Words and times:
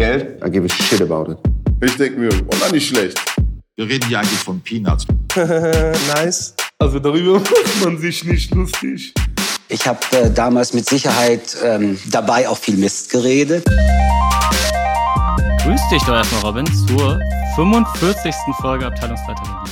Geld, 0.00 0.42
I 0.42 0.48
give 0.48 0.64
a 0.64 0.68
shit 0.70 1.02
about 1.02 1.30
it. 1.30 1.36
Ich 1.82 1.94
denke 1.98 2.18
mir, 2.18 2.30
oh, 2.32 2.56
na, 2.58 2.72
nicht 2.72 2.88
schlecht. 2.88 3.20
Wir 3.76 3.86
reden 3.86 4.08
hier 4.08 4.20
eigentlich 4.20 4.38
von 4.38 4.58
Peanuts. 4.58 5.06
nice. 5.36 6.54
Also 6.78 6.98
darüber 6.98 7.34
macht 7.40 7.84
man 7.84 7.98
sich 7.98 8.24
nicht 8.24 8.54
lustig. 8.54 9.12
Ich 9.68 9.86
habe 9.86 10.00
äh, 10.12 10.30
damals 10.30 10.72
mit 10.72 10.88
Sicherheit 10.88 11.54
ähm, 11.62 11.98
dabei 12.10 12.48
auch 12.48 12.56
viel 12.56 12.78
Mist 12.78 13.10
geredet. 13.10 13.66
Grüß 15.64 15.80
dich 15.92 16.02
doch 16.04 16.14
erstmal, 16.14 16.44
Robin, 16.44 16.66
zur 16.86 17.20
45. 17.56 18.34
Folge 18.62 18.86
Abteilungsleiter. 18.86 19.64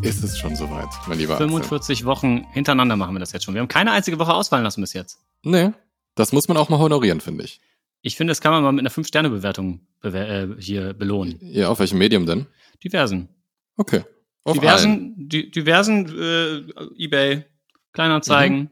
Ist 0.00 0.24
es 0.24 0.38
schon 0.38 0.56
soweit, 0.56 0.88
mein 1.06 1.18
lieber 1.18 1.36
45 1.36 1.98
Axel. 1.98 2.06
Wochen 2.06 2.46
hintereinander 2.54 2.96
machen 2.96 3.14
wir 3.14 3.20
das 3.20 3.32
jetzt 3.32 3.44
schon. 3.44 3.52
Wir 3.52 3.60
haben 3.60 3.68
keine 3.68 3.92
einzige 3.92 4.18
Woche 4.18 4.32
ausfallen 4.32 4.64
lassen 4.64 4.80
bis 4.80 4.94
jetzt. 4.94 5.18
Nee, 5.42 5.72
das 6.14 6.32
muss 6.32 6.48
man 6.48 6.56
auch 6.56 6.70
mal 6.70 6.78
honorieren, 6.78 7.20
finde 7.20 7.44
ich. 7.44 7.60
Ich 8.02 8.16
finde, 8.16 8.30
das 8.30 8.40
kann 8.40 8.52
man 8.52 8.62
mal 8.62 8.72
mit 8.72 8.80
einer 8.80 8.90
5-Sterne-Bewertung 8.90 9.80
bewer 10.00 10.28
äh, 10.28 10.48
hier 10.58 10.94
belohnen. 10.94 11.38
Ja, 11.40 11.68
auf 11.68 11.78
welchem 11.80 11.98
Medium 11.98 12.26
denn? 12.26 12.46
Diversen. 12.82 13.28
Okay. 13.76 14.04
Auf 14.44 14.58
diversen, 14.58 15.28
di 15.28 15.50
diversen 15.50 16.06
äh, 16.16 17.02
eBay, 17.02 17.44
Kleinanzeigen, 17.92 18.70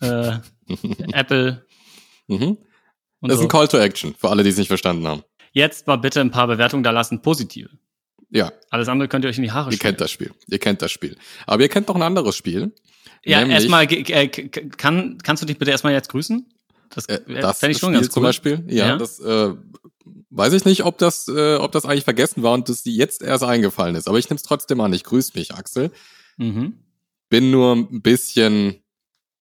mhm. 0.00 0.08
äh, 0.08 0.38
Apple. 1.12 1.64
Mhm. 2.26 2.56
das 3.20 3.32
ist 3.32 3.36
so. 3.36 3.44
ein 3.44 3.48
Call 3.48 3.68
to 3.68 3.76
Action 3.76 4.14
für 4.14 4.30
alle, 4.30 4.42
die 4.42 4.48
es 4.48 4.56
nicht 4.56 4.68
verstanden 4.68 5.06
haben. 5.06 5.24
Jetzt 5.52 5.86
mal 5.86 5.96
bitte 5.96 6.22
ein 6.22 6.30
paar 6.30 6.46
Bewertungen 6.46 6.82
da 6.82 6.90
lassen, 6.90 7.20
positive. 7.20 7.68
Ja. 8.30 8.50
Alles 8.70 8.88
andere 8.88 9.08
könnt 9.08 9.26
ihr 9.26 9.28
euch 9.28 9.36
in 9.36 9.42
die 9.42 9.52
Haare 9.52 9.70
Ihr 9.70 9.78
kennt 9.78 10.00
das 10.00 10.10
Spiel. 10.10 10.32
Ihr 10.46 10.58
kennt 10.58 10.80
das 10.80 10.90
Spiel. 10.90 11.18
Aber 11.46 11.62
ihr 11.62 11.68
kennt 11.68 11.88
noch 11.88 11.96
ein 11.96 12.02
anderes 12.02 12.34
Spiel. 12.34 12.72
Ja, 13.24 13.44
erstmal, 13.44 13.84
äh, 13.92 14.28
kann, 14.28 15.18
kannst 15.22 15.42
du 15.42 15.46
dich 15.46 15.58
bitte 15.58 15.70
erstmal 15.70 15.92
jetzt 15.92 16.08
grüßen? 16.08 16.46
Das, 16.94 17.06
äh, 17.06 17.20
das 17.40 17.62
ich 17.62 17.78
schon 17.78 17.90
Spiel 17.90 18.00
ganz 18.00 18.06
cool. 18.06 18.12
zum 18.12 18.22
Beispiel. 18.22 18.64
Ja, 18.68 18.88
ja. 18.88 18.96
das 18.96 19.20
äh, 19.20 19.54
weiß 20.30 20.52
ich 20.52 20.64
nicht, 20.64 20.84
ob 20.84 20.98
das, 20.98 21.28
äh, 21.28 21.56
ob 21.56 21.72
das 21.72 21.84
eigentlich 21.84 22.04
vergessen 22.04 22.42
war 22.42 22.52
und 22.52 22.68
das 22.68 22.82
dir 22.82 22.92
jetzt 22.92 23.22
erst 23.22 23.44
eingefallen 23.44 23.94
ist. 23.94 24.08
Aber 24.08 24.18
ich 24.18 24.28
nehme 24.28 24.36
es 24.36 24.42
trotzdem 24.42 24.80
an. 24.80 24.92
Ich 24.92 25.04
grüße 25.04 25.32
mich, 25.34 25.54
Axel. 25.54 25.90
Mhm. 26.36 26.78
Bin 27.28 27.50
nur 27.50 27.74
ein 27.74 28.02
bisschen, 28.02 28.82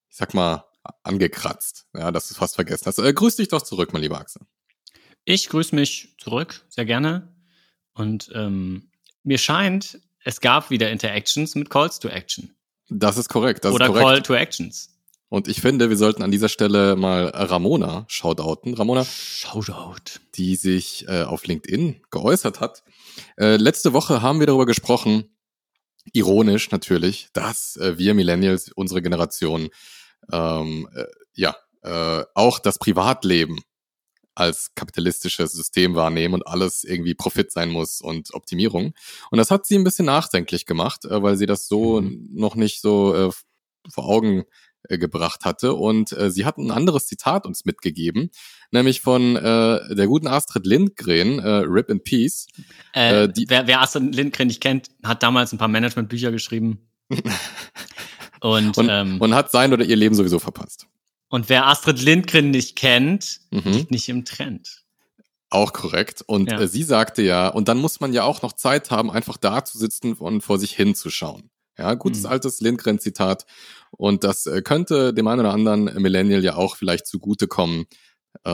ich 0.09 0.17
sag 0.17 0.33
mal, 0.33 0.65
angekratzt. 1.03 1.87
Ja, 1.95 2.11
dass 2.11 2.27
du 2.29 2.35
fast 2.35 2.55
vergessen 2.55 2.85
hast. 2.85 2.99
Äh, 2.99 3.13
grüß 3.13 3.37
dich 3.37 3.47
doch 3.47 3.61
zurück, 3.61 3.93
mein 3.93 4.01
lieber 4.01 4.19
Axel. 4.19 4.41
Ich 5.25 5.49
grüße 5.49 5.75
mich 5.75 6.15
zurück, 6.17 6.61
sehr 6.69 6.85
gerne. 6.85 7.33
Und 7.93 8.31
ähm, 8.33 8.89
mir 9.23 9.37
scheint, 9.37 9.99
es 10.23 10.41
gab 10.41 10.69
wieder 10.69 10.89
Interactions 10.89 11.55
mit 11.55 11.69
Calls 11.69 11.99
to 11.99 12.09
Action. 12.09 12.53
Das 12.89 13.17
ist 13.17 13.29
korrekt. 13.29 13.63
Das 13.63 13.73
Oder 13.73 13.85
ist 13.85 13.91
korrekt. 13.91 14.07
Call 14.07 14.21
to 14.21 14.33
Actions. 14.33 14.92
Und 15.33 15.47
ich 15.47 15.61
finde, 15.61 15.89
wir 15.89 15.97
sollten 15.97 16.21
an 16.21 16.29
dieser 16.29 16.47
Stelle 16.47 16.95
mal 16.95 17.25
Ramona 17.29 18.05
shoutouten. 18.07 18.75
Ramona, 18.75 19.03
Shoutout. 19.03 20.19
die 20.35 20.55
sich 20.55 21.07
äh, 21.07 21.23
auf 21.23 21.47
LinkedIn 21.47 22.03
geäußert 22.11 22.59
hat. 22.59 22.83
Äh, 23.39 23.55
letzte 23.55 23.93
Woche 23.93 24.21
haben 24.21 24.39
wir 24.39 24.45
darüber 24.45 24.67
gesprochen, 24.67 25.35
ironisch 26.11 26.69
natürlich, 26.69 27.29
dass 27.33 27.77
äh, 27.77 27.97
wir 27.97 28.13
Millennials, 28.13 28.71
unsere 28.73 29.01
Generation, 29.01 29.69
ähm, 30.31 30.87
äh, 30.93 31.05
ja, 31.33 31.55
äh, 31.81 32.23
auch 32.35 32.59
das 32.59 32.77
Privatleben 32.77 33.59
als 34.35 34.75
kapitalistisches 34.75 35.51
System 35.51 35.95
wahrnehmen 35.95 36.35
und 36.35 36.45
alles 36.45 36.83
irgendwie 36.83 37.15
Profit 37.15 37.51
sein 37.51 37.71
muss 37.71 38.01
und 38.01 38.35
Optimierung. 38.35 38.93
Und 39.31 39.39
das 39.39 39.49
hat 39.49 39.65
sie 39.65 39.79
ein 39.79 39.83
bisschen 39.83 40.05
nachdenklich 40.05 40.67
gemacht, 40.67 41.05
äh, 41.05 41.23
weil 41.23 41.37
sie 41.37 41.47
das 41.47 41.67
so 41.67 42.01
mhm. 42.01 42.29
noch 42.33 42.53
nicht 42.53 42.81
so 42.81 43.15
äh, 43.15 43.31
vor 43.89 44.05
Augen 44.05 44.43
äh, 44.89 44.97
gebracht 44.97 45.45
hatte. 45.45 45.73
Und 45.73 46.11
äh, 46.11 46.29
sie 46.29 46.45
hat 46.45 46.57
ein 46.57 46.71
anderes 46.71 47.07
Zitat 47.07 47.45
uns 47.45 47.65
mitgegeben, 47.65 48.31
nämlich 48.71 49.01
von 49.01 49.35
äh, 49.35 49.95
der 49.95 50.07
guten 50.07 50.27
Astrid 50.27 50.65
Lindgren, 50.65 51.39
äh, 51.39 51.49
Rip 51.65 51.89
in 51.89 52.03
Peace. 52.03 52.47
Äh, 52.93 53.29
die, 53.29 53.49
wer, 53.49 53.67
wer 53.67 53.81
Astrid 53.81 54.13
Lindgren 54.15 54.47
nicht 54.47 54.61
kennt, 54.61 54.89
hat 55.03 55.23
damals 55.23 55.51
ein 55.51 55.57
paar 55.57 55.67
Managementbücher 55.67 56.31
geschrieben. 56.31 56.87
und, 58.41 58.77
und, 58.77 58.89
ähm, 58.89 59.21
und 59.21 59.33
hat 59.33 59.51
sein 59.51 59.73
oder 59.73 59.85
ihr 59.85 59.95
Leben 59.95 60.15
sowieso 60.15 60.39
verpasst. 60.39 60.87
Und 61.29 61.49
wer 61.49 61.67
Astrid 61.67 62.01
Lindgren 62.01 62.51
nicht 62.51 62.75
kennt, 62.75 63.39
mhm. 63.51 63.71
liegt 63.71 63.91
nicht 63.91 64.09
im 64.09 64.25
Trend. 64.25 64.83
Auch 65.49 65.71
korrekt. 65.71 66.23
Und 66.25 66.51
ja. 66.51 66.59
äh, 66.59 66.67
sie 66.67 66.83
sagte 66.83 67.21
ja, 67.21 67.47
und 67.47 67.67
dann 67.67 67.77
muss 67.77 67.99
man 67.99 68.11
ja 68.11 68.23
auch 68.23 68.41
noch 68.41 68.53
Zeit 68.53 68.91
haben, 68.91 69.11
einfach 69.11 69.37
da 69.37 69.63
zu 69.63 69.77
sitzen 69.77 70.13
und 70.13 70.41
vor 70.41 70.59
sich 70.59 70.75
hinzuschauen. 70.75 71.49
Ja, 71.77 71.93
gutes 71.95 72.21
mhm. 72.21 72.27
altes 72.27 72.61
Lindgren-Zitat. 72.61 73.45
Und 73.91 74.23
das 74.23 74.45
äh, 74.45 74.61
könnte 74.61 75.13
dem 75.13 75.27
einen 75.27 75.41
oder 75.41 75.53
anderen 75.53 75.85
Millennial 76.01 76.43
ja 76.43 76.55
auch 76.55 76.75
vielleicht 76.75 77.07
zugutekommen, 77.07 77.85
äh, 78.43 78.49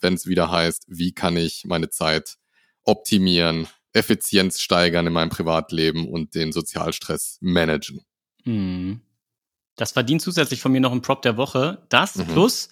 wenn 0.00 0.14
es 0.14 0.26
wieder 0.26 0.50
heißt, 0.50 0.84
wie 0.88 1.12
kann 1.12 1.36
ich 1.36 1.64
meine 1.66 1.90
Zeit 1.90 2.36
optimieren, 2.82 3.66
Effizienz 3.92 4.60
steigern 4.60 5.06
in 5.06 5.12
meinem 5.12 5.30
Privatleben 5.30 6.08
und 6.08 6.34
den 6.34 6.52
Sozialstress 6.52 7.38
managen. 7.40 8.00
Mhm. 8.44 9.00
Das 9.76 9.92
verdient 9.92 10.22
zusätzlich 10.22 10.60
von 10.60 10.72
mir 10.72 10.80
noch 10.80 10.92
ein 10.92 11.02
Prop 11.02 11.22
der 11.22 11.36
Woche. 11.36 11.84
Das 11.88 12.16
mhm. 12.16 12.26
plus 12.26 12.68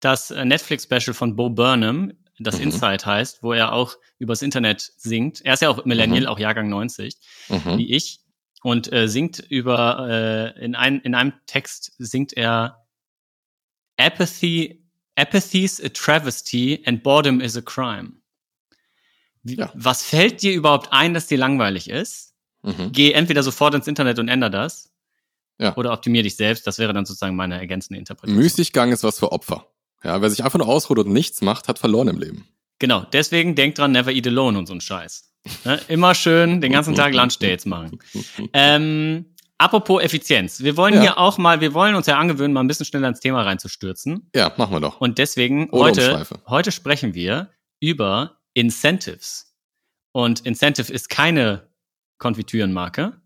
das 0.00 0.30
äh, 0.30 0.44
Netflix-Special 0.44 1.14
von 1.14 1.36
Bo 1.36 1.50
Burnham, 1.50 2.12
das 2.38 2.56
mhm. 2.56 2.64
Inside 2.64 3.04
heißt, 3.04 3.42
wo 3.42 3.52
er 3.52 3.72
auch 3.72 3.96
übers 4.18 4.42
Internet 4.42 4.92
singt. 4.96 5.40
Er 5.44 5.54
ist 5.54 5.62
ja 5.62 5.70
auch 5.70 5.84
Millennial, 5.84 6.22
mhm. 6.22 6.28
auch 6.28 6.38
Jahrgang 6.38 6.68
90, 6.68 7.16
mhm. 7.48 7.78
wie 7.78 7.94
ich 7.94 8.20
und 8.66 8.92
äh, 8.92 9.06
singt 9.08 9.38
über 9.38 10.08
äh, 10.10 10.64
in, 10.64 10.74
ein, 10.74 11.00
in 11.02 11.14
einem 11.14 11.34
Text 11.46 11.92
singt 11.98 12.32
er 12.32 12.84
Apathy 13.96 14.84
Apathy's 15.14 15.80
a 15.80 15.88
travesty 15.88 16.82
and 16.84 17.04
boredom 17.04 17.40
is 17.40 17.56
a 17.56 17.60
crime. 17.60 18.14
Wie, 19.44 19.54
ja. 19.54 19.70
Was 19.74 20.02
fällt 20.02 20.42
dir 20.42 20.52
überhaupt 20.52 20.88
ein, 20.90 21.14
dass 21.14 21.28
dir 21.28 21.38
langweilig 21.38 21.88
ist? 21.88 22.34
Mhm. 22.64 22.90
Geh 22.90 23.12
entweder 23.12 23.44
sofort 23.44 23.72
ins 23.72 23.86
Internet 23.86 24.18
und 24.18 24.26
änder 24.26 24.50
das. 24.50 24.90
Ja. 25.58 25.76
Oder 25.76 25.92
optimier 25.92 26.24
dich 26.24 26.34
selbst. 26.34 26.66
Das 26.66 26.80
wäre 26.80 26.92
dann 26.92 27.06
sozusagen 27.06 27.36
meine 27.36 27.60
ergänzende 27.60 28.00
Interpretation. 28.00 28.42
Müßiggang 28.42 28.90
ist 28.90 29.04
was 29.04 29.20
für 29.20 29.30
Opfer. 29.30 29.68
Ja, 30.02 30.20
wer 30.20 30.28
sich 30.28 30.42
einfach 30.42 30.58
nur 30.58 30.66
ausruht 30.66 30.98
und 30.98 31.12
nichts 31.12 31.40
macht, 31.40 31.68
hat 31.68 31.78
verloren 31.78 32.08
im 32.08 32.18
Leben. 32.18 32.48
Genau. 32.80 33.06
Deswegen 33.12 33.54
denk 33.54 33.76
dran, 33.76 33.92
never 33.92 34.10
eat 34.10 34.26
alone 34.26 34.58
und 34.58 34.66
so 34.66 34.74
ein 34.74 34.80
Scheiß. 34.80 35.32
Ne? 35.64 35.80
Immer 35.88 36.14
schön 36.14 36.60
den 36.60 36.72
ganzen 36.72 36.94
Tag 36.94 37.14
Lunch 37.14 37.38
Dates 37.38 37.66
machen. 37.66 37.98
Ähm, 38.52 39.26
apropos 39.58 40.02
Effizienz. 40.02 40.62
Wir 40.62 40.76
wollen 40.76 40.94
ja. 40.94 41.00
hier 41.00 41.18
auch 41.18 41.38
mal, 41.38 41.60
wir 41.60 41.74
wollen 41.74 41.94
uns 41.94 42.06
ja 42.06 42.18
angewöhnen, 42.18 42.52
mal 42.52 42.60
ein 42.60 42.68
bisschen 42.68 42.86
schneller 42.86 43.08
ins 43.08 43.20
Thema 43.20 43.42
reinzustürzen. 43.42 44.30
Ja, 44.34 44.52
machen 44.56 44.72
wir 44.72 44.80
doch. 44.80 45.00
Und 45.00 45.18
deswegen 45.18 45.68
heute, 45.72 46.26
heute 46.46 46.72
sprechen 46.72 47.14
wir 47.14 47.50
über 47.80 48.38
Incentives. 48.54 49.54
Und 50.12 50.40
Incentive 50.40 50.92
ist 50.92 51.10
keine 51.10 51.68
Konfitürenmarke, 52.18 53.20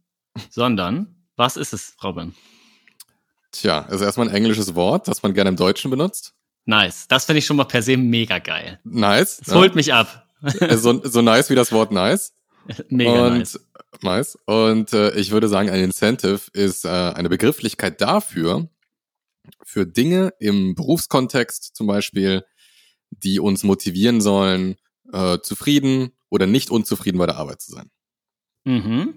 sondern 0.50 1.14
was 1.36 1.56
ist 1.56 1.72
es, 1.72 1.96
Robin? 2.02 2.34
Tja, 3.52 3.80
ist 3.90 4.00
erstmal 4.00 4.28
ein 4.28 4.34
englisches 4.34 4.74
Wort, 4.74 5.08
das 5.08 5.22
man 5.22 5.34
gerne 5.34 5.50
im 5.50 5.56
Deutschen 5.56 5.90
benutzt. 5.90 6.34
Nice. 6.66 7.08
Das 7.08 7.24
finde 7.24 7.38
ich 7.38 7.46
schon 7.46 7.56
mal 7.56 7.64
per 7.64 7.82
se 7.82 7.96
mega 7.96 8.38
geil. 8.38 8.78
Nice. 8.84 9.38
Das 9.38 9.48
ja. 9.48 9.54
holt 9.54 9.74
mich 9.74 9.92
ab. 9.92 10.28
Äh, 10.42 10.76
so, 10.76 11.02
so 11.04 11.22
nice 11.22 11.50
wie 11.50 11.54
das 11.54 11.72
Wort 11.72 11.92
nice. 11.92 12.34
Mega 12.88 13.26
und, 13.26 13.38
nice. 13.38 13.60
Nice. 14.02 14.38
Und 14.46 14.92
äh, 14.92 15.14
ich 15.14 15.30
würde 15.30 15.48
sagen, 15.48 15.70
ein 15.70 15.82
Incentive 15.82 16.40
ist 16.52 16.84
äh, 16.84 16.88
eine 16.88 17.28
Begrifflichkeit 17.28 18.00
dafür, 18.00 18.68
für 19.64 19.86
Dinge 19.86 20.32
im 20.38 20.74
Berufskontext 20.74 21.74
zum 21.74 21.86
Beispiel, 21.86 22.44
die 23.10 23.40
uns 23.40 23.64
motivieren 23.64 24.20
sollen, 24.20 24.76
äh, 25.12 25.38
zufrieden 25.40 26.12
oder 26.28 26.46
nicht 26.46 26.70
unzufrieden 26.70 27.18
bei 27.18 27.26
der 27.26 27.36
Arbeit 27.36 27.60
zu 27.60 27.72
sein. 27.72 27.90
Mhm. 28.64 29.14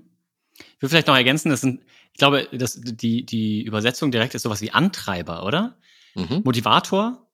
Ich 0.55 0.81
will 0.81 0.89
vielleicht 0.89 1.07
noch 1.07 1.15
ergänzen, 1.15 1.49
das 1.49 1.61
sind, 1.61 1.83
ich 2.11 2.17
glaube, 2.17 2.47
das, 2.51 2.79
die, 2.81 3.25
die 3.25 3.63
Übersetzung 3.63 4.11
direkt 4.11 4.35
ist 4.35 4.43
sowas 4.43 4.61
wie 4.61 4.71
Antreiber, 4.71 5.45
oder? 5.45 5.77
Mhm. 6.15 6.41
Motivator? 6.43 7.27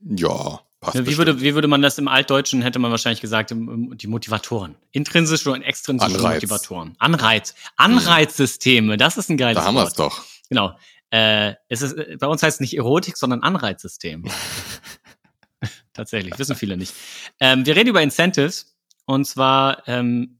Ja. 0.00 0.60
Passt 0.84 1.06
wie, 1.06 1.16
würde, 1.16 1.40
wie 1.40 1.54
würde 1.54 1.68
man 1.68 1.82
das 1.82 1.98
im 1.98 2.08
Altdeutschen, 2.08 2.62
hätte 2.62 2.78
man 2.78 2.90
wahrscheinlich 2.90 3.20
gesagt, 3.20 3.50
die 3.50 4.06
Motivatoren. 4.06 4.76
Intrinsische 4.92 5.50
und 5.50 5.62
extrinsische 5.62 6.16
Anreiz. 6.16 6.42
Motivatoren. 6.42 6.94
Anreiz. 6.98 7.54
Anreizsysteme, 7.76 8.96
das 8.96 9.16
ist 9.16 9.30
ein 9.30 9.36
geiles 9.36 9.56
Da 9.56 9.64
haben 9.64 9.74
wir 9.74 9.84
es 9.84 9.94
doch. 9.94 10.24
Genau. 10.48 10.76
Äh, 11.10 11.54
es 11.68 11.82
ist, 11.82 11.96
bei 12.18 12.26
uns 12.26 12.42
heißt 12.42 12.56
es 12.56 12.60
nicht 12.60 12.76
Erotik, 12.76 13.16
sondern 13.16 13.42
Anreizsystem. 13.42 14.24
Tatsächlich, 15.92 16.38
wissen 16.38 16.56
viele 16.56 16.76
nicht. 16.76 16.92
Ähm, 17.40 17.64
wir 17.64 17.76
reden 17.76 17.90
über 17.90 18.02
Incentives 18.02 18.76
und 19.06 19.26
zwar 19.26 19.86
ähm, 19.88 20.38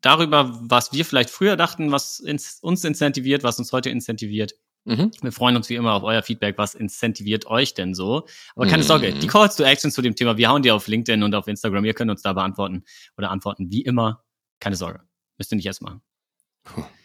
darüber, 0.00 0.58
was 0.60 0.92
wir 0.92 1.04
vielleicht 1.04 1.30
früher 1.30 1.56
dachten, 1.56 1.92
was 1.92 2.18
ins, 2.18 2.58
uns 2.60 2.84
incentiviert, 2.84 3.44
was 3.44 3.58
uns 3.58 3.72
heute 3.72 3.90
incentiviert 3.90 4.54
Mhm. 4.86 5.10
Wir 5.20 5.32
freuen 5.32 5.56
uns 5.56 5.68
wie 5.68 5.74
immer 5.74 5.94
auf 5.94 6.04
euer 6.04 6.22
Feedback. 6.22 6.56
Was 6.58 6.74
incentiviert 6.74 7.46
euch 7.46 7.74
denn 7.74 7.92
so? 7.92 8.26
Aber 8.54 8.66
keine 8.66 8.84
mhm. 8.84 8.86
Sorge, 8.86 9.12
die 9.12 9.26
Calls 9.26 9.56
to 9.56 9.64
Action 9.64 9.90
zu 9.90 10.00
dem 10.00 10.14
Thema, 10.14 10.36
wir 10.36 10.48
hauen 10.48 10.62
die 10.62 10.70
auf 10.70 10.86
LinkedIn 10.86 11.24
und 11.24 11.34
auf 11.34 11.48
Instagram. 11.48 11.84
Ihr 11.84 11.94
könnt 11.94 12.10
uns 12.10 12.22
da 12.22 12.32
beantworten 12.32 12.84
oder 13.18 13.30
antworten 13.30 13.70
wie 13.70 13.82
immer. 13.82 14.22
Keine 14.60 14.76
Sorge. 14.76 15.00
Müsst 15.38 15.52
ihr 15.52 15.56
nicht 15.56 15.66
erst 15.66 15.82
machen. 15.82 16.02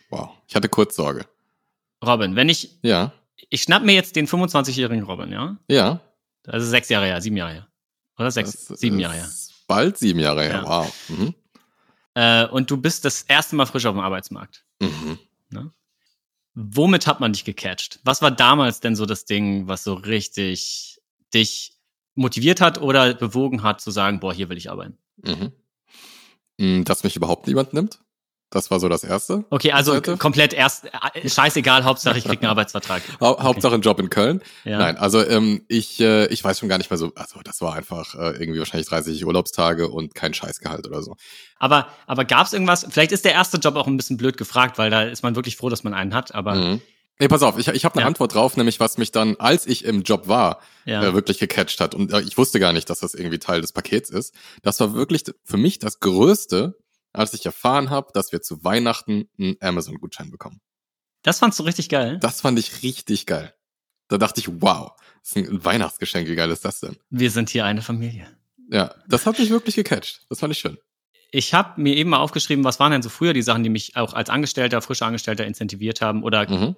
Wow. 0.10 0.30
Ich 0.48 0.56
hatte 0.56 0.70
kurz 0.70 0.96
Sorge. 0.96 1.26
Robin, 2.06 2.36
wenn 2.36 2.50
ich. 2.50 2.78
Ja. 2.84 3.14
Ich 3.50 3.64
schnapp 3.64 3.84
mir 3.84 3.94
jetzt 3.94 4.16
den 4.16 4.28
25-jährigen 4.28 5.04
Robin, 5.04 5.32
ja? 5.32 5.58
Ja. 5.68 6.02
Also 6.46 6.68
sechs 6.68 6.90
Jahre 6.90 7.08
her, 7.08 7.20
sieben 7.22 7.38
Jahre 7.38 7.54
her. 7.54 7.68
Oder 8.18 8.30
sechs, 8.30 8.68
das 8.68 8.80
sieben 8.80 9.00
Jahre 9.00 9.16
her. 9.16 9.30
bald 9.68 9.98
sieben 9.98 10.20
Jahre 10.20 10.44
her. 10.44 10.52
Ja. 10.52 10.68
Wow. 10.68 11.10
Mhm. 11.10 11.34
Äh, 12.14 12.46
und 12.48 12.70
du 12.70 12.78
bist 12.78 13.06
das 13.06 13.24
erste 13.24 13.56
Mal 13.56 13.66
frisch 13.66 13.86
auf 13.86 13.96
dem 13.96 14.02
Arbeitsmarkt. 14.02 14.64
Mhm. 14.80 15.18
Womit 16.74 17.06
hat 17.08 17.20
man 17.20 17.34
dich 17.34 17.44
gecatcht? 17.44 18.00
Was 18.04 18.22
war 18.22 18.32
damals 18.32 18.80
denn 18.80 18.96
so 18.96 19.06
das 19.06 19.26
Ding, 19.26 19.68
was 19.68 19.84
so 19.84 19.94
richtig 19.94 21.02
dich 21.34 21.74
motiviert 22.16 22.62
hat 22.62 22.82
oder 22.82 23.14
bewogen 23.14 23.64
hat, 23.64 23.82
zu 23.82 23.92
sagen, 23.92 24.20
boah, 24.20 24.34
hier 24.34 24.50
will 24.50 24.58
ich 24.58 24.70
arbeiten? 24.70 24.98
Mhm. 25.18 25.52
Mm, 26.58 26.84
Dass 26.84 27.04
mich 27.04 27.16
überhaupt 27.16 27.48
niemand 27.48 27.74
nimmt. 27.74 28.00
Das 28.52 28.70
war 28.70 28.80
so 28.82 28.90
das 28.90 29.04
Erste. 29.06 29.46
Okay, 29.50 29.72
also 29.72 29.94
Seite? 29.94 30.18
komplett 30.18 30.54
erst, 30.54 30.86
scheißegal, 31.26 31.86
Hauptsache 31.86 32.18
ich 32.18 32.26
krieg 32.26 32.42
einen 32.42 32.50
Arbeitsvertrag. 32.52 33.02
Hau 33.20 33.42
Hauptsache 33.42 33.76
ein 33.76 33.82
Job 33.82 34.00
in 34.00 34.10
Köln. 34.10 34.42
Ja. 34.66 34.78
Nein, 34.78 34.98
also 34.98 35.26
ähm, 35.26 35.64
ich, 35.70 36.00
äh, 36.02 36.28
ich 36.28 36.44
weiß 36.44 36.60
schon 36.60 36.68
gar 36.70 36.78
nicht 36.78 36.92
mehr 36.92 36.98
so, 36.98 37.14
also 37.16 37.40
das 37.44 37.62
war 37.62 37.74
einfach 37.76 38.14
äh, 38.14 38.32
irgendwie 38.38 38.60
wahrscheinlich 38.60 38.88
30 38.90 39.26
Urlaubstage 39.26 39.88
und 39.88 40.14
kein 40.16 40.34
Scheißgehalt 40.34 40.86
oder 40.86 41.02
so. 41.02 41.16
Aber, 41.58 41.88
aber 42.08 42.26
gab's 42.26 42.52
irgendwas, 42.52 42.86
vielleicht 42.90 43.14
ist 43.14 43.24
der 43.24 43.34
erste 43.34 43.58
Job 43.58 43.76
auch 43.78 43.88
ein 43.88 43.96
bisschen 43.98 44.18
blöd 44.18 44.36
gefragt, 44.38 44.78
weil 44.78 44.90
da 44.90 45.04
ist 45.04 45.24
man 45.24 45.36
wirklich 45.36 45.56
froh, 45.56 45.70
dass 45.70 45.84
man 45.84 45.94
einen 45.94 46.14
hat, 46.14 46.36
aber 46.36 46.56
Mhm. 46.56 46.82
Nee, 47.20 47.28
pass 47.28 47.44
auf, 47.44 47.60
ich, 47.60 47.68
ich 47.68 47.86
habe 47.86 47.94
eine 47.94 48.02
Ja. 48.02 48.08
Antwort 48.08 48.34
drauf, 48.34 48.58
nämlich 48.58 48.80
was 48.80 48.98
mich 48.98 49.12
dann, 49.12 49.36
als 49.38 49.68
ich 49.68 49.86
im 49.86 50.02
Job 50.02 50.28
war, 50.28 50.60
ja. 50.86 51.04
äh, 51.04 51.14
wirklich 51.14 51.38
gecatcht 51.38 51.80
hat. 51.80 51.94
Und 51.94 52.12
äh, 52.12 52.22
ich 52.22 52.36
wusste 52.36 52.60
gar 52.60 52.74
nicht, 52.74 52.90
dass 52.90 53.02
das 53.02 53.14
irgendwie 53.14 53.38
Teil 53.38 53.62
des 53.62 53.74
Pakets 53.74 54.10
ist. 54.10 54.34
Das 54.64 54.80
war 54.80 54.96
wirklich 54.96 55.26
für 55.44 55.58
mich 55.58 55.78
das 55.78 56.00
Größte, 56.00 56.80
als 57.14 57.34
ich 57.34 57.46
erfahren 57.46 57.90
habe, 57.90 58.12
dass 58.14 58.32
wir 58.32 58.42
zu 58.42 58.64
Weihnachten 58.64 59.30
einen 59.40 59.56
Amazon-Gutschein 59.60 60.32
bekommen. 60.32 60.62
das 61.24 61.40
fandst 61.40 61.60
du 61.60 61.64
richtig 61.64 61.90
geil. 61.90 62.18
Das 62.20 62.42
fand 62.42 62.58
ich 62.60 62.82
richtig 62.84 63.26
geil. 63.26 63.54
Da 64.08 64.18
dachte 64.18 64.40
ich, 64.40 64.48
wow, 64.62 64.92
das 65.22 65.32
ist 65.36 65.50
ein 65.50 65.64
Weihnachtsgeschenk, 65.66 66.28
wie 66.28 66.36
geil 66.36 66.50
ist 66.52 66.66
das 66.66 66.80
denn? 66.82 66.98
Wir 67.10 67.32
sind 67.32 67.50
hier 67.50 67.66
eine 67.66 67.82
Familie. 67.82 68.28
Ja, 68.70 68.94
das 69.08 69.26
hat 69.26 69.38
mich 69.40 69.50
wirklich 69.50 69.76
gecatcht. 69.76 70.26
Das 70.30 70.40
fand 70.40 70.52
ich 70.54 70.60
schön. 70.60 70.78
Ich 71.32 71.54
habe 71.54 71.80
mir 71.82 71.96
eben 71.96 72.10
mal 72.10 72.18
aufgeschrieben, 72.20 72.64
was 72.66 72.80
waren 72.80 72.92
denn 72.92 73.02
so 73.02 73.10
früher 73.10 73.32
die 73.34 73.42
Sachen, 73.42 73.64
die 73.64 73.70
mich 73.70 73.96
auch 73.96 74.14
als 74.14 74.30
Angestellter, 74.30 74.82
frischer 74.82 75.06
Angestellter 75.06 75.46
incentiviert 75.46 76.02
haben 76.02 76.24
oder 76.24 76.50
Mhm. 76.50 76.76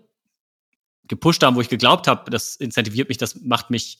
gepusht 1.08 1.44
haben, 1.44 1.56
wo 1.56 1.62
ich 1.62 1.70
geglaubt 1.70 2.08
habe, 2.08 2.30
das 2.32 2.56
incentiviert 2.56 3.10
mich, 3.10 3.18
das 3.18 3.36
macht 3.42 3.70
mich 3.70 4.00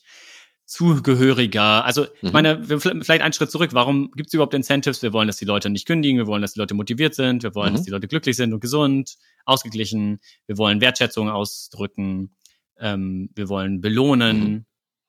zugehöriger. 0.66 1.84
Also, 1.84 2.04
ich 2.04 2.22
Mhm. 2.22 2.30
meine, 2.32 2.68
wir, 2.68 2.80
vielleicht 2.80 3.22
einen 3.22 3.32
Schritt 3.32 3.50
zurück. 3.50 3.70
Warum 3.72 4.10
gibt 4.12 4.28
es 4.28 4.34
überhaupt 4.34 4.54
Incentives? 4.54 5.02
Wir 5.02 5.12
wollen, 5.12 5.26
dass 5.26 5.36
die 5.36 5.44
Leute 5.44 5.70
nicht 5.70 5.86
kündigen, 5.86 6.18
wir 6.18 6.26
wollen, 6.26 6.42
dass 6.42 6.54
die 6.54 6.60
Leute 6.60 6.74
motiviert 6.74 7.14
sind, 7.14 7.42
wir 7.42 7.54
wollen, 7.54 7.72
Mhm. 7.72 7.76
dass 7.76 7.84
die 7.84 7.90
Leute 7.90 8.08
glücklich 8.08 8.36
sind 8.36 8.52
und 8.52 8.60
gesund, 8.60 9.16
ausgeglichen, 9.44 10.20
wir 10.46 10.56
wollen 10.58 10.80
Wertschätzung 10.80 11.28
ausdrücken, 11.30 12.34
ähm, 12.78 13.30
wir 13.34 13.48
wollen 13.48 13.80
belohnen. 13.80 14.66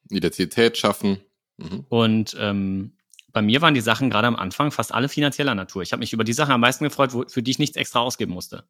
Identität 0.09 0.77
schaffen. 0.77 1.19
Mhm. 1.57 1.85
Und 1.89 2.15
Und 2.15 2.37
ähm, 2.39 2.91
bei 3.31 3.41
mir 3.41 3.61
waren 3.61 3.73
die 3.73 3.81
Sachen 3.81 4.09
gerade 4.09 4.27
am 4.27 4.35
Anfang 4.35 4.71
fast 4.71 4.93
alle 4.93 5.09
finanzieller 5.09 5.55
Natur. 5.55 5.81
Ich 5.81 5.91
habe 5.91 5.99
mich 5.99 6.13
über 6.13 6.23
die 6.23 6.33
Sachen 6.33 6.51
am 6.53 6.61
meisten 6.61 6.83
gefreut, 6.83 7.13
wo, 7.13 7.23
für 7.27 7.41
die 7.43 7.51
ich 7.51 7.59
nichts 7.59 7.75
extra 7.75 7.99
ausgeben 7.99 8.33
musste. 8.33 8.63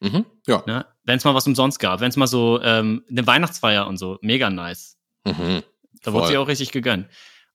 Mhm. 0.00 0.26
Ja. 0.46 0.62
Ne? 0.66 0.84
Wenn 1.04 1.16
es 1.16 1.24
mal 1.24 1.34
was 1.34 1.46
umsonst 1.46 1.78
gab, 1.78 2.00
wenn 2.00 2.08
es 2.10 2.16
mal 2.16 2.26
so 2.26 2.60
ähm, 2.62 3.04
eine 3.10 3.26
Weihnachtsfeier 3.26 3.86
und 3.86 3.96
so, 3.96 4.18
mega 4.22 4.50
nice. 4.50 4.96
Mhm. 5.24 5.62
Da 6.02 6.10
Voll. 6.10 6.20
wurde 6.20 6.28
sich 6.28 6.36
auch 6.38 6.48
richtig 6.48 6.72
gegönnt. 6.72 7.08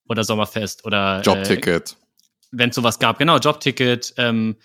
Oder 0.08 0.24
Sommerfest 0.24 0.84
oder 0.86 1.18
Äh, 1.20 1.22
Jobticket. 1.22 1.96
wenn 2.50 2.70
es 2.70 2.76
sowas 2.76 2.98
gab, 2.98 3.18
genau, 3.18 3.38
Jobticket. 3.38 4.14
Ähm, 4.16 4.56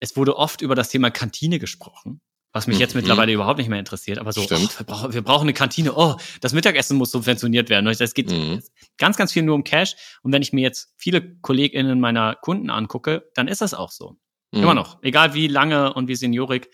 es 0.00 0.16
wurde 0.16 0.36
oft 0.36 0.60
über 0.62 0.74
das 0.74 0.88
Thema 0.90 1.10
Kantine 1.10 1.58
gesprochen, 1.58 2.20
was 2.52 2.66
mich 2.66 2.78
jetzt 2.78 2.94
Mhm. 2.94 3.00
mittlerweile 3.00 3.32
überhaupt 3.32 3.58
nicht 3.58 3.68
mehr 3.68 3.78
interessiert. 3.78 4.18
Aber 4.18 4.32
so, 4.32 4.42
oh, 4.42 4.50
wir, 4.50 4.84
brauchen, 4.86 5.12
wir 5.14 5.22
brauchen 5.22 5.42
eine 5.44 5.54
Kantine. 5.54 5.92
Oh, 5.96 6.16
das 6.40 6.52
Mittagessen 6.52 6.96
muss 6.96 7.10
subventioniert 7.10 7.68
werden. 7.68 7.86
Es 7.88 8.14
geht 8.14 8.30
Mhm. 8.30 8.62
ganz, 8.98 9.16
ganz 9.16 9.32
viel 9.32 9.42
nur 9.42 9.54
um 9.56 9.64
Cash. 9.64 9.96
Und 10.22 10.32
wenn 10.32 10.42
ich 10.42 10.52
mir 10.52 10.60
jetzt 10.62 10.94
viele 10.98 11.36
KollegInnen 11.40 11.98
meiner 11.98 12.36
Kunden 12.36 12.70
angucke, 12.70 13.28
dann 13.34 13.48
ist 13.48 13.60
das 13.60 13.74
auch 13.74 13.90
so. 13.90 14.16
Mhm. 14.52 14.62
Immer 14.62 14.74
noch. 14.74 15.02
Egal 15.02 15.34
wie 15.34 15.48
lange 15.48 15.94
und 15.94 16.06
wie 16.06 16.14
seniorig. 16.16 16.68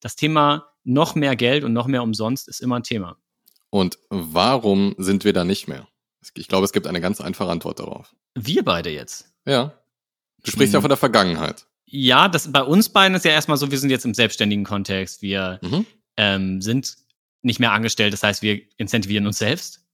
Das 0.00 0.14
Thema 0.14 0.68
noch 0.84 1.14
mehr 1.14 1.34
Geld 1.34 1.64
und 1.64 1.72
noch 1.72 1.86
mehr 1.88 2.02
umsonst 2.02 2.46
ist 2.46 2.60
immer 2.60 2.76
ein 2.78 2.82
Thema. 2.84 3.16
Und 3.74 3.98
warum 4.08 4.94
sind 4.98 5.24
wir 5.24 5.32
da 5.32 5.42
nicht 5.42 5.66
mehr? 5.66 5.88
Ich 6.36 6.46
glaube, 6.46 6.64
es 6.64 6.72
gibt 6.72 6.86
eine 6.86 7.00
ganz 7.00 7.20
einfache 7.20 7.50
Antwort 7.50 7.80
darauf. 7.80 8.14
Wir 8.36 8.64
beide 8.64 8.88
jetzt. 8.88 9.34
Ja. 9.46 9.76
Du 10.44 10.52
sprichst 10.52 10.72
ja 10.72 10.78
Mhm. 10.78 10.82
von 10.82 10.88
der 10.90 10.96
Vergangenheit. 10.96 11.66
Ja, 11.84 12.28
das 12.28 12.52
bei 12.52 12.62
uns 12.62 12.88
beiden 12.90 13.16
ist 13.16 13.24
ja 13.24 13.32
erstmal 13.32 13.56
so, 13.56 13.72
wir 13.72 13.78
sind 13.80 13.90
jetzt 13.90 14.04
im 14.04 14.14
selbstständigen 14.14 14.64
Kontext. 14.64 15.22
Wir 15.22 15.58
Mhm. 15.60 15.86
ähm, 16.16 16.62
sind 16.62 16.94
nicht 17.42 17.58
mehr 17.58 17.72
angestellt, 17.72 18.12
das 18.12 18.22
heißt, 18.22 18.42
wir 18.42 18.60
incentivieren 18.76 19.26
uns 19.26 19.38
selbst, 19.38 19.84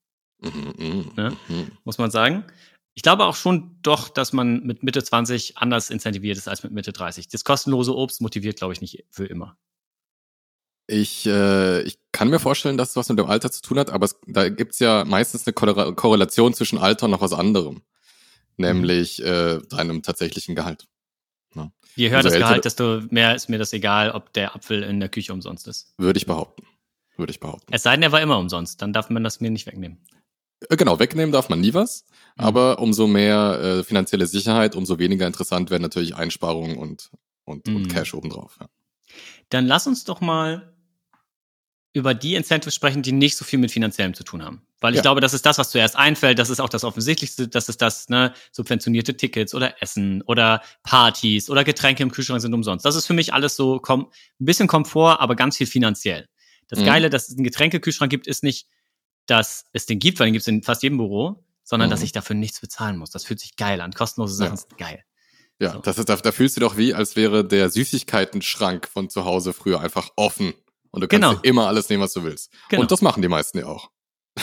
Mhm. 0.42 0.74
Mhm. 0.76 1.12
Ne? 1.16 1.36
Mhm. 1.48 1.70
muss 1.84 1.96
man 1.96 2.10
sagen. 2.10 2.44
Ich 2.92 3.02
glaube 3.02 3.24
auch 3.24 3.34
schon 3.34 3.78
doch, 3.80 4.10
dass 4.10 4.34
man 4.34 4.62
mit 4.66 4.82
Mitte 4.82 5.02
20 5.02 5.56
anders 5.56 5.88
incentiviert 5.88 6.36
ist 6.36 6.48
als 6.48 6.62
mit 6.64 6.72
Mitte 6.72 6.92
30. 6.92 7.28
Das 7.28 7.44
kostenlose 7.44 7.96
Obst 7.96 8.20
motiviert, 8.20 8.58
glaube 8.58 8.74
ich, 8.74 8.82
nicht 8.82 9.04
für 9.10 9.24
immer. 9.24 9.56
Ich, 10.90 11.26
äh, 11.26 11.82
ich 11.82 11.98
kann 12.12 12.28
mir 12.30 12.40
vorstellen, 12.40 12.76
dass 12.76 12.90
es 12.90 12.96
was 12.96 13.08
mit 13.08 13.18
dem 13.18 13.26
Alter 13.26 13.50
zu 13.52 13.62
tun 13.62 13.78
hat, 13.78 13.90
aber 13.90 14.06
es, 14.06 14.16
da 14.26 14.48
gibt's 14.48 14.78
ja 14.80 15.04
meistens 15.04 15.46
eine 15.46 15.54
Korrela- 15.54 15.94
Korrelation 15.94 16.52
zwischen 16.54 16.78
Alter 16.78 17.04
und 17.06 17.12
noch 17.12 17.20
was 17.20 17.32
anderem. 17.32 17.82
Nämlich 18.56 19.22
äh, 19.24 19.58
deinem 19.70 20.02
tatsächlichen 20.02 20.54
Gehalt. 20.54 20.86
Je 21.96 22.08
höher 22.08 22.18
Also 22.18 22.28
das 22.28 22.38
Gehalt, 22.38 22.64
desto 22.64 23.00
mehr 23.10 23.34
ist 23.34 23.48
mir 23.48 23.58
das 23.58 23.72
egal, 23.72 24.12
ob 24.12 24.32
der 24.32 24.54
Apfel 24.54 24.84
in 24.84 25.00
der 25.00 25.08
Küche 25.08 25.32
umsonst 25.32 25.66
ist. 25.66 25.92
Würde 25.98 26.18
ich 26.18 26.24
behaupten. 26.26 26.62
Würde 27.16 27.32
ich 27.32 27.40
behaupten. 27.40 27.72
Es 27.72 27.82
sei 27.82 27.92
denn, 27.94 28.02
er 28.04 28.12
war 28.12 28.20
immer 28.22 28.38
umsonst, 28.38 28.80
dann 28.80 28.92
darf 28.92 29.10
man 29.10 29.24
das 29.24 29.40
mir 29.40 29.50
nicht 29.50 29.66
wegnehmen. 29.66 29.98
Äh, 30.68 30.76
Genau, 30.76 31.00
wegnehmen 31.00 31.32
darf 31.32 31.48
man 31.48 31.60
nie 31.60 31.74
was, 31.74 32.04
Mhm. 32.36 32.44
aber 32.44 32.78
umso 32.78 33.06
mehr 33.08 33.60
äh, 33.60 33.82
finanzielle 33.84 34.26
Sicherheit, 34.26 34.76
umso 34.76 34.98
weniger 35.00 35.26
interessant 35.26 35.70
werden 35.70 35.82
natürlich 35.82 36.14
Einsparungen 36.14 36.78
und, 36.78 37.10
und, 37.44 37.66
Mhm. 37.66 37.76
und 37.76 37.88
Cash 37.88 38.14
obendrauf. 38.14 38.56
Ja. 38.60 38.68
Dann 39.48 39.66
lass 39.66 39.88
uns 39.88 40.04
doch 40.04 40.20
mal 40.20 40.72
über 41.92 42.14
die 42.14 42.36
Incentives 42.36 42.74
sprechen, 42.74 43.02
die 43.02 43.10
nicht 43.12 43.36
so 43.36 43.44
viel 43.44 43.58
mit 43.58 43.72
finanziellem 43.72 44.14
zu 44.14 44.22
tun 44.22 44.44
haben. 44.44 44.62
Weil 44.80 44.92
ich 44.92 44.98
Ja. 44.98 45.02
glaube, 45.02 45.20
das 45.20 45.34
ist 45.34 45.44
das, 45.44 45.58
was 45.58 45.70
zuerst 45.70 45.96
einfällt. 45.96 46.38
Das 46.38 46.48
ist 46.48 46.60
auch 46.60 46.68
das 46.68 46.84
Offensichtlichste. 46.84 47.48
Das 47.48 47.68
ist 47.68 47.82
das, 47.82 48.08
ne, 48.08 48.32
subventionierte 48.52 49.16
Tickets 49.16 49.54
oder 49.54 49.82
Essen 49.82 50.22
oder 50.22 50.62
Partys 50.84 51.50
oder 51.50 51.64
Getränke 51.64 52.02
im 52.04 52.12
Kühlschrank 52.12 52.40
sind 52.40 52.54
umsonst. 52.54 52.84
Das 52.84 52.94
ist 52.94 53.06
für 53.06 53.12
mich 53.14 53.34
alles 53.34 53.56
so 53.56 53.80
kom 53.80 54.02
ein 54.40 54.44
bisschen 54.44 54.68
Komfort, 54.68 55.18
aber 55.20 55.34
ganz 55.34 55.56
viel 55.56 55.66
finanziell. 55.66 56.28
Das 56.68 56.78
Mhm. 56.78 56.84
Geile, 56.84 57.10
dass 57.10 57.28
es 57.28 57.34
einen 57.34 57.42
Getränkekühlschrank 57.44 58.08
gibt, 58.10 58.28
ist 58.28 58.44
nicht, 58.44 58.68
dass 59.26 59.64
es 59.72 59.86
den 59.86 59.98
gibt, 59.98 60.20
weil 60.20 60.28
den 60.28 60.34
gibt 60.34 60.42
es 60.42 60.48
in 60.48 60.62
fast 60.62 60.84
jedem 60.84 60.98
Büro, 60.98 61.44
sondern 61.64 61.88
Mhm. 61.88 61.90
dass 61.90 62.02
ich 62.02 62.12
dafür 62.12 62.36
nichts 62.36 62.60
bezahlen 62.60 62.96
muss. 62.98 63.10
Das 63.10 63.24
fühlt 63.24 63.40
sich 63.40 63.56
geil 63.56 63.80
an. 63.80 63.92
Kostenlose 63.92 64.34
Sachen 64.36 64.52
Ja. 64.52 64.56
sind 64.56 64.78
geil. 64.78 65.04
Ja, 65.58 65.72
So. 65.72 65.78
das 65.80 65.98
ist, 65.98 66.08
da, 66.08 66.16
da 66.16 66.30
fühlst 66.32 66.56
du 66.56 66.60
doch 66.60 66.76
wie, 66.76 66.94
als 66.94 67.16
wäre 67.16 67.44
der 67.44 67.68
Süßigkeiten-Schrank 67.68 68.88
von 68.88 69.10
zu 69.10 69.24
Hause 69.24 69.52
früher 69.52 69.80
einfach 69.80 70.10
offen. 70.16 70.54
Und 70.92 71.00
du 71.02 71.08
kannst 71.08 71.28
Genau. 71.28 71.40
immer 71.42 71.66
alles 71.68 71.88
nehmen, 71.88 72.02
was 72.02 72.12
du 72.12 72.22
willst. 72.24 72.52
Genau. 72.68 72.82
Und 72.82 72.90
das 72.90 73.00
machen 73.02 73.22
die 73.22 73.28
meisten 73.28 73.58
ja 73.58 73.66
auch. 73.66 73.90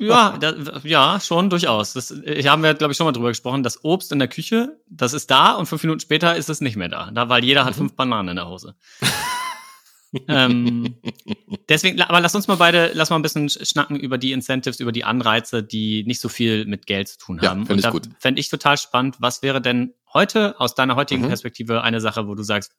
Ja, 0.00 0.38
da, 0.38 0.54
ja, 0.84 1.18
schon 1.18 1.50
durchaus. 1.50 1.92
Das 1.94 2.10
haben 2.12 2.62
wir, 2.62 2.74
glaube 2.74 2.92
ich, 2.92 2.96
schon 2.96 3.04
mal 3.04 3.10
drüber 3.10 3.30
gesprochen. 3.30 3.64
Das 3.64 3.82
Obst 3.82 4.12
in 4.12 4.20
der 4.20 4.28
Küche, 4.28 4.78
das 4.88 5.12
ist 5.12 5.28
da 5.28 5.54
und 5.54 5.66
fünf 5.66 5.82
Minuten 5.82 5.98
später 5.98 6.36
ist 6.36 6.48
es 6.48 6.60
nicht 6.60 6.76
mehr 6.76 6.88
da. 6.88 7.10
da 7.10 7.28
weil 7.28 7.42
jeder 7.42 7.64
hat 7.64 7.74
Mhm. 7.74 7.78
fünf 7.78 7.96
Bananen 7.96 8.28
in 8.28 8.36
der 8.36 8.46
Hose. 8.48 8.76
ähm, 10.28 10.94
deswegen, 11.68 12.00
aber 12.00 12.20
lass 12.20 12.34
uns 12.36 12.46
mal 12.46 12.54
beide, 12.56 12.92
lass 12.94 13.10
mal 13.10 13.16
ein 13.16 13.22
bisschen 13.22 13.48
schnacken 13.50 13.96
über 13.96 14.18
die 14.18 14.30
Incentives, 14.32 14.78
über 14.80 14.92
die 14.92 15.02
Anreize, 15.02 15.64
die 15.64 16.04
nicht 16.04 16.20
so 16.20 16.28
viel 16.28 16.64
mit 16.64 16.86
Geld 16.86 17.08
zu 17.08 17.18
tun 17.18 17.40
Ja, 17.42 17.50
haben. 17.50 17.66
find 17.66 17.80
ich 17.80 17.84
da 17.84 17.90
gut. 17.90 18.08
Fände 18.20 18.40
ich 18.40 18.48
total 18.48 18.78
spannend. 18.78 19.16
Was 19.18 19.42
wäre 19.42 19.60
denn 19.60 19.94
heute 20.14 20.58
aus 20.60 20.76
deiner 20.76 20.94
heutigen 20.96 21.22
Mhm. 21.24 21.28
Perspektive 21.28 21.82
eine 21.82 22.00
Sache, 22.00 22.26
wo 22.28 22.34
du 22.36 22.42
sagst, 22.44 22.72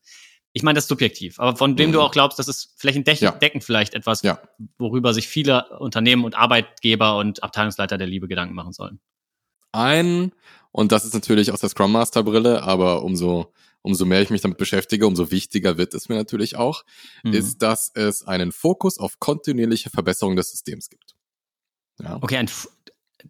ich 0.53 0.63
meine, 0.63 0.75
das 0.77 0.85
ist 0.85 0.89
subjektiv, 0.89 1.39
aber 1.39 1.55
von 1.55 1.75
dem 1.75 1.89
Mhm. 1.89 1.93
du 1.93 2.01
auch 2.01 2.11
glaubst, 2.11 2.39
das 2.39 2.47
ist 2.47 2.73
flächendeckend 2.79 3.39
Ja. 3.41 3.59
vielleicht 3.61 3.93
etwas, 3.93 4.21
Ja. 4.23 4.41
worüber 4.77 5.13
sich 5.13 5.27
viele 5.27 5.69
Unternehmen 5.79 6.23
und 6.25 6.35
Arbeitgeber 6.35 7.17
und 7.17 7.43
Abteilungsleiter 7.43 7.97
der 7.97 8.07
Liebe 8.07 8.27
Gedanken 8.27 8.55
machen 8.55 8.73
sollen. 8.73 8.99
Ein, 9.71 10.31
und 10.71 10.91
das 10.91 11.05
ist 11.05 11.13
natürlich 11.13 11.51
aus 11.51 11.59
der 11.59 11.69
Scrum 11.69 11.91
Master 11.91 12.23
Brille, 12.23 12.63
aber 12.63 13.03
umso, 13.03 13.53
umso 13.81 14.05
mehr 14.05 14.21
ich 14.21 14.29
mich 14.31 14.41
damit 14.41 14.57
beschäftige, 14.57 15.05
umso 15.05 15.29
wichtiger 15.31 15.77
wird 15.77 15.93
es 15.93 16.09
mir 16.09 16.15
natürlich 16.15 16.55
auch, 16.55 16.83
Mhm. 17.23 17.33
ist, 17.33 17.61
dass 17.61 17.91
es 17.93 18.23
einen 18.23 18.51
Fokus 18.51 18.97
auf 18.97 19.19
kontinuierliche 19.19 19.89
Verbesserung 19.91 20.35
des 20.35 20.49
Systems 20.51 20.89
gibt. 20.89 21.15
Ja. 22.01 22.17
Okay, 22.21 22.37
ein, 22.37 22.45
F- 22.45 22.69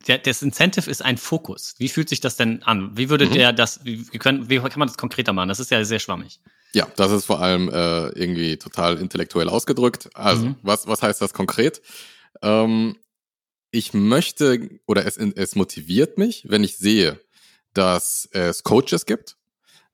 der, 0.07 0.19
das 0.19 0.41
Incentive 0.41 0.89
ist 0.89 1.03
ein 1.03 1.17
Fokus. 1.17 1.73
Wie 1.79 1.89
fühlt 1.89 2.07
sich 2.07 2.21
das 2.21 2.37
denn 2.37 2.63
an? 2.63 2.95
Wie 2.95 3.09
würde 3.09 3.25
Mhm. 3.25 3.33
der 3.33 3.51
das, 3.53 3.83
wie, 3.83 4.11
wie, 4.13 4.17
können, 4.19 4.49
wie 4.49 4.59
kann 4.59 4.71
man 4.79 4.87
das 4.87 4.97
konkreter 4.97 5.33
machen? 5.33 5.49
Das 5.49 5.59
ist 5.59 5.71
ja 5.71 5.83
sehr 5.83 5.99
schwammig. 5.99 6.39
Ja, 6.73 6.87
das 6.97 7.11
ist 7.11 7.25
vor 7.25 7.41
allem 7.41 7.69
äh, 7.69 8.09
irgendwie 8.09 8.57
total 8.57 8.97
intellektuell 8.97 9.49
ausgedrückt. 9.49 10.09
Also, 10.13 10.45
Mhm. 10.47 10.55
was, 10.61 10.87
was 10.87 11.01
heißt 11.01 11.21
das 11.21 11.33
konkret? 11.33 11.81
Ähm, 12.41 12.97
ich 13.71 13.93
möchte 13.93 14.69
oder 14.87 15.05
es, 15.05 15.17
es 15.17 15.55
motiviert 15.55 16.17
mich, 16.17 16.45
wenn 16.49 16.63
ich 16.63 16.77
sehe, 16.77 17.19
dass 17.73 18.27
es 18.31 18.63
Coaches 18.63 19.05
gibt, 19.05 19.35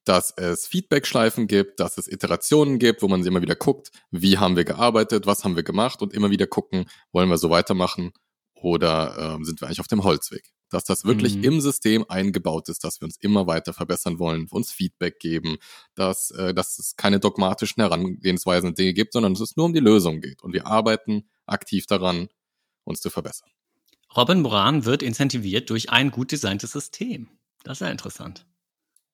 dass 0.05 0.31
es 0.37 0.67
Feedback-Schleifen 0.67 1.47
gibt, 1.47 1.79
dass 1.79 1.97
es 1.97 2.07
Iterationen 2.07 2.77
gibt, 2.79 3.01
wo 3.01 3.07
man 3.07 3.25
immer 3.25 3.41
wieder 3.41 3.55
guckt, 3.55 3.91
wie 4.11 4.37
haben 4.37 4.55
wir 4.55 4.63
gearbeitet, 4.63 5.25
was 5.25 5.43
haben 5.43 5.55
wir 5.55 5.63
gemacht 5.63 6.01
und 6.01 6.13
immer 6.13 6.29
wieder 6.29 6.47
gucken, 6.47 6.85
wollen 7.11 7.29
wir 7.29 7.37
so 7.37 7.49
weitermachen 7.49 8.11
oder 8.53 9.35
ähm, 9.35 9.45
sind 9.45 9.61
wir 9.61 9.67
eigentlich 9.67 9.79
auf 9.81 9.87
dem 9.87 10.03
Holzweg? 10.03 10.51
Dass 10.69 10.83
das 10.83 11.05
wirklich 11.05 11.35
Mhm. 11.37 11.43
im 11.43 11.61
System 11.61 12.05
eingebaut 12.09 12.69
ist, 12.69 12.83
dass 12.83 12.99
wir 13.01 13.05
uns 13.05 13.17
immer 13.17 13.47
weiter 13.47 13.73
verbessern 13.73 14.19
wollen, 14.19 14.47
uns 14.51 14.71
Feedback 14.71 15.19
geben, 15.19 15.57
dass, 15.95 16.31
äh, 16.31 16.53
dass 16.53 16.79
es 16.79 16.95
keine 16.95 17.19
dogmatischen 17.19 17.81
Herangehensweisen 17.81 18.69
und 18.69 18.77
Dinge 18.77 18.93
gibt, 18.93 19.13
sondern 19.13 19.33
dass 19.33 19.41
es 19.41 19.55
nur 19.55 19.65
um 19.67 19.73
die 19.73 19.79
Lösung 19.79 20.21
geht. 20.21 20.41
Und 20.43 20.53
wir 20.53 20.67
arbeiten 20.67 21.29
aktiv 21.45 21.85
daran, 21.85 22.29
uns 22.83 22.99
zu 23.01 23.09
verbessern. 23.09 23.49
Robin 24.15 24.41
Moran 24.41 24.85
wird 24.85 25.03
incentiviert 25.03 25.69
durch 25.69 25.89
ein 25.89 26.09
gut 26.11 26.31
designtes 26.31 26.71
System. 26.71 27.27
Das 27.63 27.77
ist 27.77 27.81
ja 27.85 27.89
interessant. 27.91 28.45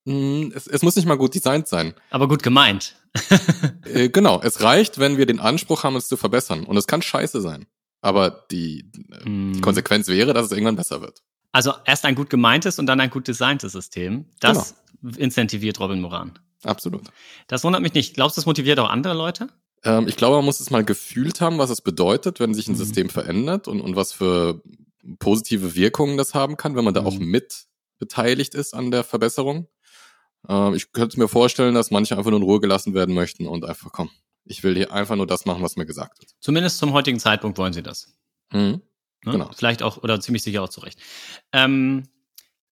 Mm, 0.05 0.50
Es, 0.53 0.67
es 0.67 0.81
muss 0.81 0.96
nicht 0.96 1.05
mal 1.08 1.15
gut 1.17 1.34
designt 1.36 1.67
sein. 1.67 1.93
Aber 2.10 2.27
gut 2.27 2.43
gemeint. 2.43 2.96
Äh, 3.86 4.10
genau, 4.10 4.39
es 4.41 4.62
reicht, 4.62 5.00
wenn 5.00 5.17
wir 5.17 5.25
den 5.25 5.39
Anspruch 5.39 5.84
haben, 5.84 5.96
es 5.96 6.08
zu 6.08 6.15
verbessern. 6.17 6.63
Und 6.65 6.77
es 6.77 6.88
kann 6.88 7.01
scheiße 7.01 7.41
sein. 7.41 7.65
Aber 8.01 8.46
die, 8.51 8.89
äh, 9.12 9.27
Mm. 9.29 9.53
die 9.53 9.62
Konsequenz 9.62 10.08
wäre, 10.08 10.34
dass 10.34 10.46
es 10.46 10.51
irgendwann 10.51 10.75
besser 10.77 11.01
wird. 11.01 11.22
Also 11.51 11.74
erst 11.86 12.05
ein 12.05 12.15
gut 12.15 12.29
gemeintes 12.29 12.79
und 12.79 12.86
dann 12.86 13.00
ein 13.00 13.10
gut 13.10 13.27
designtes 13.27 13.72
System. 13.74 14.25
Das 14.39 14.75
incentiviert 15.17 15.79
Robin 15.79 16.00
Moran. 16.01 16.38
Absolut. 16.63 17.03
Das 17.48 17.63
wundert 17.63 17.81
mich 17.81 17.93
nicht. 17.93 18.13
Glaubst 18.13 18.38
du, 18.38 18.41
das 18.41 18.46
motiviert 18.46 18.79
auch 18.79 18.89
andere 18.89 19.13
Leute? 19.13 19.48
Ähm, 19.84 20.08
ich 20.08 20.15
glaube, 20.15 20.36
man 20.38 20.46
muss 20.46 20.60
es 20.60 20.70
mal 20.70 20.86
gefühlt 20.86 21.41
haben, 21.41 21.58
was 21.58 21.70
es 21.72 21.81
bedeutet, 21.81 22.39
wenn 22.39 22.53
sich 22.53 22.67
ein 22.67 22.74
Mhm. 22.74 22.77
System 22.77 23.10
verändert 23.10 23.67
und, 23.67 23.81
und 23.81 23.96
was 23.96 24.13
für 24.13 24.62
positive 25.20 25.75
Wirkungen 25.75 26.17
das 26.17 26.34
haben 26.36 26.58
kann, 26.58 26.75
wenn 26.75 26.86
man 26.86 26.93
da 26.93 27.01
Mhm. 27.01 27.08
auch 27.08 27.17
mit 27.20 27.65
beteiligt 27.98 28.53
ist 28.55 28.74
an 28.74 28.91
der 28.91 29.03
Verbesserung. 29.03 29.67
Ähm, 30.48 30.74
ich 30.75 30.91
könnte 30.91 31.20
mir 31.20 31.27
vorstellen, 31.27 31.74
dass 31.74 31.91
manche 31.91 32.17
einfach 32.17 32.29
nur 32.31 32.39
in 32.39 32.46
Ruhe 32.46 32.60
gelassen 32.60 32.93
werden 32.93 33.15
möchten 33.15 33.48
und 33.48 33.65
einfach, 33.65 33.91
komm, 33.91 34.10
ich 34.46 34.63
will 34.63 34.75
hier 34.75 34.91
einfach 34.93 35.15
nur 35.15 35.27
das 35.27 35.46
machen, 35.46 35.63
was 35.63 35.75
mir 35.75 35.86
gesagt 35.86 36.20
wird. 36.20 36.31
Zumindest 36.39 36.77
zum 36.77 36.93
heutigen 36.93 37.20
Zeitpunkt 37.20 37.58
wollen 37.58 37.74
sie 37.74 37.84
das. 37.84 38.08
Mhm. 38.53 38.81
Ne? 39.25 39.34
Genau. 39.34 39.51
Vielleicht 39.56 39.84
auch, 39.84 39.98
oder 40.04 40.20
ziemlich 40.20 40.44
sicher 40.44 40.63
auch 40.63 40.70
zurecht. 40.70 41.00
Ähm, 41.54 42.04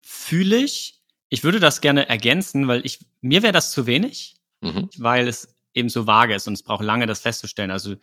Fühle 0.03 0.59
ich, 0.59 1.01
ich 1.29 1.43
würde 1.43 1.59
das 1.59 1.81
gerne 1.81 2.09
ergänzen, 2.09 2.69
weil 2.69 2.85
ich, 2.87 3.01
mir 3.21 3.43
wäre 3.43 3.53
das 3.53 3.73
zu 3.73 3.87
wenig, 3.87 4.35
Mhm. 4.63 4.89
weil 4.97 5.29
es 5.29 5.55
eben 5.75 5.89
so 5.91 6.07
vage 6.07 6.35
ist 6.35 6.47
und 6.49 6.55
es 6.55 6.63
braucht 6.63 6.83
lange, 6.85 7.07
das 7.07 7.21
festzustellen. 7.21 7.71
Also 7.71 7.97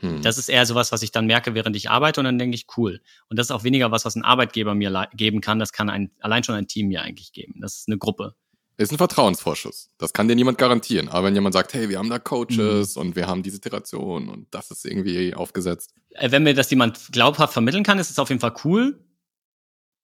Mhm. 0.00 0.22
das 0.22 0.38
ist 0.38 0.48
eher 0.48 0.64
sowas, 0.66 0.90
was 0.92 1.02
ich 1.02 1.12
dann 1.12 1.26
merke, 1.26 1.54
während 1.54 1.76
ich 1.76 1.90
arbeite 1.90 2.20
und 2.20 2.24
dann 2.24 2.38
denke 2.38 2.54
ich, 2.54 2.66
cool. 2.76 3.02
Und 3.28 3.38
das 3.38 3.48
ist 3.48 3.50
auch 3.50 3.64
weniger 3.64 3.90
was, 3.90 4.04
was 4.06 4.16
ein 4.16 4.24
Arbeitgeber 4.24 4.74
mir 4.74 5.08
geben 5.14 5.40
kann. 5.42 5.58
Das 5.58 5.72
kann 5.72 5.90
ein, 5.90 6.10
allein 6.20 6.42
schon 6.42 6.54
ein 6.54 6.66
Team 6.66 6.88
mir 6.88 7.02
eigentlich 7.02 7.32
geben. 7.32 7.60
Das 7.60 7.76
ist 7.76 7.88
eine 7.88 7.98
Gruppe. 7.98 8.34
Ist 8.80 8.92
ein 8.92 8.98
Vertrauensvorschuss. 8.98 9.90
Das 9.98 10.12
kann 10.14 10.26
dir 10.26 10.34
niemand 10.34 10.56
garantieren. 10.56 11.08
Aber 11.08 11.26
wenn 11.26 11.34
jemand 11.34 11.52
sagt, 11.52 11.74
hey, 11.74 11.88
wir 11.90 11.98
haben 11.98 12.08
da 12.08 12.18
Coaches 12.18 12.96
Mhm. 12.96 13.00
und 13.02 13.16
wir 13.16 13.26
haben 13.26 13.42
diese 13.42 13.58
Iteration 13.58 14.28
und 14.30 14.46
das 14.54 14.70
ist 14.70 14.86
irgendwie 14.86 15.34
aufgesetzt. 15.34 15.92
Äh, 16.10 16.30
Wenn 16.30 16.44
mir 16.44 16.54
das 16.54 16.70
jemand 16.70 16.98
glaubhaft 17.12 17.52
vermitteln 17.52 17.84
kann, 17.84 17.98
ist 17.98 18.10
es 18.10 18.18
auf 18.18 18.30
jeden 18.30 18.40
Fall 18.40 18.54
cool. 18.64 18.98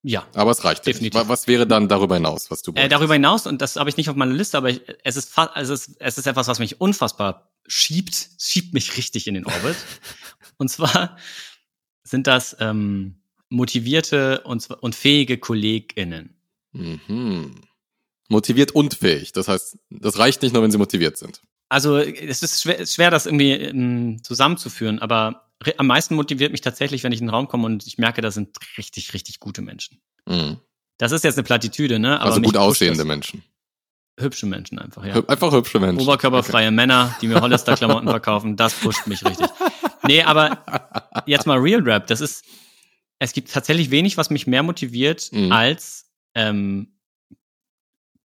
Ja. 0.03 0.27
Aber 0.35 0.51
es 0.51 0.63
reicht 0.63 0.85
nicht. 0.85 0.97
Definitiv. 0.97 1.21
Wa- 1.23 1.29
Was 1.29 1.47
wäre 1.49 1.67
dann 1.67 1.89
darüber 1.89 2.17
hinaus, 2.17 2.51
was 2.51 2.61
du 2.63 2.73
Äh, 2.75 2.89
darüber 2.89 3.15
hinaus, 3.15 3.47
und 3.47 3.63
das 3.63 3.77
habe 3.77 3.89
ich 3.89 3.97
nicht 3.97 4.11
auf 4.11 4.15
meiner 4.17 4.35
Liste, 4.35 4.59
aber 4.59 4.69
ich, 4.71 4.83
es, 5.05 5.17
ist 5.17 5.37
also 5.39 5.73
es, 5.73 5.89
ist, 5.89 5.97
es 5.99 6.19
ist 6.19 6.27
etwas, 6.27 6.47
was 6.47 6.59
mich 6.59 6.79
unfassbar 6.81 7.51
schiebt, 7.67 8.29
schiebt 8.39 8.75
mich 8.75 8.97
richtig 8.99 9.27
in 9.27 9.35
den 9.35 9.47
Orbit. 9.47 9.77
und 10.59 10.69
zwar 10.71 11.17
sind 12.05 12.27
das 12.27 12.55
ähm, 12.61 13.23
motivierte 13.49 14.43
und, 14.43 14.71
und 14.71 14.95
fähige 14.95 15.39
KollegInnen. 15.39 16.37
Mhm. 16.73 17.55
Motiviert 18.29 18.73
und 18.73 18.95
fähig. 18.95 19.33
Das 19.33 19.49
heißt, 19.49 19.79
das 19.91 20.19
reicht 20.19 20.43
nicht 20.43 20.53
nur, 20.53 20.63
wenn 20.63 20.71
sie 20.71 20.79
motiviert 20.79 21.17
sind. 21.17 21.41
Also 21.69 21.97
es 21.99 22.43
ist 22.43 22.63
schwer, 22.63 22.85
schwer 22.87 23.11
das 23.11 23.27
irgendwie 23.27 23.53
ähm, 23.53 24.23
zusammenzuführen, 24.23 24.99
aber 25.01 25.51
am 25.79 25.87
meisten 25.87 26.15
motiviert 26.15 26.53
mich 26.53 26.61
tatsächlich, 26.61 27.03
wenn 27.03 27.13
ich 27.13 27.21
in 27.21 27.27
den 27.27 27.31
Raum 27.35 27.49
komme 27.49 27.65
und 27.67 27.87
ich 27.87 27.99
merke, 27.99 28.21
da 28.21 28.31
sind 28.31 28.57
richtig, 28.79 29.15
richtig 29.15 29.41
gute 29.41 29.63
Menschen. 29.63 29.99
Mhm. 30.27 30.59
Das 30.99 31.13
ist 31.13 31.25
jetzt 31.25 31.37
eine 31.39 31.45
Plattitüde, 31.45 31.99
ne? 31.99 32.21
Aber 32.21 32.31
also 32.31 32.41
gut 32.41 32.57
aussehende. 32.57 33.05
Menschen. 33.05 33.43
Hübsche 34.19 34.47
Menschen 34.47 34.79
einfach, 34.79 35.05
ja. 35.05 35.15
Hüb- 35.15 35.29
Einfach 35.29 35.53
hübsche 35.53 35.79
Menschen. 35.79 36.01
Oberkörperfreie 36.03 36.71
Männer, 36.71 37.15
die 37.21 37.27
mir 37.29 37.41
Hollister-Klamotten 37.41 38.09
verkaufen, 38.09 38.57
das 38.57 38.73
pusht 38.75 39.07
mich 39.07 39.25
richtig. 39.25 39.47
Nee, 40.07 40.23
aber 40.23 40.65
jetzt 41.27 41.47
mal 41.47 41.59
Real 41.59 41.83
Rap, 41.83 42.07
das 42.07 42.21
ist, 42.23 42.45
es 43.19 43.33
gibt 43.33 43.51
tatsächlich 43.53 43.91
wenig, 43.91 44.17
was 44.17 44.31
mich 44.31 44.47
mehr 44.47 44.63
motiviert, 44.63 45.31
Mhm. 45.33 45.53
als 45.53 46.07
ähm, 46.35 46.96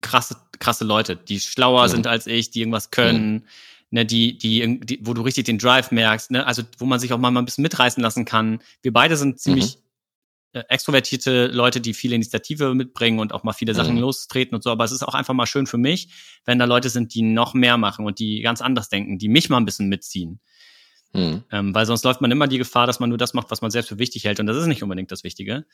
krasse, 0.01 0.35
krasse 0.59 0.83
Leute, 0.83 1.15
die 1.15 1.39
schlauer 1.39 1.85
Mhm. 1.85 1.89
sind 1.89 2.07
als 2.07 2.27
ich, 2.27 2.51
die 2.51 2.59
irgendwas 2.61 2.91
können, 2.91 3.45
ne, 3.89 4.05
die, 4.05 4.37
die, 4.37 4.79
die, 4.79 4.99
wo 5.03 5.13
du 5.13 5.21
richtig 5.21 5.45
den 5.45 5.57
Drive 5.57 5.91
merkst, 5.91 6.31
ne, 6.31 6.45
also 6.45 6.63
wo 6.77 6.85
man 6.85 6.99
sich 6.99 7.13
auch 7.13 7.17
mal 7.17 7.35
ein 7.35 7.45
bisschen 7.45 7.61
mitreißen 7.63 8.01
lassen 8.01 8.25
kann. 8.25 8.59
Wir 8.81 8.93
beide 8.93 9.17
sind 9.17 9.39
ziemlich 9.39 9.77
äh, 10.53 10.63
extrovertierte 10.67 11.47
Leute, 11.47 11.79
die 11.79 11.93
viele 11.93 12.15
Initiative 12.15 12.73
mitbringen 12.73 13.19
und 13.19 13.33
auch 13.33 13.43
mal 13.43 13.53
viele 13.53 13.73
Sachen 13.73 13.95
Mhm. 13.95 14.01
lostreten 14.01 14.53
und 14.55 14.63
so. 14.63 14.69
Aber 14.69 14.83
es 14.83 14.91
ist 14.91 15.01
auch 15.03 15.13
einfach 15.13 15.33
mal 15.33 15.45
schön 15.45 15.65
für 15.65 15.77
mich, 15.77 16.09
wenn 16.45 16.59
da 16.59 16.65
Leute 16.65 16.89
sind, 16.89 17.13
die 17.13 17.21
noch 17.21 17.53
mehr 17.53 17.77
machen 17.77 18.05
und 18.05 18.19
die 18.19 18.41
ganz 18.41 18.61
anders 18.61 18.89
denken, 18.89 19.17
die 19.17 19.29
mich 19.29 19.49
mal 19.49 19.57
ein 19.57 19.65
bisschen 19.65 19.87
mitziehen. 19.87 20.41
Mhm. 21.13 21.43
Ähm, 21.51 21.75
weil 21.75 21.85
sonst 21.85 22.03
läuft 22.03 22.21
man 22.21 22.31
immer 22.31 22.47
die 22.47 22.57
Gefahr, 22.57 22.87
dass 22.87 22.99
man 22.99 23.09
nur 23.09 23.17
das 23.17 23.33
macht, 23.33 23.51
was 23.51 23.61
man 23.61 23.71
selbst 23.71 23.89
für 23.89 23.99
wichtig 23.99 24.23
hält. 24.25 24.39
Und 24.39 24.45
das 24.45 24.57
ist 24.57 24.67
nicht 24.67 24.83
unbedingt 24.83 25.11
das 25.11 25.23
Wichtige. 25.23 25.65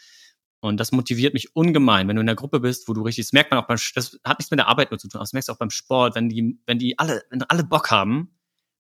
Und 0.60 0.78
das 0.80 0.92
motiviert 0.92 1.34
mich 1.36 1.56
ungemein, 1.56 2.08
wenn 2.08 2.16
du 2.16 2.20
in 2.22 2.26
der 2.26 2.36
Gruppe 2.36 2.60
bist, 2.60 2.88
wo 2.88 2.94
du 2.94 3.04
richtig, 3.04 3.26
das 3.26 3.34
merkt 3.34 3.52
man 3.52 3.60
auch 3.62 3.68
beim, 3.68 3.78
das 3.96 4.18
hat 4.26 4.40
nichts 4.40 4.50
mit 4.52 4.60
der 4.60 4.68
Arbeit 4.68 4.90
nur 4.92 4.98
zu 5.00 5.08
tun, 5.08 5.18
aber 5.20 5.24
das 5.24 5.34
merkst 5.34 5.50
du 5.50 5.54
auch 5.54 5.58
beim 5.58 5.70
Sport, 5.70 6.16
wenn 6.16 6.30
die, 6.30 6.60
wenn 6.66 6.80
die 6.80 6.98
alle, 6.98 7.24
wenn 7.30 7.44
alle 7.44 7.64
Bock 7.64 7.92
haben, 7.92 8.38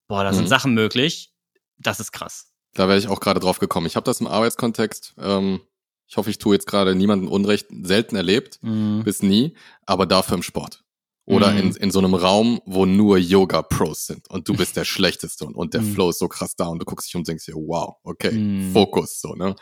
boah, 0.07 0.23
da 0.23 0.33
sind 0.33 0.45
Mhm. 0.45 0.49
Sachen 0.49 0.73
möglich, 0.73 1.33
das 1.77 1.99
ist 1.99 2.11
krass. 2.11 2.51
Da 2.73 2.87
wäre 2.87 2.97
ich 2.97 3.07
auch 3.07 3.19
gerade 3.19 3.39
drauf 3.39 3.59
gekommen. 3.59 3.85
Ich 3.85 3.95
habe 3.95 4.05
das 4.05 4.19
im 4.21 4.27
Arbeitskontext, 4.27 5.13
ähm, 5.19 5.61
ich 6.07 6.17
hoffe, 6.17 6.29
ich 6.31 6.37
tue 6.39 6.55
jetzt 6.55 6.65
gerade 6.67 6.95
niemandem 6.95 7.29
Unrecht, 7.29 7.67
selten 7.83 8.15
erlebt, 8.15 8.59
Mhm. 8.63 9.03
bis 9.03 9.21
nie, 9.21 9.55
aber 9.85 10.05
dafür 10.07 10.35
im 10.37 10.43
Sport. 10.43 10.83
Oder 11.25 11.51
Mhm. 11.51 11.57
in, 11.57 11.71
in 11.75 11.91
so 11.91 11.99
einem 11.99 12.13
Raum, 12.15 12.61
wo 12.65 12.85
nur 12.85 13.17
Yoga-Pros 13.17 14.05
sind 14.05 14.29
und 14.29 14.47
du 14.47 14.53
bist 14.55 14.77
der 14.77 14.85
Schlechteste 14.85 15.45
und, 15.45 15.55
und 15.55 15.73
der 15.73 15.81
Mhm. 15.81 15.93
Flow 15.93 16.09
ist 16.09 16.19
so 16.19 16.27
krass 16.29 16.55
da 16.55 16.67
und 16.67 16.79
du 16.79 16.85
guckst 16.85 17.07
dich 17.09 17.15
um 17.15 17.19
und 17.21 17.27
denkst 17.27 17.45
dir, 17.45 17.55
wow, 17.55 17.97
okay, 18.03 18.31
Mhm. 18.31 18.71
Fokus, 18.73 19.19
so, 19.21 19.33
ne? 19.35 19.53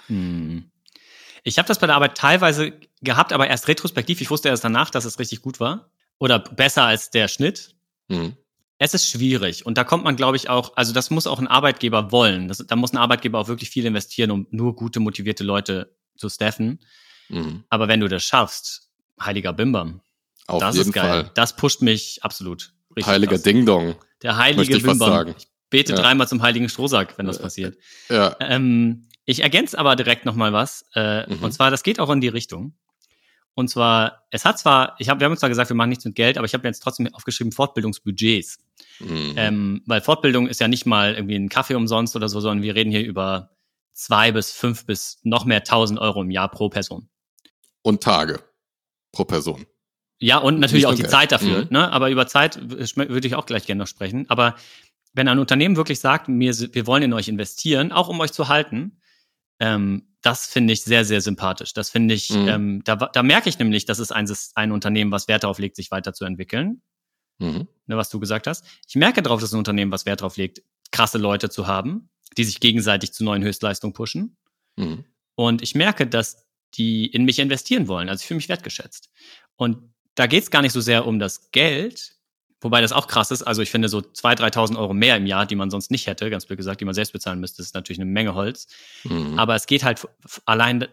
Ich 1.48 1.58
habe 1.60 1.68
das 1.68 1.80
bei 1.80 1.86
der 1.88 1.96
Arbeit 1.96 2.18
teilweise 2.18 2.74
gehabt, 3.02 3.32
aber 3.32 3.48
erst 3.48 3.68
retrospektiv. 3.68 4.20
Ich 4.20 4.30
wusste 4.32 4.50
erst 4.50 4.64
danach, 4.64 4.90
dass 4.90 5.06
es 5.06 5.20
richtig 5.20 5.42
gut 5.42 5.60
war. 5.60 5.92
Oder 6.18 6.40
besser 6.40 6.84
als 6.86 7.12
der 7.12 7.28
Schnitt. 7.28 7.75
Mhm. 8.08 8.36
Es 8.80 8.94
ist 8.94 9.08
schwierig. 9.10 9.66
Und 9.66 9.78
da 9.78 9.84
kommt 9.84 10.04
man, 10.04 10.16
glaube 10.16 10.38
ich, 10.38 10.50
auch, 10.50 10.75
also 10.75 10.92
das 10.92 11.12
muss 11.12 11.28
auch 11.28 11.40
ein 11.40 11.48
Arbeitgeber 11.48 12.12
wollen. 12.12 12.48
Das, 12.48 12.58
da 12.58 12.75
muss 12.75 12.94
ein 12.94 12.98
Arbeitgeber 12.98 13.40
auch 13.40 13.48
wirklich 13.48 13.70
viel 13.70 13.86
investieren, 13.86 14.32
um 14.32 14.48
nur 14.50 14.75
gute, 14.75 15.00
motivierte 15.00 15.44
Leute 15.44 15.96
zu 16.18 16.30
staffen. 16.30 16.80
Mhm. 17.30 17.64
Aber 17.70 17.88
wenn 17.88 18.00
du 18.00 18.08
das 18.08 18.24
schaffst, 18.24 18.90
heiliger 19.22 19.54
Bimbam, 19.54 20.02
Auf 20.48 20.60
das 20.62 20.75
jeden 20.75 20.90
ist 20.90 20.94
geil. 20.94 21.24
Fall. 21.25 21.32
Das 21.36 21.56
pusht 21.56 21.82
mich 21.84 22.24
absolut. 22.24 22.74
Richtig 22.96 23.12
Heiliger 23.12 23.34
krass. 23.34 23.44
Ding-Dong. 23.44 23.96
Der 24.24 24.32
möchte 24.34 24.44
heilige 24.44 24.78
ich 24.78 24.84
fast 24.84 25.00
Bimbam. 25.00 25.28
Ich 25.38 25.48
bete 25.70 25.94
Ja. 25.94 26.00
dreimal 26.00 26.28
zum 26.28 26.42
heiligen 26.42 26.70
Strohsack, 26.70 27.18
wenn 27.18 27.28
das 27.28 27.40
passiert. 27.40 27.78
Ja. 28.10 28.36
Ähm, 28.40 29.08
ich 29.25 29.41
ergänze 29.44 29.77
aber 29.77 29.96
direkt 29.96 30.25
noch 30.25 30.36
mal 30.36 30.53
was. 30.53 30.86
Äh, 30.94 31.27
Mhm. 31.27 31.44
Und 31.44 31.51
zwar, 31.51 31.72
das 31.72 31.84
geht 31.84 32.00
auch 32.00 32.10
in 32.10 32.22
die 32.22 32.27
Richtung. 32.27 32.74
Und 33.53 33.70
zwar, 33.70 34.25
es 34.32 34.44
hat 34.44 34.60
zwar, 34.60 34.96
ich 35.00 35.08
hab, 35.10 35.20
wir 35.20 35.25
haben 35.25 35.38
zwar 35.38 35.50
gesagt, 35.50 35.70
wir 35.70 35.75
machen 35.75 35.89
nichts 35.89 36.03
mit 36.03 36.15
Geld, 36.15 36.38
aber 36.38 36.46
ich 36.46 36.53
habe 36.53 36.67
jetzt 36.67 36.82
trotzdem 36.82 37.13
aufgeschrieben 37.13 37.53
Fortbildungsbudgets. 37.53 38.60
Mhm. 39.00 39.34
Ähm, 39.38 39.82
weil 39.86 40.01
Fortbildung 40.01 40.48
ist 40.48 40.60
ja 40.60 40.67
nicht 40.67 40.86
mal 40.86 41.13
irgendwie 41.15 41.36
ein 41.36 41.50
Kaffee 41.50 41.75
umsonst 41.75 42.15
oder 42.15 42.27
so, 42.27 42.41
sondern 42.41 42.63
wir 42.63 42.75
reden 42.75 42.91
hier 42.91 43.03
über 43.05 43.51
zwei 43.94 44.34
bis 44.34 44.51
fünf 44.51 44.86
bis 44.86 45.20
noch 45.24 45.46
mehr 45.46 45.63
tausend 45.63 46.00
Euro 46.00 46.22
im 46.22 46.32
Jahr 46.32 46.50
pro 46.51 46.67
Person. 46.70 47.08
Und 47.82 48.03
Tage 48.03 48.41
pro 49.13 49.24
Person. 49.24 49.65
Ja, 50.20 50.38
und 50.38 50.60
natürlich 50.60 50.84
Nicht 50.84 50.91
auch 50.91 50.96
die 50.96 51.03
Geld. 51.03 51.12
Zeit 51.12 51.32
dafür. 51.32 51.63
Mhm. 51.63 51.67
Ne? 51.70 51.91
Aber 51.91 52.10
über 52.10 52.27
Zeit 52.27 52.60
würde 52.70 53.27
ich 53.27 53.36
auch 53.36 53.46
gleich 53.46 53.65
gerne 53.65 53.79
noch 53.79 53.88
sprechen. 53.88 54.25
Aber 54.29 54.55
wenn 55.13 55.29
ein 55.29 55.39
Unternehmen 55.39 55.77
wirklich 55.77 56.01
sagt, 56.01 56.27
wir, 56.27 56.53
wir 56.74 56.88
wollen 56.88 57.03
in 57.03 57.13
euch 57.13 57.29
investieren, 57.29 57.94
auch 57.94 58.10
um 58.10 58.20
euch 58.20 58.34
zu 58.34 58.50
halten, 58.50 59.00
ähm, 59.60 60.16
das 60.22 60.48
finde 60.48 60.74
ich 60.74 60.84
sehr, 60.84 61.06
sehr 61.06 61.22
sympathisch. 61.22 61.74
Das 61.74 61.90
finde 61.90 62.14
ich, 62.16 62.30
Mhm. 62.32 62.48
ähm, 62.48 62.82
da, 62.84 62.96
da 62.96 63.24
merke 63.24 63.48
ich 63.50 63.60
nämlich, 63.60 63.86
das 63.86 64.00
ist 64.00 64.12
ein, 64.12 64.28
ein 64.56 64.72
Unternehmen, 64.72 65.12
was 65.12 65.28
Wert 65.28 65.44
darauf 65.44 65.60
legt, 65.60 65.76
sich 65.76 65.92
weiterzuentwickeln, 65.92 66.82
Mhm. 67.40 67.68
ne, 67.86 67.98
was 67.98 68.10
du 68.10 68.20
gesagt 68.20 68.48
hast. 68.48 68.66
Ich 68.88 68.96
merke 68.96 69.22
darauf, 69.22 69.40
dass 69.42 69.54
ein 69.54 69.60
Unternehmen, 69.60 69.92
was 69.92 70.06
Wert 70.06 70.22
darauf 70.22 70.38
legt, 70.38 70.64
krasse 70.92 71.18
Leute 71.18 71.50
zu 71.50 71.68
haben, 71.68 72.10
die 72.38 72.44
sich 72.44 72.60
gegenseitig 72.60 73.14
zu 73.14 73.24
neuen 73.24 73.44
Höchstleistungen 73.44 73.94
pushen. 73.94 74.38
Mhm. 74.78 75.06
Und 75.36 75.62
ich 75.62 75.76
merke, 75.76 76.08
dass 76.08 76.48
die 76.76 77.06
in 77.06 77.24
mich 77.26 77.40
investieren 77.40 77.88
wollen. 77.88 78.10
Also 78.10 78.22
ich 78.22 78.28
fühle 78.28 78.38
mich 78.38 78.50
wertgeschätzt. 78.50 79.10
Und 79.58 79.94
da 80.16 80.28
geht 80.28 80.44
es 80.44 80.52
gar 80.52 80.62
nicht 80.62 80.72
so 80.74 80.82
sehr 80.82 81.06
um 81.06 81.20
das 81.20 81.52
Geld, 81.52 82.15
wobei 82.66 82.82
das 82.82 82.92
auch 82.92 83.08
krass 83.08 83.30
ist. 83.30 83.44
Also 83.44 83.62
ich 83.62 83.70
finde 83.70 83.88
so 83.90 84.00
2.000, 84.00 84.52
3.000 84.52 84.78
Euro 84.78 84.94
mehr 84.94 85.16
im 85.16 85.28
Jahr, 85.28 85.46
die 85.46 85.56
man 85.56 85.70
sonst 85.70 85.92
nicht 85.92 86.08
hätte, 86.08 86.32
ganz 86.32 86.48
blöd 86.48 86.58
gesagt, 86.58 86.82
die 86.82 86.86
man 86.86 86.96
selbst 86.96 87.14
bezahlen 87.14 87.40
müsste, 87.40 87.62
ist 87.62 87.76
natürlich 87.76 88.00
eine 88.02 88.10
Menge 88.10 88.34
Holz. 88.34 88.68
Mhm. 89.04 89.38
Aber 89.38 89.56
es 89.56 89.68
geht 89.68 89.84
halt 89.84 90.08
allein 90.46 90.88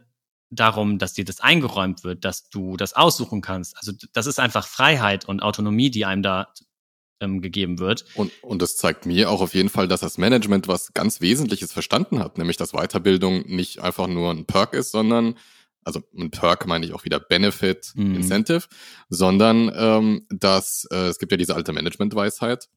darum, 0.51 0.99
dass 0.99 1.15
dir 1.15 1.25
das 1.25 1.41
eingeräumt 1.41 2.05
wird, 2.05 2.27
dass 2.27 2.51
du 2.51 2.77
das 2.77 2.93
aussuchen 2.93 3.41
kannst. 3.41 3.75
Also 3.79 3.93
das 4.13 4.27
ist 4.27 4.39
einfach 4.39 4.67
Freiheit 4.67 5.27
und 5.27 5.43
Autonomie, 5.43 5.91
die 5.91 6.05
einem 6.05 6.23
da 6.23 6.53
ähm, 7.21 7.41
gegeben 7.41 7.79
wird. 7.79 8.05
Und, 8.17 8.31
und 8.43 8.61
das 8.61 8.77
zeigt 8.77 9.07
mir 9.07 9.31
auch 9.31 9.41
auf 9.41 9.55
jeden 9.55 9.71
Fall, 9.71 9.89
dass 9.89 10.01
das 10.01 10.19
Management 10.19 10.69
was 10.69 10.93
ganz 10.93 11.23
Wesentliches 11.23 11.73
verstanden 11.73 12.19
hat, 12.19 12.37
nämlich 12.37 12.59
dass 12.59 12.73
Weiterbildung 12.73 13.47
nicht 13.47 13.81
einfach 13.81 14.09
nur 14.09 14.31
ein 14.31 14.45
Perk 14.45 14.75
ist, 14.75 14.91
sondern 14.91 15.37
also 15.85 16.01
ein 16.17 16.31
Perk 16.31 16.67
meine 16.67 16.85
ich 16.87 16.93
auch 16.95 17.05
wieder 17.05 17.21
Benefit, 17.21 17.93
Mhm. 17.95 18.17
Incentive, 18.17 18.67
sondern 19.09 19.71
ähm, 19.75 20.27
dass 20.31 20.87
äh, 20.91 21.07
es 21.09 21.19
gibt 21.19 21.33
ja 21.33 21.39
diese 21.39 21.55
alte 21.55 21.73
Management-Weisheit, 21.73 22.69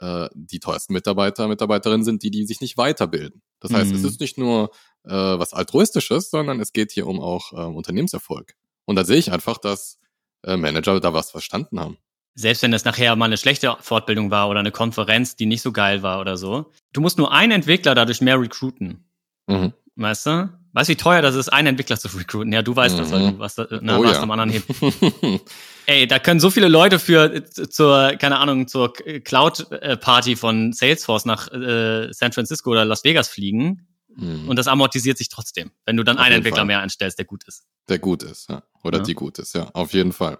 äh, 0.00 0.28
die 0.34 0.60
teuersten 0.60 0.92
Mitarbeiter, 0.92 1.48
Mitarbeiterinnen 1.48 2.04
sind 2.04 2.22
die, 2.22 2.30
die 2.30 2.44
sich 2.46 2.60
nicht 2.60 2.76
weiterbilden. 2.76 3.42
Das 3.60 3.72
heißt, 3.72 3.90
Mhm. 3.90 3.96
es 3.96 4.04
ist 4.04 4.20
nicht 4.20 4.38
nur 4.38 4.70
äh, 5.04 5.10
was 5.12 5.52
altruistisches, 5.52 6.30
sondern 6.30 6.60
es 6.60 6.72
geht 6.72 6.92
hier 6.92 7.06
um 7.06 7.20
auch 7.20 7.52
äh, 7.52 7.56
Unternehmenserfolg. 7.56 8.54
Und 8.84 8.96
da 8.96 9.04
sehe 9.04 9.18
ich 9.18 9.32
einfach, 9.32 9.58
dass 9.58 9.98
äh, 10.42 10.56
Manager 10.56 11.00
da 11.00 11.12
was 11.14 11.30
verstanden 11.30 11.80
haben. 11.80 11.96
Selbst 12.34 12.62
wenn 12.62 12.72
das 12.72 12.84
nachher 12.84 13.14
mal 13.14 13.26
eine 13.26 13.36
schlechte 13.36 13.76
Fortbildung 13.80 14.30
war 14.32 14.48
oder 14.48 14.58
eine 14.60 14.72
Konferenz, 14.72 15.36
die 15.36 15.46
nicht 15.46 15.62
so 15.62 15.70
geil 15.72 16.02
war 16.02 16.20
oder 16.20 16.36
so. 16.36 16.72
Du 16.92 17.00
musst 17.00 17.16
nur 17.16 17.32
einen 17.32 17.52
Entwickler 17.52 17.94
dadurch 17.94 18.20
mehr 18.20 18.40
recruiten. 18.40 19.04
Mhm. 19.46 19.72
Weißt 19.94 20.26
du? 20.26 20.48
Weißt 20.74 20.88
du, 20.88 20.92
wie 20.92 20.96
teuer 20.96 21.22
das 21.22 21.34
ist, 21.36 21.48
einen 21.50 21.68
Entwickler 21.68 21.98
zu 21.98 22.08
recruiten? 22.08 22.52
Ja, 22.52 22.60
du 22.62 22.74
weißt 22.76 22.98
das, 22.98 23.10
weil 23.12 23.20
Mhm. 23.22 23.30
du 23.32 23.38
warst, 23.38 23.58
da- 23.58 23.66
na, 23.80 23.96
Oh 23.98 24.02
warst 24.04 24.16
ja. 24.16 24.22
am 24.22 24.30
anderen 24.32 24.50
Hebel. 24.50 25.40
Ey, 25.86 26.06
da 26.06 26.18
können 26.18 26.40
so 26.40 26.50
viele 26.50 26.68
Leute 26.68 26.98
für 26.98 27.32
äh, 27.34 27.44
zur, 27.44 28.12
keine 28.18 28.38
Ahnung, 28.38 28.66
zur 28.68 28.92
Cloud-Party 28.92 30.36
von 30.36 30.72
Salesforce 30.72 31.24
nach 31.26 31.50
äh, 31.52 32.12
San 32.12 32.32
Francisco 32.32 32.70
oder 32.70 32.84
Las 32.84 33.04
Vegas 33.04 33.28
fliegen 33.28 33.86
Mhm. 34.16 34.48
und 34.48 34.56
das 34.60 34.68
amortisiert 34.68 35.18
sich 35.18 35.28
trotzdem, 35.28 35.72
wenn 35.86 35.96
du 35.96 36.04
dann 36.04 36.18
Auf 36.18 36.24
einen 36.24 36.36
Entwickler 36.36 36.58
Fall. 36.58 36.66
mehr 36.66 36.78
einstellst, 36.80 37.18
der 37.18 37.24
gut 37.24 37.42
ist. 37.48 37.64
der 37.88 37.98
gut 37.98 38.22
ist, 38.22 38.48
ja. 38.48 38.62
Oder 38.84 38.98
Ja. 38.98 39.04
die 39.04 39.14
gut 39.14 39.40
ist, 39.40 39.56
ja, 39.56 39.68
auf 39.74 39.92
jeden 39.92 40.12
Fall. 40.12 40.38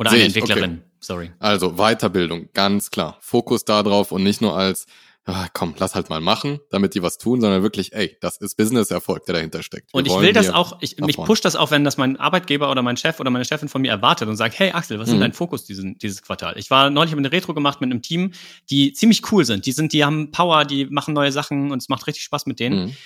Oder 0.00 0.10
Sehe 0.10 0.18
eine 0.18 0.26
Entwicklerin, 0.26 0.82
sorry. 0.98 1.30
Also 1.38 1.76
Weiterbildung, 1.76 2.48
ganz 2.52 2.90
klar. 2.90 3.16
Fokus 3.20 3.64
darauf 3.64 4.10
und 4.10 4.24
nicht 4.24 4.40
nur 4.40 4.56
als, 4.56 4.86
ah, 5.26 5.48
komm, 5.52 5.74
lass 5.78 5.94
halt 5.94 6.10
mal 6.10 6.20
machen, 6.20 6.60
damit 6.70 6.94
die 6.94 7.02
was 7.02 7.18
tun, 7.18 7.40
sondern 7.40 7.62
wirklich, 7.62 7.92
ey, 7.92 8.16
das 8.20 8.38
ist 8.38 8.56
Business-Erfolg, 8.56 9.24
der 9.26 9.34
dahinter 9.34 9.62
steckt. 9.62 9.92
Wir 9.92 9.98
Und 9.98 10.06
ich 10.06 10.18
will 10.18 10.32
das 10.32 10.50
auch, 10.50 10.78
ich, 10.80 10.98
mich 10.98 11.16
pusht 11.16 11.44
das 11.44 11.56
auch, 11.56 11.70
wenn 11.70 11.84
das 11.84 11.96
mein 11.96 12.16
Arbeitgeber 12.18 12.70
oder 12.70 12.82
mein 12.82 12.96
Chef 12.96 13.20
oder 13.20 13.30
meine 13.30 13.44
Chefin 13.44 13.68
von 13.68 13.82
mir 13.82 13.90
erwartet 13.90 14.28
und 14.28 14.36
sagt, 14.36 14.58
hey 14.58 14.72
Axel, 14.72 14.98
was 14.98 15.08
ist 15.08 15.14
Mhm. 15.14 15.18
denn 15.18 15.30
dein 15.30 15.32
Fokus 15.32 15.64
diesen, 15.64 15.98
dieses 15.98 16.22
Quartal? 16.22 16.58
Ich 16.58 16.70
war 16.70 16.90
neulich 16.90 17.14
mit 17.14 17.24
eine 17.24 17.32
Retro 17.32 17.54
gemacht 17.54 17.80
mit 17.80 17.90
einem 17.90 18.02
Team, 18.02 18.32
die 18.70 18.92
ziemlich 18.92 19.30
cool 19.32 19.44
sind. 19.44 19.66
Die 19.66 19.72
sind, 19.72 19.92
die 19.92 20.04
haben 20.04 20.30
Power, 20.32 20.64
die 20.64 20.86
machen 20.86 21.14
neue 21.14 21.32
Sachen 21.32 21.70
und 21.70 21.78
es 21.78 21.88
macht 21.88 22.06
richtig 22.06 22.24
Spaß 22.24 22.46
mit 22.46 22.58
denen. 22.60 22.86
Mhm. 22.86 22.96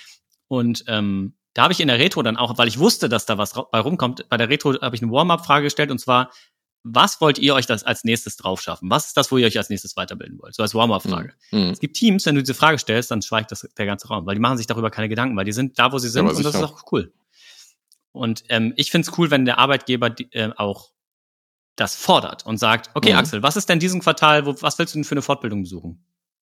Und 0.47 0.83
ähm, 0.87 1.33
da 1.53 1.63
habe 1.63 1.73
ich 1.73 1.79
in 1.79 1.87
der 1.87 1.99
Retro 1.99 2.21
dann 2.21 2.37
auch, 2.37 2.57
weil 2.57 2.67
ich 2.67 2.79
wusste, 2.79 3.07
dass 3.07 3.25
da 3.25 3.37
was 3.37 3.53
bei 3.71 3.79
rumkommt, 3.79 4.27
bei 4.29 4.37
der 4.37 4.49
Retro 4.49 4.73
habe 4.81 4.95
ich 4.95 5.01
eine 5.01 5.11
Warm-up-Frage 5.11 5.63
gestellt 5.63 5.89
und 5.89 5.99
zwar, 5.99 6.31
was 6.87 7.19
wollt 7.19 7.39
ihr 7.39 7.55
euch 7.55 7.65
das 7.65 7.83
als 7.83 8.03
nächstes 8.03 8.37
drauf 8.37 8.61
schaffen? 8.61 8.89
Was 8.91 9.07
ist 9.07 9.17
das, 9.17 9.31
wo 9.31 9.37
ihr 9.37 9.47
euch 9.47 9.57
als 9.57 9.69
nächstes 9.69 9.95
weiterbilden 9.97 10.39
wollt? 10.39 10.53
So 10.53 10.61
als 10.61 10.75
Warm-up-Frage. 10.75 11.33
Mhm. 11.51 11.71
Es 11.71 11.79
gibt 11.79 11.97
Teams, 11.97 12.25
wenn 12.27 12.35
du 12.35 12.41
diese 12.41 12.53
Frage 12.53 12.77
stellst, 12.77 13.09
dann 13.09 13.23
schweigt 13.23 13.51
das 13.51 13.67
der 13.77 13.85
ganze 13.87 14.07
Raum, 14.07 14.25
weil 14.27 14.35
die 14.35 14.41
machen 14.41 14.57
sich 14.57 14.67
darüber 14.67 14.91
keine 14.91 15.09
Gedanken, 15.09 15.35
weil 15.35 15.45
die 15.45 15.51
sind 15.51 15.79
da, 15.79 15.91
wo 15.91 15.97
sie 15.97 16.09
sind 16.09 16.27
aber 16.27 16.37
und 16.37 16.43
das 16.45 16.53
ist 16.55 16.61
auch 16.63 16.83
cool. 16.91 17.11
Und 18.11 18.43
ähm, 18.49 18.73
ich 18.75 18.91
finde 18.91 19.09
es 19.09 19.17
cool, 19.17 19.31
wenn 19.31 19.45
der 19.45 19.57
Arbeitgeber 19.57 20.09
die, 20.11 20.31
äh, 20.31 20.51
auch 20.55 20.91
das 21.75 21.95
fordert 21.95 22.45
und 22.45 22.57
sagt, 22.57 22.91
okay, 22.93 23.11
Mhm. 23.13 23.19
Axel, 23.19 23.43
was 23.43 23.57
ist 23.57 23.67
denn 23.67 23.79
diesen 23.79 23.99
Quartal, 24.01 24.45
wo, 24.45 24.55
was 24.61 24.77
willst 24.79 24.93
du 24.93 24.97
denn 24.99 25.03
für 25.03 25.15
eine 25.15 25.21
Fortbildung 25.21 25.63
besuchen? 25.63 26.05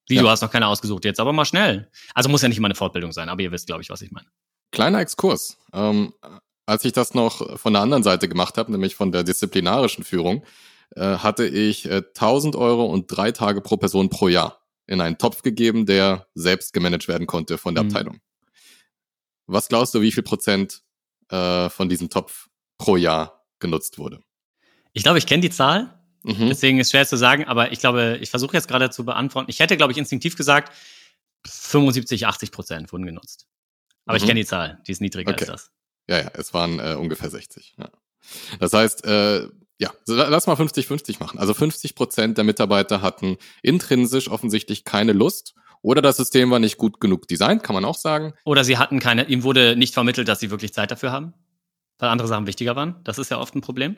Wie, 0.09 0.17
Ja. 0.17 0.23
du 0.23 0.29
hast 0.29 0.43
noch 0.43 0.51
keine 0.51 0.67
ausgesucht 0.67 1.05
jetzt, 1.07 1.21
aber 1.21 1.33
mal 1.33 1.47
schnell. 1.47 1.91
Also 2.13 2.29
muss 2.29 2.43
ja 2.43 2.49
nicht 2.49 2.61
mal 2.61 2.67
eine 2.67 2.75
Fortbildung 2.75 3.13
sein, 3.13 3.29
aber 3.31 3.41
ihr 3.41 3.51
wisst, 3.53 3.67
glaube 3.67 3.83
ich, 3.83 3.89
was 3.89 4.03
ich 4.03 4.11
meine. 4.11 4.27
Kleiner 4.73 4.99
Exkurs. 5.01 5.57
Ähm, 5.73 6.13
als 6.67 6.85
ich 6.85 6.93
das 6.93 7.15
noch 7.15 7.59
von 7.59 7.73
der 7.73 7.83
anderen 7.83 8.03
Seite 8.03 8.29
gemacht 8.29 8.57
habe, 8.59 8.73
nämlich 8.73 8.95
von 8.95 9.13
der 9.13 9.23
disziplinarischen 9.23 10.05
Führung, 10.05 10.45
äh, 10.97 11.19
hatte 11.19 11.47
ich 11.47 11.87
äh, 11.87 12.03
1000 12.15 12.57
Euro 12.57 12.87
und 12.87 13.07
drei 13.09 13.33
Tage 13.33 13.61
pro 13.61 13.77
Person 13.77 14.09
pro 14.11 14.29
Jahr 14.29 14.61
in 14.87 15.01
einen 15.01 15.19
Topf 15.19 15.43
gegeben, 15.43 15.87
der 15.87 16.27
selbst 16.35 16.73
gemanagt 16.73 17.09
werden 17.09 17.27
konnte 17.27 17.59
von 17.59 17.75
der 17.75 17.85
Mhm. 17.85 17.91
Abteilung. 17.91 18.21
Was 19.47 19.69
glaubst 19.69 19.95
du, 19.95 20.01
wie 20.01 20.13
viel 20.13 20.23
Prozent 20.23 20.83
äh, 21.31 21.69
von 21.71 21.89
diesem 21.89 22.11
Topf 22.11 22.49
pro 22.79 22.97
Jahr 22.97 23.45
genutzt 23.59 23.99
wurde? 23.99 24.21
Ich 24.93 25.03
glaube, 25.03 25.19
ich 25.19 25.27
kenne 25.27 25.41
die 25.43 25.51
Zahl, 25.51 25.99
Mhm. 26.23 26.49
deswegen 26.49 26.79
ist 26.81 26.91
schwer 26.91 27.07
zu 27.07 27.17
sagen, 27.17 27.45
aber 27.45 27.73
ich 27.73 27.81
glaube, 27.81 28.19
ich 28.23 28.31
versuche 28.31 28.55
jetzt 28.57 28.69
gerade 28.69 28.89
zu 28.91 29.05
beantworten. 29.05 29.51
Ich 29.51 29.61
hätte, 29.61 29.77
glaube 29.77 29.93
ich, 29.93 29.99
instinktiv 29.99 30.37
gesagt, 30.37 30.73
75, 31.47 32.27
80 32.27 32.51
Prozent 32.53 32.93
wurden 32.93 33.05
genutzt. 33.05 33.47
Aber 34.07 34.17
ich 34.17 34.23
Mhm. 34.23 34.29
kenne 34.29 34.41
die 34.41 34.47
Zahl, 34.47 34.81
die 34.87 34.93
ist 34.93 35.01
niedriger 35.01 35.33
Okay. 35.33 35.41
als 35.41 35.51
das. 35.65 35.71
Ja, 36.09 36.19
ja, 36.19 36.31
es 36.35 36.53
waren 36.55 36.79
äh, 36.79 36.97
ungefähr 36.99 37.31
60. 37.31 37.75
Ja. 37.79 37.91
Das 38.59 38.73
heißt, 38.73 39.05
äh, 39.05 39.49
ja, 39.79 39.93
lass 40.07 40.47
mal 40.47 40.57
50-50 40.57 41.19
machen. 41.21 41.39
Also 41.39 41.53
50 41.55 41.95
Prozent 41.95 42.39
der 42.39 42.45
Mitarbeiter 42.45 43.03
hatten 43.03 43.37
intrinsisch 43.63 44.29
offensichtlich 44.29 44.85
keine 44.85 45.13
Lust 45.13 45.55
oder 45.83 46.01
das 46.01 46.17
System 46.17 46.51
war 46.51 46.59
nicht 46.59 46.79
gut 46.79 47.01
genug 47.01 47.29
designt, 47.29 47.63
kann 47.63 47.75
man 47.75 47.85
auch 47.85 47.97
sagen. 47.97 48.33
Oder 48.45 48.65
sie 48.65 48.79
hatten 48.79 49.01
keine, 49.01 49.29
ihm 49.29 49.43
wurde 49.43 49.77
nicht 49.77 49.93
vermittelt, 49.93 50.29
dass 50.29 50.41
sie 50.41 50.51
wirklich 50.51 50.73
Zeit 50.73 50.91
dafür 50.91 51.13
haben, 51.13 51.35
weil 51.99 52.09
andere 52.09 52.29
Sachen 52.29 52.47
wichtiger 52.47 52.77
waren. 52.77 53.01
Das 53.05 53.19
ist 53.19 53.31
ja 53.31 53.39
oft 53.39 53.55
ein 53.55 53.61
Problem. 53.61 53.97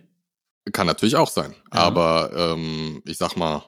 Kann 0.72 0.88
natürlich 0.88 1.14
auch 1.14 1.30
sein. 1.30 1.54
Ja. 1.72 1.80
Aber 1.80 2.32
ähm, 2.34 3.02
ich 3.06 3.18
sag 3.18 3.36
mal, 3.36 3.62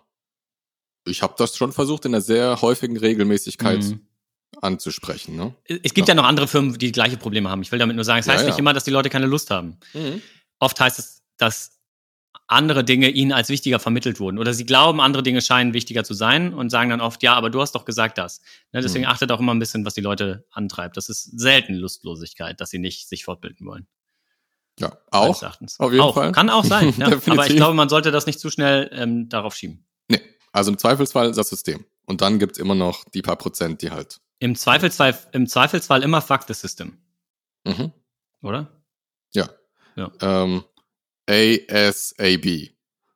ich 1.07 1.23
habe 1.23 1.35
das 1.39 1.57
schon 1.57 1.73
versucht, 1.73 2.07
in 2.07 2.15
einer 2.15 2.21
sehr 2.21 2.61
häufigen 2.61 2.97
Regelmäßigkeit 2.97 3.85
Mhm. 3.85 4.08
Anzusprechen. 4.61 5.37
Ne? 5.37 5.55
Es 5.83 5.95
gibt 5.95 6.09
ja. 6.09 6.15
noch 6.15 6.25
andere 6.25 6.49
Firmen, 6.49 6.79
die 6.79 6.93
gleiche 6.93 7.17
Probleme 7.17 7.49
haben. 7.51 7.63
Ich 7.63 7.71
will 7.73 7.79
damit 7.79 7.97
nur 7.97 8.05
sagen, 8.05 8.21
es 8.21 8.27
Ja, 8.27 8.33
heißt 8.33 8.45
ja. 8.45 8.51
nicht 8.51 8.59
immer, 8.59 8.73
dass 8.73 8.85
die 8.85 8.91
Leute 8.91 9.09
keine 9.11 9.27
Lust 9.27 9.51
haben. 9.51 9.79
Oft 10.59 10.81
heißt 10.81 10.99
es, 10.99 11.23
dass 11.37 11.79
andere 12.47 12.83
Dinge 12.83 13.11
ihnen 13.11 13.33
als 13.33 13.51
wichtiger 13.51 13.79
vermittelt 13.79 14.21
wurden. 14.21 14.39
Oder 14.39 14.55
sie 14.55 14.65
glauben, 14.65 15.01
andere 15.03 15.23
Dinge 15.23 15.43
scheinen 15.43 15.75
wichtiger 15.75 16.03
zu 16.03 16.15
sein 16.15 16.55
und 16.55 16.71
sagen 16.71 16.89
dann 16.91 17.01
oft, 17.03 17.23
ja, 17.23 17.35
aber 17.35 17.51
du 17.51 17.61
hast 17.61 17.75
doch 17.75 17.85
gesagt 17.85 18.17
das. 18.17 18.41
Ne, 18.73 18.81
deswegen 18.81 19.05
Mhm. 19.05 19.11
achtet 19.11 19.31
auch 19.33 19.41
immer 19.41 19.53
ein 19.55 19.59
bisschen, 19.59 19.85
was 19.85 19.93
die 19.95 20.01
Leute 20.01 20.47
antreibt. 20.51 20.97
Das 20.97 21.09
ist 21.11 21.39
selten 21.39 21.75
Lustlosigkeit, 21.75 22.59
dass 22.61 22.71
sie 22.71 22.79
nicht 22.79 23.07
sich 23.09 23.25
fortbilden 23.25 23.67
wollen. 23.67 23.87
Ja, 24.81 24.97
auch. 25.11 25.43
Auf 25.43 25.91
jeden 25.93 26.01
auch. 26.01 26.15
Fall. 26.15 26.33
Kann 26.33 26.49
auch 26.51 26.65
sein. 26.65 26.95
ja. 26.97 27.07
Definitiv. 27.11 27.33
aber 27.33 27.47
ich 27.49 27.57
glaube, 27.57 27.75
man 27.75 27.89
sollte 27.89 28.11
das 28.13 28.27
nicht 28.27 28.41
zu 28.41 28.49
schnell 28.49 28.89
ähm, 28.93 29.29
darauf 29.29 29.55
schieben. 29.55 29.85
Nee, 30.09 30.21
also 30.53 30.71
im 30.71 30.79
Zweifelsfall 30.79 31.33
das 31.33 31.49
System. 31.51 31.85
Und 32.07 32.23
dann 32.23 32.39
gibt's 32.39 32.59
immer 32.59 32.75
noch 32.75 33.05
die 33.13 33.21
paar 33.23 33.37
Prozent, 33.37 33.83
die 33.83 33.91
halt. 33.91 34.21
Im 34.41 34.55
Zweifelsfall, 34.55 35.19
im 35.33 35.47
Zweifelsfall 35.47 36.03
immer 36.03 36.23
fuck 36.23 36.43
the 36.47 36.55
system, 36.55 36.99
Mhm. 37.65 37.93
oder? 38.43 38.69
Ja. 39.33 39.49
Ja. 39.97 40.11
Ähm, 40.21 40.65
ASAB. 41.29 42.71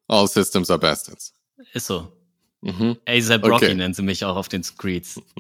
All 0.08 0.28
systems 0.28 0.70
are 0.70 0.78
bastards. 0.80 1.32
Ist 1.72 1.86
so. 1.86 2.12
Mhm. 2.60 2.96
ASAP 3.06 3.44
Rocky 3.44 3.64
Okay. 3.66 3.74
nennen 3.74 3.94
sie 3.94 4.02
mich 4.02 4.24
auch 4.24 4.36
auf 4.36 4.48
den 4.48 4.62
Screeds. 4.62 5.20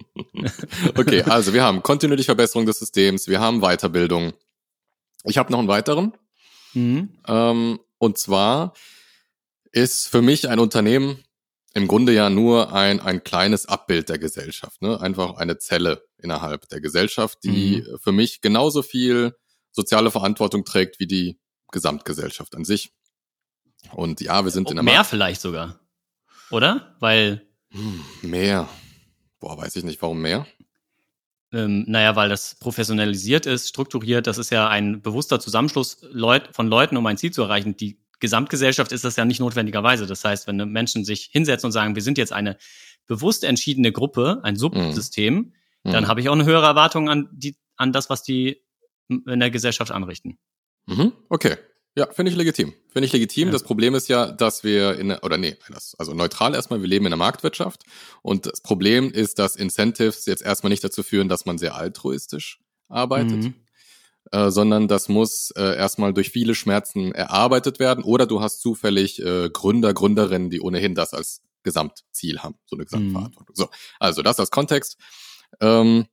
Okay, 0.96 1.22
also 1.22 1.52
wir 1.52 1.62
haben 1.62 1.82
kontinuierliche 1.82 2.26
Verbesserung 2.26 2.66
des 2.66 2.78
Systems, 2.78 3.28
wir 3.28 3.38
haben 3.40 3.60
Weiterbildung. 3.60 4.32
Ich 5.24 5.38
habe 5.38 5.52
noch 5.52 5.58
einen 5.60 5.68
weiteren. 5.68 6.12
Mhm. 6.74 7.10
Ähm, 7.28 7.80
und 7.98 8.18
zwar 8.18 8.74
ist 9.72 10.08
für 10.08 10.22
mich 10.22 10.48
ein 10.48 10.58
Unternehmen 10.58 11.22
im 11.74 11.88
Grunde 11.88 12.12
ja 12.12 12.28
nur 12.30 12.72
ein, 12.72 13.00
ein 13.00 13.24
kleines 13.24 13.66
Abbild 13.66 14.08
der 14.08 14.18
Gesellschaft. 14.18 14.82
Ne? 14.82 15.00
Einfach 15.00 15.36
eine 15.36 15.58
Zelle 15.58 16.04
innerhalb 16.18 16.68
der 16.68 16.80
Gesellschaft, 16.80 17.38
die 17.44 17.84
für 18.00 18.12
mich 18.12 18.40
genauso 18.40 18.82
viel 18.82 19.34
soziale 19.70 20.10
Verantwortung 20.10 20.64
trägt 20.64 21.00
wie 21.00 21.06
die 21.06 21.38
Gesamtgesellschaft 21.70 22.54
an 22.54 22.64
sich. 22.64 22.92
Und 23.92 24.20
ja, 24.20 24.44
wir 24.44 24.50
sind 24.50 24.68
in 24.70 24.76
der 24.76 24.82
Mehr 24.84 25.04
vielleicht 25.04 25.40
sogar. 25.40 25.80
Oder? 26.50 26.94
Weil, 27.00 27.46
Hm, 27.70 28.04
mehr. 28.20 28.68
Boah, 29.40 29.56
weiß 29.56 29.74
ich 29.76 29.84
nicht, 29.84 30.02
warum 30.02 30.20
mehr. 30.20 30.46
ähm, 31.52 31.84
naja, 31.88 32.14
weil 32.16 32.28
das 32.28 32.54
professionalisiert 32.60 33.46
ist, 33.46 33.68
strukturiert, 33.70 34.26
das 34.26 34.36
ist 34.38 34.50
ja 34.50 34.68
ein 34.68 35.00
bewusster 35.02 35.40
Zusammenschluss 35.40 35.98
Leut 36.02 36.50
von 36.52 36.68
Leuten, 36.68 36.96
um 36.98 37.06
ein 37.06 37.16
Ziel 37.16 37.30
zu 37.32 37.42
erreichen. 37.42 37.76
Die 37.76 37.98
Gesamtgesellschaft 38.22 38.92
ist 38.92 39.04
das 39.04 39.16
ja 39.16 39.24
nicht 39.26 39.40
notwendigerweise. 39.40 40.06
Das 40.06 40.24
heißt, 40.24 40.46
wenn 40.46 40.56
Menschen 40.70 41.04
sich 41.04 41.28
hinsetzen 41.30 41.66
und 41.66 41.72
sagen, 41.72 41.94
wir 41.94 42.02
sind 42.02 42.16
jetzt 42.16 42.32
eine 42.32 42.56
bewusst 43.06 43.44
entschiedene 43.44 43.92
Gruppe, 43.92 44.40
ein 44.44 44.56
Subsystem, 44.56 45.52
dann 45.84 46.04
Hm. 46.04 46.08
habe 46.08 46.20
ich 46.20 46.28
auch 46.28 46.34
eine 46.34 46.46
höhere 46.46 46.64
Erwartung 46.64 47.10
an, 47.10 47.28
die, 47.32 47.56
an 47.76 47.92
das, 47.92 48.08
was 48.08 48.22
die 48.22 48.62
in 49.08 49.40
der 49.40 49.50
Gesellschaft 49.50 49.90
anrichten. 49.90 50.38
Mhm, 50.86 51.12
okay. 51.28 51.56
Ja, 51.94 52.10
finde 52.10 52.30
ich 52.32 52.38
legitim. 52.38 52.72
Finde 52.88 53.06
ich 53.06 53.12
legitim. 53.12 53.48
Ja. 53.48 53.52
Das 53.52 53.64
Problem 53.64 53.94
ist 53.94 54.08
ja, 54.08 54.30
dass 54.32 54.64
wir 54.64 54.98
in, 54.98 55.10
oder 55.10 55.36
nee, 55.36 55.56
also 55.98 56.14
neutral 56.14 56.54
erstmal, 56.54 56.80
wir 56.80 56.88
leben 56.88 57.04
in 57.04 57.10
der 57.10 57.18
Marktwirtschaft. 57.18 57.82
Und 58.22 58.46
das 58.46 58.62
Problem 58.62 59.10
ist, 59.10 59.38
dass 59.38 59.56
Incentives 59.56 60.24
jetzt 60.26 60.42
erstmal 60.42 60.70
nicht 60.70 60.82
dazu 60.82 61.02
führen, 61.02 61.28
dass 61.28 61.44
man 61.44 61.58
sehr 61.58 61.74
altruistisch 61.74 62.60
arbeitet, 62.88 63.42
Mhm. 63.42 63.54
Äh, 64.30 64.50
sondern 64.50 64.88
das 64.88 65.08
muss 65.08 65.50
äh, 65.56 65.76
erstmal 65.76 66.14
durch 66.14 66.30
viele 66.30 66.54
Schmerzen 66.54 67.12
erarbeitet 67.12 67.78
werden. 67.78 68.04
Oder 68.04 68.26
du 68.26 68.40
hast 68.40 68.60
zufällig 68.60 69.20
äh, 69.20 69.50
Gründer, 69.50 69.92
Gründerinnen, 69.92 70.50
die 70.50 70.60
ohnehin 70.60 70.94
das 70.94 71.12
als 71.14 71.42
Gesamtziel 71.62 72.40
haben, 72.40 72.56
so 72.66 72.76
eine 72.76 72.84
Gesamtverantwortung. 72.84 73.54
So, 73.54 73.68
also 73.98 74.22
das 74.22 74.40
als 74.40 74.50
Kontext. 74.50 74.96
Ähm, 75.60 76.06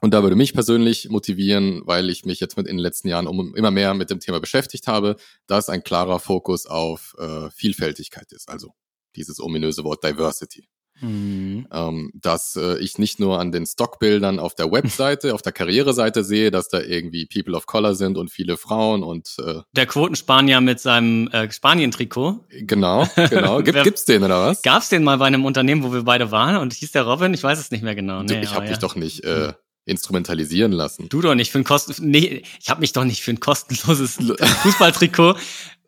und 0.00 0.14
da 0.14 0.22
würde 0.22 0.36
mich 0.36 0.54
persönlich 0.54 1.10
motivieren, 1.10 1.82
weil 1.84 2.08
ich 2.08 2.24
mich 2.24 2.40
jetzt 2.40 2.56
mit 2.56 2.66
in 2.66 2.76
den 2.76 2.82
letzten 2.82 3.08
Jahren 3.08 3.26
um, 3.26 3.54
immer 3.54 3.70
mehr 3.70 3.92
mit 3.94 4.10
dem 4.10 4.20
Thema 4.20 4.40
beschäftigt 4.40 4.86
habe, 4.86 5.16
dass 5.46 5.68
ein 5.68 5.82
klarer 5.82 6.18
Fokus 6.18 6.66
auf 6.66 7.14
äh, 7.18 7.50
Vielfältigkeit 7.50 8.32
ist. 8.32 8.48
Also 8.48 8.72
dieses 9.14 9.40
ominöse 9.40 9.84
Wort 9.84 10.02
Diversity. 10.02 10.68
Mhm. 11.00 11.66
Ähm, 11.72 12.12
dass 12.14 12.56
äh, 12.56 12.78
ich 12.78 12.98
nicht 12.98 13.20
nur 13.20 13.38
an 13.38 13.52
den 13.52 13.66
Stockbildern 13.66 14.38
auf 14.38 14.54
der 14.54 14.70
Webseite, 14.70 15.34
auf 15.34 15.42
der 15.42 15.52
Karriereseite 15.52 16.24
sehe, 16.24 16.50
dass 16.50 16.68
da 16.68 16.80
irgendwie 16.80 17.26
People 17.26 17.56
of 17.56 17.66
Color 17.66 17.94
sind 17.94 18.18
und 18.18 18.30
viele 18.30 18.56
Frauen 18.56 19.02
und 19.02 19.36
äh, 19.44 19.60
der 19.72 19.86
Quotenspanier 19.86 20.60
mit 20.60 20.80
seinem 20.80 21.28
äh, 21.28 21.50
Spanien-Trikot. 21.50 22.44
Genau, 22.50 23.06
genau. 23.30 23.62
Gibt, 23.62 23.82
gibt's 23.82 24.04
den 24.04 24.22
oder 24.24 24.46
was? 24.46 24.62
Gab's 24.62 24.88
den 24.88 25.04
mal 25.04 25.18
bei 25.18 25.26
einem 25.26 25.44
Unternehmen, 25.44 25.82
wo 25.82 25.92
wir 25.92 26.02
beide 26.02 26.30
waren 26.30 26.56
und 26.56 26.72
hieß 26.72 26.92
der 26.92 27.02
Robin? 27.02 27.34
Ich 27.34 27.42
weiß 27.42 27.58
es 27.58 27.70
nicht 27.70 27.82
mehr 27.82 27.94
genau. 27.94 28.22
Nee, 28.22 28.40
ich 28.42 28.54
habe 28.54 28.64
ja. 28.64 28.70
dich 28.70 28.78
doch 28.78 28.96
nicht 28.96 29.24
äh, 29.24 29.52
instrumentalisieren 29.90 30.72
lassen. 30.72 31.08
Du 31.08 31.20
doch 31.20 31.34
nicht 31.34 31.50
für 31.52 31.58
ein 31.58 31.64
kosten 31.64 31.94
nee, 31.98 32.42
ich 32.60 32.70
habe 32.70 32.80
mich 32.80 32.92
doch 32.92 33.04
nicht 33.04 33.22
für 33.22 33.32
ein 33.32 33.40
kostenloses 33.40 34.18
Fußballtrikot 34.62 35.36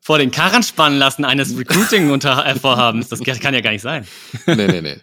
vor 0.00 0.18
den 0.18 0.30
Karren 0.30 0.62
spannen 0.62 0.98
lassen 0.98 1.24
eines 1.24 1.56
Recruiting-Vorhabens. 1.56 3.08
Das 3.08 3.20
kann 3.20 3.54
ja 3.54 3.60
gar 3.60 3.70
nicht 3.70 3.82
sein. 3.82 4.06
Nee, 4.46 4.66
nee, 4.66 4.80
nee. 4.82 4.96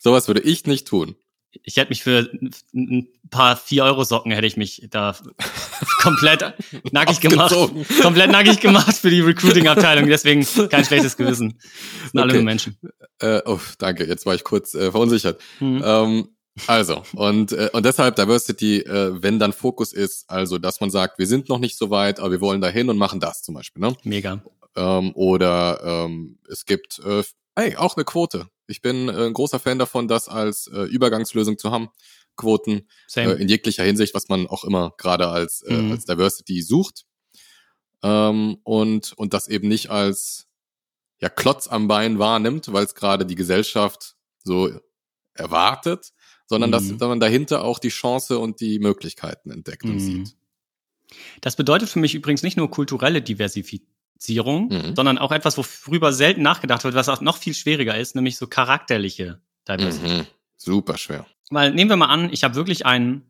Sowas 0.00 0.26
würde 0.28 0.40
ich 0.40 0.64
nicht 0.64 0.88
tun. 0.88 1.14
Ich 1.62 1.76
hätte 1.76 1.90
mich 1.90 2.02
für 2.02 2.30
ein 2.74 3.08
paar 3.30 3.56
4-Euro-Socken 3.56 4.32
hätte 4.32 4.46
ich 4.46 4.56
mich 4.56 4.86
da 4.90 5.16
komplett 6.00 6.54
nackig 6.92 7.20
gemacht. 7.20 7.54
komplett 8.02 8.30
nackig 8.30 8.60
gemacht 8.60 8.94
für 8.96 9.10
die 9.10 9.20
Recruiting-Abteilung. 9.20 10.06
Deswegen 10.06 10.46
kein 10.68 10.84
schlechtes 10.84 11.16
Gewissen. 11.16 11.58
Das 11.58 12.10
sind 12.10 12.20
okay. 12.20 12.20
alle 12.20 12.34
nur 12.34 12.42
Menschen. 12.42 12.76
Äh, 13.20 13.42
oh, 13.44 13.60
danke. 13.78 14.06
Jetzt 14.06 14.26
war 14.26 14.34
ich 14.34 14.44
kurz 14.44 14.74
äh, 14.74 14.90
verunsichert. 14.90 15.40
Mhm. 15.60 15.82
Ähm, 15.84 16.35
also, 16.66 17.02
und, 17.14 17.52
äh, 17.52 17.70
und 17.72 17.84
deshalb 17.84 18.16
Diversity, 18.16 18.78
äh, 18.78 19.22
wenn 19.22 19.38
dann 19.38 19.52
Fokus 19.52 19.92
ist, 19.92 20.28
also 20.30 20.58
dass 20.58 20.80
man 20.80 20.90
sagt, 20.90 21.18
wir 21.18 21.26
sind 21.26 21.48
noch 21.48 21.58
nicht 21.58 21.76
so 21.76 21.90
weit, 21.90 22.18
aber 22.18 22.30
wir 22.32 22.40
wollen 22.40 22.60
dahin 22.60 22.88
und 22.88 22.98
machen 22.98 23.20
das 23.20 23.42
zum 23.42 23.54
Beispiel. 23.54 23.82
Ne? 23.82 23.96
Mega. 24.04 24.42
Ähm, 24.74 25.12
oder 25.14 25.80
ähm, 25.84 26.38
es 26.48 26.64
gibt, 26.64 26.98
äh, 27.00 27.22
hey, 27.56 27.76
auch 27.76 27.96
eine 27.96 28.04
Quote. 28.04 28.48
Ich 28.66 28.82
bin 28.82 29.08
äh, 29.08 29.26
ein 29.26 29.32
großer 29.32 29.58
Fan 29.58 29.78
davon, 29.78 30.08
das 30.08 30.28
als 30.28 30.66
äh, 30.68 30.82
Übergangslösung 30.82 31.58
zu 31.58 31.70
haben. 31.70 31.88
Quoten 32.36 32.86
äh, 33.14 33.40
in 33.40 33.48
jeglicher 33.48 33.84
Hinsicht, 33.84 34.14
was 34.14 34.28
man 34.28 34.46
auch 34.46 34.64
immer 34.64 34.92
gerade 34.98 35.28
als, 35.28 35.62
äh, 35.62 35.74
mhm. 35.74 35.92
als 35.92 36.04
Diversity 36.04 36.60
sucht. 36.62 37.06
Ähm, 38.02 38.58
und, 38.62 39.14
und 39.14 39.32
das 39.32 39.48
eben 39.48 39.68
nicht 39.68 39.90
als 39.90 40.46
ja, 41.18 41.30
Klotz 41.30 41.66
am 41.66 41.88
Bein 41.88 42.18
wahrnimmt, 42.18 42.72
weil 42.72 42.84
es 42.84 42.94
gerade 42.94 43.24
die 43.24 43.34
Gesellschaft 43.34 44.16
so 44.44 44.70
erwartet, 45.32 46.12
sondern 46.46 46.70
mhm. 46.70 46.72
dass, 46.72 46.88
dass 46.88 47.08
man 47.08 47.20
dahinter 47.20 47.64
auch 47.64 47.78
die 47.78 47.88
Chance 47.88 48.38
und 48.38 48.60
die 48.60 48.78
Möglichkeiten 48.78 49.50
entdeckt 49.50 49.84
mhm. 49.84 49.92
und 49.92 50.00
sieht. 50.00 50.36
Das 51.40 51.56
bedeutet 51.56 51.88
für 51.88 51.98
mich 51.98 52.14
übrigens 52.14 52.42
nicht 52.42 52.56
nur 52.56 52.70
kulturelle 52.70 53.22
Diversifizierung, 53.22 54.68
mhm. 54.68 54.96
sondern 54.96 55.18
auch 55.18 55.32
etwas, 55.32 55.56
worüber 55.58 56.12
selten 56.12 56.42
nachgedacht 56.42 56.84
wird, 56.84 56.94
was 56.94 57.08
auch 57.08 57.20
noch 57.20 57.38
viel 57.38 57.54
schwieriger 57.54 57.96
ist, 57.96 58.14
nämlich 58.14 58.36
so 58.36 58.46
charakterliche 58.46 59.40
Diversity. 59.68 60.08
Mhm. 60.08 60.26
Super 60.56 60.98
schwer. 60.98 61.26
Weil 61.50 61.72
nehmen 61.72 61.90
wir 61.90 61.96
mal 61.96 62.06
an, 62.06 62.32
ich 62.32 62.44
habe 62.44 62.54
wirklich 62.54 62.86
einen, 62.86 63.22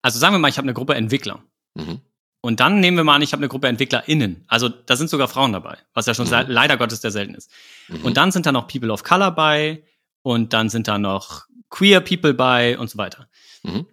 also 0.00 0.18
sagen 0.18 0.34
wir 0.34 0.38
mal, 0.38 0.48
ich 0.48 0.56
habe 0.56 0.64
eine 0.64 0.74
Gruppe 0.74 0.94
Entwickler. 0.94 1.42
Mhm. 1.74 2.00
Und 2.40 2.60
dann 2.60 2.80
nehmen 2.80 2.96
wir 2.96 3.04
mal 3.04 3.16
an, 3.16 3.22
ich 3.22 3.32
habe 3.32 3.40
eine 3.40 3.48
Gruppe 3.48 3.66
EntwicklerInnen. 3.68 4.44
Also 4.46 4.68
da 4.68 4.96
sind 4.96 5.10
sogar 5.10 5.28
Frauen 5.28 5.52
dabei, 5.52 5.76
was 5.92 6.06
ja 6.06 6.14
schon 6.14 6.28
mhm. 6.28 6.44
leider 6.46 6.76
Gottes 6.76 7.00
der 7.00 7.10
selten 7.10 7.34
ist. 7.34 7.50
Mhm. 7.88 8.04
Und 8.04 8.16
dann 8.16 8.30
sind 8.30 8.46
da 8.46 8.52
noch 8.52 8.68
People 8.68 8.92
of 8.92 9.02
Color 9.02 9.32
bei 9.32 9.82
und 10.22 10.52
dann 10.52 10.68
sind 10.68 10.86
da 10.86 10.98
noch 10.98 11.47
Queer 11.70 12.00
People 12.00 12.34
bei 12.34 12.78
und 12.78 12.90
so 12.90 12.98
weiter. 12.98 13.28
Mhm. 13.62 13.86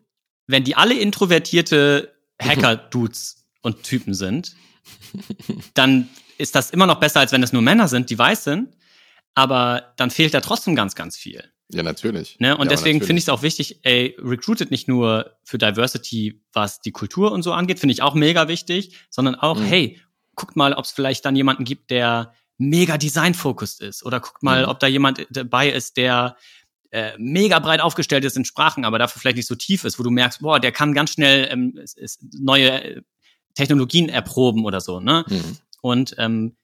Wenn 0.48 0.64
die 0.64 0.76
alle 0.76 0.98
introvertierte 0.98 2.14
Hacker-Dudes 2.42 3.48
und 3.62 3.84
Typen 3.84 4.14
sind, 4.14 4.56
dann 5.74 6.10
ist 6.38 6.56
das 6.56 6.72
immer 6.72 6.86
noch 6.86 7.00
besser, 7.00 7.20
als 7.20 7.32
wenn 7.32 7.44
es 7.44 7.54
nur 7.54 7.62
Männer 7.62 7.88
sind, 7.88 8.10
die 8.10 8.20
weiß 8.20 8.44
sind. 8.44 8.76
Aber 9.34 9.94
dann 9.98 10.12
fehlt 10.12 10.34
da 10.34 10.42
trotzdem 10.42 10.76
ganz, 10.76 10.96
ganz 10.96 11.18
viel. 11.18 11.44
Ja, 11.70 11.84
natürlich. 11.84 12.40
Ne? 12.40 12.56
Und 12.56 12.66
ja, 12.66 12.70
deswegen 12.70 13.02
finde 13.02 13.18
ich 13.18 13.26
es 13.26 13.30
auch 13.30 13.42
wichtig, 13.42 13.80
ey, 13.84 14.16
recruited 14.20 14.72
nicht 14.72 14.88
nur 14.88 15.38
für 15.44 15.58
Diversity, 15.58 16.42
was 16.54 16.80
die 16.80 16.92
Kultur 16.92 17.32
und 17.32 17.42
so 17.42 17.54
angeht, 17.54 17.80
finde 17.80 17.94
ich 17.94 18.02
auch 18.02 18.14
mega 18.14 18.48
wichtig, 18.48 18.96
sondern 19.10 19.36
auch, 19.36 19.60
mhm. 19.60 19.66
hey, 19.66 20.02
guckt 20.36 20.56
mal, 20.56 20.74
ob 20.74 20.86
es 20.86 20.92
vielleicht 20.92 21.26
dann 21.26 21.36
jemanden 21.36 21.64
gibt, 21.64 21.90
der 21.90 22.34
mega 22.58 22.98
design-focused 22.98 23.82
ist. 23.82 24.06
Oder 24.06 24.20
guckt 24.20 24.44
mal, 24.44 24.64
mhm. 24.64 24.70
ob 24.70 24.80
da 24.80 24.88
jemand 24.88 25.26
dabei 25.30 25.70
ist, 25.70 25.98
der 25.98 26.38
äh, 26.96 27.14
mega 27.18 27.60
breit 27.60 27.82
aufgestellt 27.82 28.24
ist 28.24 28.38
in 28.38 28.46
Sprachen, 28.46 28.86
aber 28.86 28.98
dafür 28.98 29.20
vielleicht 29.20 29.36
nicht 29.36 29.48
so 29.48 29.56
tief 29.56 29.84
ist, 29.84 30.00
wo 30.00 30.04
du 30.04 30.12
merkst, 30.12 30.40
boah, 30.40 30.62
der 30.62 30.72
kann 30.72 30.94
ganz 30.94 31.12
schnell 31.12 31.50
ähm, 31.52 31.78
neue 32.32 32.84
äh, 32.84 33.02
Technologien 33.54 34.08
erproben 34.08 34.64
oder 34.64 34.80
so. 34.80 35.02
Ne? 35.02 35.26
Mhm. 35.28 35.58
Und 35.82 36.16
ähm, 36.18 36.56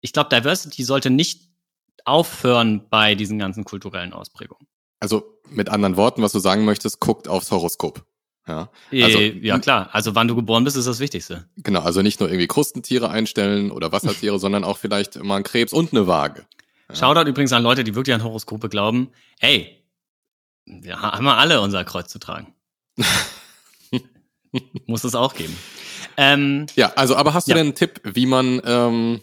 ich 0.00 0.14
glaube, 0.14 0.34
Diversity 0.34 0.84
sollte 0.84 1.10
nicht 1.10 1.50
aufhören 2.06 2.88
bei 2.88 3.14
diesen 3.14 3.38
ganzen 3.38 3.64
kulturellen 3.64 4.14
Ausprägungen. 4.14 4.66
Also 5.00 5.38
mit 5.50 5.68
anderen 5.68 5.98
Worten, 5.98 6.22
was 6.22 6.32
du 6.32 6.38
sagen 6.38 6.64
möchtest, 6.64 7.00
guckt 7.00 7.28
aufs 7.28 7.50
Horoskop. 7.50 8.06
Ja, 8.46 8.70
also, 8.90 9.18
ja 9.18 9.58
klar. 9.58 9.90
Also 9.92 10.14
wann 10.14 10.28
du 10.28 10.34
geboren 10.34 10.64
bist, 10.64 10.78
ist 10.78 10.86
das 10.86 10.98
Wichtigste. 10.98 11.46
Genau, 11.56 11.80
also 11.80 12.00
nicht 12.00 12.20
nur 12.20 12.30
irgendwie 12.30 12.46
Krustentiere 12.46 13.10
einstellen 13.10 13.70
oder 13.70 13.92
Wassertiere, 13.92 14.38
sondern 14.40 14.64
auch 14.64 14.78
vielleicht 14.78 15.22
mal 15.22 15.36
ein 15.36 15.42
Krebs 15.42 15.74
und 15.74 15.92
eine 15.92 16.06
Waage. 16.06 16.46
Ja. 16.88 16.94
Shoutout 16.94 17.28
übrigens 17.28 17.52
an 17.52 17.62
Leute, 17.62 17.84
die 17.84 17.94
wirklich 17.94 18.14
an 18.14 18.22
Horoskope 18.22 18.68
glauben. 18.68 19.10
Ey, 19.40 19.84
wir 20.66 21.00
haben 21.00 21.26
alle 21.28 21.60
unser 21.60 21.84
Kreuz 21.84 22.10
zu 22.10 22.18
tragen. 22.18 22.54
Muss 24.86 25.04
es 25.04 25.14
auch 25.14 25.34
geben. 25.34 25.56
Ähm, 26.16 26.66
ja, 26.76 26.92
also, 26.94 27.16
aber 27.16 27.34
hast 27.34 27.48
du 27.48 27.52
ja. 27.52 27.56
denn 27.56 27.66
einen 27.68 27.74
Tipp, 27.74 28.00
wie 28.04 28.26
man, 28.26 28.60
ähm, 28.64 29.20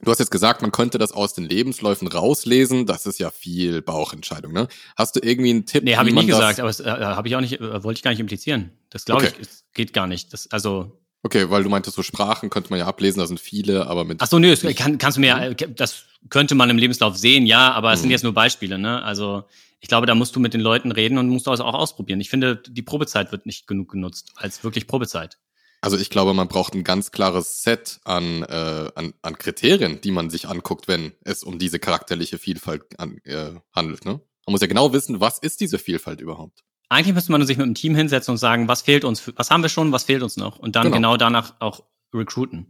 du 0.00 0.10
hast 0.10 0.20
jetzt 0.20 0.30
gesagt, 0.30 0.62
man 0.62 0.70
könnte 0.70 0.98
das 0.98 1.12
aus 1.12 1.34
den 1.34 1.44
Lebensläufen 1.44 2.06
rauslesen. 2.06 2.86
Das 2.86 3.06
ist 3.06 3.18
ja 3.18 3.30
viel 3.30 3.82
Bauchentscheidung, 3.82 4.52
ne? 4.52 4.68
Hast 4.96 5.16
du 5.16 5.20
irgendwie 5.20 5.50
einen 5.50 5.66
Tipp? 5.66 5.82
Nee, 5.84 5.96
habe 5.96 6.08
ich 6.08 6.14
nicht 6.14 6.26
gesagt, 6.26 6.60
aber 6.60 6.68
das 6.68 6.80
äh, 6.80 6.88
habe 6.88 7.26
ich 7.26 7.36
auch 7.36 7.40
nicht, 7.40 7.60
äh, 7.60 7.82
wollte 7.82 7.98
ich 7.98 8.02
gar 8.02 8.12
nicht 8.12 8.20
implizieren. 8.20 8.70
Das 8.90 9.04
glaube 9.04 9.24
okay. 9.24 9.34
ich, 9.40 9.48
es 9.48 9.64
geht 9.74 9.92
gar 9.92 10.06
nicht. 10.06 10.32
Das, 10.32 10.50
also, 10.50 11.00
Okay, 11.26 11.48
weil 11.48 11.62
du 11.62 11.70
meintest, 11.70 11.96
so 11.96 12.02
Sprachen 12.02 12.50
könnte 12.50 12.68
man 12.68 12.78
ja 12.78 12.86
ablesen, 12.86 13.18
da 13.18 13.26
sind 13.26 13.40
viele, 13.40 13.86
aber 13.86 14.04
mit. 14.04 14.20
Ach 14.20 14.26
so, 14.26 14.38
nö, 14.38 14.54
kann, 14.74 14.98
kannst 14.98 15.16
du 15.16 15.22
mir 15.22 15.28
ja, 15.28 15.54
das 15.54 16.04
könnte 16.30 16.54
man 16.54 16.70
im 16.70 16.78
Lebenslauf 16.78 17.16
sehen, 17.16 17.46
ja, 17.46 17.72
aber 17.72 17.92
es 17.92 18.00
mhm. 18.00 18.02
sind 18.02 18.10
jetzt 18.10 18.24
nur 18.24 18.34
Beispiele, 18.34 18.78
ne? 18.78 19.02
Also 19.02 19.44
ich 19.80 19.88
glaube, 19.88 20.06
da 20.06 20.14
musst 20.14 20.34
du 20.34 20.40
mit 20.40 20.54
den 20.54 20.60
Leuten 20.60 20.92
reden 20.92 21.18
und 21.18 21.28
musst 21.28 21.46
das 21.46 21.60
auch 21.60 21.74
ausprobieren. 21.74 22.20
Ich 22.20 22.30
finde, 22.30 22.56
die 22.56 22.82
Probezeit 22.82 23.32
wird 23.32 23.44
nicht 23.44 23.66
genug 23.66 23.90
genutzt 23.90 24.32
als 24.36 24.64
wirklich 24.64 24.86
Probezeit. 24.86 25.38
Also 25.82 25.98
ich 25.98 26.08
glaube, 26.08 26.32
man 26.32 26.48
braucht 26.48 26.74
ein 26.74 26.84
ganz 26.84 27.10
klares 27.10 27.62
Set 27.62 28.00
an, 28.04 28.42
äh, 28.44 28.90
an, 28.94 29.12
an 29.20 29.36
Kriterien, 29.36 30.00
die 30.00 30.12
man 30.12 30.30
sich 30.30 30.48
anguckt, 30.48 30.88
wenn 30.88 31.12
es 31.22 31.44
um 31.44 31.58
diese 31.58 31.78
charakterliche 31.78 32.38
Vielfalt 32.38 32.98
an, 32.98 33.18
äh, 33.24 33.50
handelt. 33.74 34.06
Ne? 34.06 34.12
Man 34.46 34.52
muss 34.52 34.62
ja 34.62 34.66
genau 34.66 34.94
wissen, 34.94 35.20
was 35.20 35.38
ist 35.38 35.60
diese 35.60 35.78
Vielfalt 35.78 36.22
überhaupt 36.22 36.64
eigentlich 36.88 37.14
müsste 37.14 37.32
man 37.32 37.44
sich 37.46 37.56
mit 37.56 37.66
dem 37.66 37.74
Team 37.74 37.94
hinsetzen 37.94 38.32
und 38.32 38.38
sagen, 38.38 38.68
was 38.68 38.82
fehlt 38.82 39.04
uns, 39.04 39.32
was 39.36 39.50
haben 39.50 39.62
wir 39.62 39.68
schon, 39.68 39.92
was 39.92 40.04
fehlt 40.04 40.22
uns 40.22 40.36
noch 40.36 40.58
und 40.58 40.76
dann 40.76 40.84
genau, 40.84 40.96
genau 40.96 41.16
danach 41.16 41.54
auch 41.58 41.82
recruiten. 42.14 42.68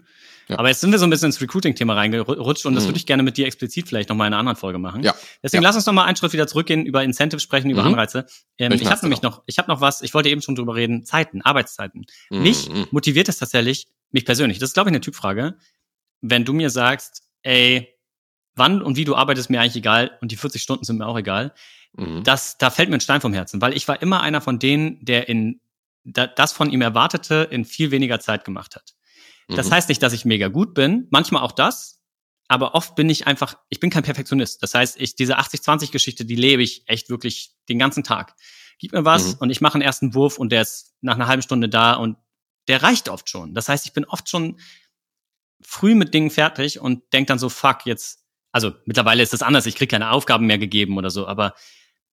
Ja. 0.48 0.59
Aber 0.59 0.68
jetzt 0.68 0.80
sind 0.80 0.90
wir 0.90 0.98
so 0.98 1.07
ein 1.07 1.11
bisschen 1.11 1.26
ins 1.26 1.40
Recruiting-Thema 1.40 1.94
reingerutscht 1.94 2.66
und 2.66 2.72
mhm. 2.72 2.76
das 2.76 2.85
würde 2.85 2.98
ich 2.98 3.07
gerne 3.07 3.22
mit 3.22 3.37
dir 3.37 3.46
explizit 3.46 3.88
vielleicht 3.88 4.09
nochmal 4.09 4.26
in 4.26 4.35
einer 4.35 4.40
anderen 4.40 4.57
Folge 4.57 4.78
machen. 4.78 5.02
Ja. 5.02 5.14
Deswegen 5.42 5.62
ja. 5.62 5.68
lass 5.68 5.76
uns 5.76 5.87
nochmal 5.87 6.07
einen 6.07 6.16
Schritt 6.16 6.33
wieder 6.33 6.46
zurückgehen, 6.46 6.85
über 6.85 7.02
Incentives 7.02 7.42
sprechen, 7.42 7.70
über 7.70 7.83
mhm. 7.83 7.88
Anreize. 7.88 8.26
Ähm, 8.59 8.72
ich 8.72 8.87
habe 8.87 9.00
nämlich 9.02 9.22
noch, 9.22 9.42
ich 9.46 9.59
habe 9.59 9.70
noch 9.70 9.80
was, 9.80 10.02
ich 10.02 10.12
wollte 10.12 10.28
eben 10.28 10.42
schon 10.42 10.54
drüber 10.54 10.74
reden, 10.74 11.04
Zeiten, 11.04 11.40
Arbeitszeiten. 11.40 12.04
Mhm. 12.30 12.42
Mich 12.42 12.68
motiviert 12.90 13.28
es 13.28 13.38
tatsächlich, 13.38 13.88
mich 14.11 14.24
persönlich, 14.24 14.59
das 14.59 14.70
ist 14.70 14.74
glaube 14.74 14.90
ich 14.90 14.92
eine 14.92 15.00
Typfrage, 15.00 15.57
wenn 16.20 16.44
du 16.44 16.52
mir 16.52 16.70
sagst, 16.70 17.22
ey, 17.42 17.88
wann 18.54 18.83
und 18.83 18.96
wie 18.96 19.04
du 19.04 19.16
arbeitest, 19.16 19.50
mir 19.50 19.61
eigentlich 19.61 19.76
egal 19.76 20.12
und 20.20 20.30
die 20.30 20.37
40 20.37 20.62
Stunden 20.62 20.85
sind 20.85 20.98
mir 20.98 21.07
auch 21.07 21.18
egal. 21.18 21.52
Mhm. 21.96 22.22
Das, 22.22 22.59
da 22.59 22.70
fällt 22.70 22.90
mir 22.90 22.96
ein 22.96 23.00
Stein 23.00 23.20
vom 23.20 23.33
Herzen, 23.33 23.61
weil 23.61 23.74
ich 23.74 23.88
war 23.88 24.00
immer 24.02 24.20
einer 24.20 24.40
von 24.40 24.59
denen, 24.59 25.04
der 25.04 25.28
in 25.28 25.61
da, 26.04 26.26
das 26.26 26.52
von 26.52 26.70
ihm 26.70 26.83
erwartete 26.83 27.48
in 27.50 27.64
viel 27.64 27.90
weniger 27.90 28.20
Zeit 28.20 28.44
gemacht 28.44 28.76
hat. 28.76 28.94
Mhm. 29.48 29.57
Das 29.57 29.70
heißt 29.70 29.88
nicht, 29.88 30.02
dass 30.02 30.12
ich 30.12 30.24
mega 30.24 30.48
gut 30.48 30.74
bin, 30.74 31.07
manchmal 31.11 31.42
auch 31.42 31.52
das, 31.52 32.02
aber 32.48 32.74
oft 32.74 32.94
bin 32.94 33.09
ich 33.09 33.26
einfach, 33.26 33.57
ich 33.68 33.80
bin 33.80 33.90
kein 33.90 34.02
Perfektionist. 34.02 34.62
Das 34.62 34.74
heißt, 34.74 35.00
ich 35.00 35.16
diese 35.16 35.38
80-20-Geschichte, 35.38 36.24
die 36.24 36.37
lebe 36.37 36.62
ich 36.62 36.85
echt 36.87 37.09
wirklich 37.09 37.54
den 37.68 37.78
ganzen 37.78 38.04
Tag. 38.04 38.35
Gib 38.78 38.92
mir 38.92 39.04
was 39.04 39.35
mhm. 39.35 39.38
und 39.40 39.50
ich 39.50 39.61
mache 39.61 39.74
einen 39.74 39.83
ersten 39.83 40.14
Wurf 40.14 40.38
und 40.38 40.52
der 40.52 40.62
ist 40.62 40.94
nach 41.00 41.14
einer 41.14 41.26
halben 41.26 41.42
Stunde 41.42 41.68
da 41.68 41.94
und 41.94 42.16
der 42.68 42.83
reicht 42.83 43.09
oft 43.09 43.28
schon. 43.28 43.54
Das 43.54 43.68
heißt, 43.68 43.87
ich 43.87 43.92
bin 43.92 44.04
oft 44.04 44.28
schon 44.28 44.59
früh 45.62 45.94
mit 45.94 46.12
Dingen 46.12 46.30
fertig 46.30 46.80
und 46.80 47.02
denk 47.12 47.28
dann 47.28 47.38
so, 47.38 47.48
fuck, 47.48 47.87
jetzt, 47.87 48.24
also 48.52 48.72
mittlerweile 48.85 49.22
ist 49.22 49.33
das 49.33 49.42
anders, 49.42 49.66
ich 49.66 49.76
krieg 49.76 49.90
keine 49.90 50.11
Aufgaben 50.11 50.46
mehr 50.46 50.59
gegeben 50.59 50.98
oder 50.98 51.11
so, 51.11 51.26
aber 51.26 51.54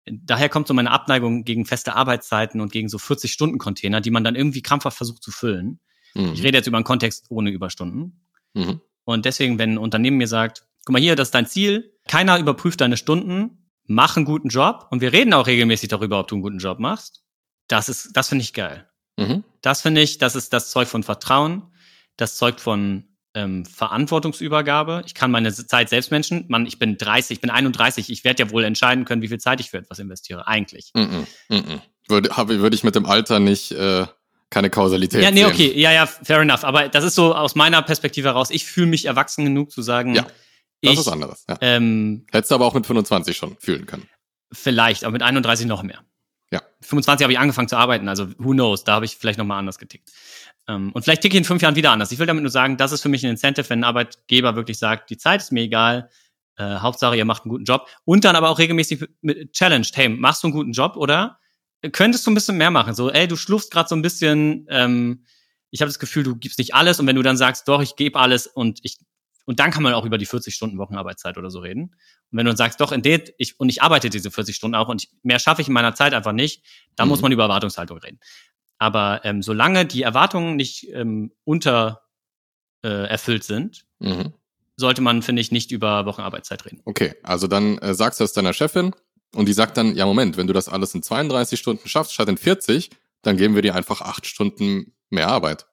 daher 0.05 0.49
kommt 0.49 0.67
so 0.67 0.73
meine 0.73 0.91
Abneigung 0.91 1.43
gegen 1.43 1.65
feste 1.65 1.95
Arbeitszeiten 1.95 2.61
und 2.61 2.71
gegen 2.71 2.89
so 2.89 2.97
40-Stunden-Container, 2.97 4.01
die 4.01 4.11
man 4.11 4.23
dann 4.23 4.35
irgendwie 4.35 4.61
krampfhaft 4.61 4.97
versucht 4.97 5.23
zu 5.23 5.31
füllen. 5.31 5.79
Mhm. 6.13 6.33
Ich 6.33 6.43
rede 6.43 6.57
jetzt 6.57 6.67
über 6.67 6.77
einen 6.77 6.83
Kontext 6.83 7.25
ohne 7.29 7.49
Überstunden. 7.49 8.25
Mhm. 8.53 8.81
Und 9.03 9.25
deswegen, 9.25 9.59
wenn 9.59 9.73
ein 9.73 9.77
Unternehmen 9.77 10.17
mir 10.17 10.27
sagt, 10.27 10.65
guck 10.85 10.93
mal 10.93 11.01
hier, 11.01 11.15
das 11.15 11.29
ist 11.29 11.35
dein 11.35 11.47
Ziel, 11.47 11.93
keiner 12.07 12.39
überprüft 12.39 12.81
deine 12.81 12.97
Stunden, 12.97 13.69
mach 13.85 14.15
einen 14.15 14.25
guten 14.25 14.49
Job 14.49 14.87
und 14.91 15.01
wir 15.01 15.13
reden 15.13 15.33
auch 15.33 15.47
regelmäßig 15.47 15.89
darüber, 15.89 16.19
ob 16.19 16.27
du 16.27 16.35
einen 16.35 16.43
guten 16.43 16.59
Job 16.59 16.79
machst, 16.79 17.23
das 17.67 17.89
ist, 17.89 18.11
das 18.13 18.29
finde 18.29 18.43
ich 18.43 18.53
geil. 18.53 18.87
Mhm. 19.17 19.43
Das 19.61 19.81
finde 19.81 20.01
ich, 20.01 20.17
das 20.17 20.35
ist 20.35 20.53
das 20.53 20.71
Zeug 20.71 20.87
von 20.87 21.03
Vertrauen, 21.03 21.63
das 22.17 22.37
zeugt 22.37 22.61
von 22.61 23.05
ähm, 23.33 23.65
Verantwortungsübergabe. 23.65 25.03
Ich 25.05 25.13
kann 25.13 25.31
meine 25.31 25.53
Zeit 25.53 25.89
selbst 25.89 26.11
menschen. 26.11 26.45
Mann, 26.49 26.65
ich 26.65 26.79
bin 26.79 26.97
30, 26.97 27.35
ich 27.35 27.41
bin 27.41 27.49
31. 27.49 28.09
Ich 28.09 28.23
werde 28.25 28.43
ja 28.43 28.51
wohl 28.51 28.65
entscheiden 28.65 29.05
können, 29.05 29.21
wie 29.21 29.29
viel 29.29 29.39
Zeit 29.39 29.61
ich 29.61 29.69
für 29.69 29.77
etwas 29.77 29.99
investiere. 29.99 30.47
Eigentlich. 30.47 30.91
Mm 30.93 30.99
-mm, 30.99 31.25
mm 31.49 31.81
würde, 32.11 32.37
habe, 32.37 32.59
würde 32.59 32.75
ich 32.75 32.83
mit 32.83 32.93
dem 32.93 33.05
Alter 33.07 33.39
nicht 33.39 33.71
äh, 33.71 34.05
keine 34.51 34.69
Kausalität 34.69 35.23
Ja, 35.23 35.31
nee, 35.31 35.37
sehen. 35.43 35.47
okay. 35.51 35.79
Ja, 35.79 35.91
ja, 35.91 36.05
fair 36.05 36.41
enough. 36.41 36.63
Aber 36.63 36.87
das 36.89 37.03
ist 37.03 37.15
so 37.15 37.33
aus 37.33 37.55
meiner 37.55 37.81
Perspektive 37.81 38.27
heraus. 38.27 38.51
Ich 38.51 38.65
fühle 38.65 38.87
mich 38.87 39.05
erwachsen 39.05 39.45
genug 39.45 39.71
zu 39.71 39.81
sagen, 39.81 40.13
Ja, 40.13 40.23
Das 40.83 40.93
ich, 40.93 40.99
ist 40.99 41.07
anderes. 41.07 41.43
Ja. 41.49 41.57
ähm, 41.61 42.25
Hättest 42.31 42.51
du 42.51 42.55
aber 42.55 42.65
auch 42.67 42.73
mit 42.75 42.85
25 42.85 43.35
schon 43.35 43.57
fühlen 43.59 43.87
können. 43.87 44.07
vielleicht, 44.53 45.03
aber 45.05 45.13
mit 45.13 45.23
31 45.23 45.65
noch 45.65 45.81
mehr. 45.81 45.99
Ja. 46.51 46.61
25 46.81 47.23
habe 47.23 47.31
ich 47.33 47.39
angefangen 47.39 47.69
zu 47.69 47.77
arbeiten, 47.77 48.09
also 48.09 48.27
who 48.37 48.51
knows, 48.51 48.83
da 48.83 48.93
habe 48.95 49.05
ich 49.05 49.15
vielleicht 49.15 49.39
nochmal 49.39 49.57
anders 49.57 49.79
getickt. 49.79 50.11
Ähm, 50.67 50.91
und 50.91 51.03
vielleicht 51.03 51.21
ticke 51.21 51.35
ich 51.35 51.39
in 51.39 51.45
fünf 51.45 51.61
Jahren 51.61 51.75
wieder 51.77 51.91
anders. 51.91 52.11
Ich 52.11 52.19
will 52.19 52.27
damit 52.27 52.43
nur 52.43 52.51
sagen, 52.51 52.75
das 52.77 52.91
ist 52.91 53.01
für 53.01 53.09
mich 53.09 53.23
ein 53.25 53.29
Incentive, 53.31 53.69
wenn 53.69 53.79
ein 53.79 53.83
Arbeitgeber 53.85 54.55
wirklich 54.57 54.77
sagt, 54.77 55.09
die 55.09 55.17
Zeit 55.17 55.41
ist 55.41 55.51
mir 55.53 55.61
egal, 55.61 56.09
äh, 56.57 56.63
Hauptsache 56.79 57.15
ihr 57.15 57.23
macht 57.23 57.43
einen 57.45 57.51
guten 57.51 57.63
Job 57.63 57.87
und 58.03 58.25
dann 58.25 58.35
aber 58.35 58.49
auch 58.49 58.59
regelmäßig 58.59 59.05
mit 59.21 59.53
challenged, 59.53 59.95
hey, 59.95 60.09
machst 60.09 60.43
du 60.43 60.47
einen 60.47 60.53
guten 60.53 60.73
Job 60.73 60.97
oder 60.97 61.39
könntest 61.91 62.25
du 62.27 62.31
ein 62.31 62.35
bisschen 62.35 62.57
mehr 62.57 62.71
machen? 62.71 62.93
So, 62.93 63.09
ey, 63.11 63.27
du 63.27 63.35
schlufst 63.35 63.71
gerade 63.71 63.89
so 63.89 63.95
ein 63.95 64.01
bisschen, 64.01 64.65
ähm, 64.69 65.25
ich 65.71 65.81
habe 65.81 65.89
das 65.89 65.99
Gefühl, 65.99 66.23
du 66.23 66.35
gibst 66.35 66.59
nicht 66.59 66.73
alles 66.75 66.99
und 66.99 67.07
wenn 67.07 67.15
du 67.15 67.23
dann 67.23 67.37
sagst, 67.37 67.67
doch, 67.67 67.81
ich 67.81 67.95
gebe 67.95 68.19
alles 68.19 68.47
und 68.47 68.79
ich 68.83 68.97
und 69.45 69.59
dann 69.59 69.71
kann 69.71 69.81
man 69.81 69.93
auch 69.95 70.05
über 70.05 70.19
die 70.19 70.27
40 70.27 70.53
Stunden 70.53 70.77
Wochenarbeitszeit 70.77 71.35
oder 71.37 71.49
so 71.49 71.59
reden. 71.59 71.83
Und 71.83 72.37
wenn 72.37 72.45
du 72.45 72.51
dann 72.51 72.57
sagst, 72.57 72.79
doch, 72.79 72.91
in 72.91 73.01
der, 73.01 73.21
ich, 73.39 73.59
und 73.59 73.69
ich 73.69 73.81
arbeite 73.81 74.09
diese 74.11 74.29
40 74.29 74.55
Stunden 74.55 74.75
auch 74.75 74.87
und 74.87 75.03
ich, 75.03 75.09
mehr 75.23 75.39
schaffe 75.39 75.61
ich 75.63 75.67
in 75.67 75.73
meiner 75.73 75.95
Zeit 75.95 76.13
einfach 76.13 76.31
nicht, 76.31 76.63
dann 76.95 77.07
Mhm. 77.07 77.09
muss 77.09 77.21
man 77.21 77.31
über 77.31 77.43
Erwartungshaltung 77.43 77.97
reden. 77.97 78.19
Aber 78.77 79.21
ähm, 79.25 79.41
solange 79.41 79.85
die 79.85 80.03
Erwartungen 80.03 80.55
nicht 80.55 80.87
ähm, 80.93 81.33
unter 81.43 82.03
äh, 82.83 83.07
erfüllt 83.07 83.43
sind, 83.43 83.83
Mhm. 83.99 84.33
sollte 84.77 85.01
man, 85.01 85.21
finde 85.23 85.41
ich, 85.41 85.51
nicht 85.51 85.71
über 85.71 86.05
Wochenarbeitszeit 86.05 86.63
reden. 86.65 86.81
Okay, 86.85 87.15
also 87.23 87.47
dann 87.47 87.77
äh, 87.79 87.93
sagst 87.95 88.19
du 88.19 88.23
das 88.23 88.33
deiner 88.33 88.53
Chefin 88.53 88.95
und 89.35 89.47
die 89.47 89.53
sagt 89.53 89.77
dann, 89.77 89.95
ja 89.95 90.05
Moment, 90.05 90.37
wenn 90.37 90.47
du 90.47 90.53
das 90.53 90.67
alles 90.69 90.93
in 90.95 91.03
32 91.03 91.59
Stunden 91.59 91.87
schaffst, 91.87 92.13
statt 92.13 92.29
in 92.29 92.37
40, 92.37 92.89
dann 93.21 93.37
geben 93.37 93.55
wir 93.55 93.61
dir 93.61 93.75
einfach 93.75 94.01
acht 94.01 94.25
Stunden 94.25 94.93
mehr 95.09 95.27
Arbeit. 95.27 95.67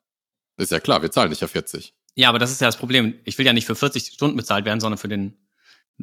Ist 0.57 0.73
ja 0.73 0.81
klar, 0.81 1.03
wir 1.03 1.11
zahlen 1.11 1.31
dich 1.31 1.41
ja 1.41 1.47
40. 1.49 1.95
Ja, 2.15 2.29
aber 2.29 2.39
das 2.39 2.51
ist 2.51 2.61
ja 2.61 2.67
das 2.67 2.77
Problem. 2.77 3.15
Ich 3.25 3.39
will 3.39 3.47
ja 3.47 3.53
nicht 3.53 3.67
für 3.67 3.77
40 3.77 4.07
Stunden 4.07 4.37
bezahlt 4.37 4.65
werden, 4.65 4.81
sondern 4.81 4.99
für 4.99 5.09
den 5.09 5.37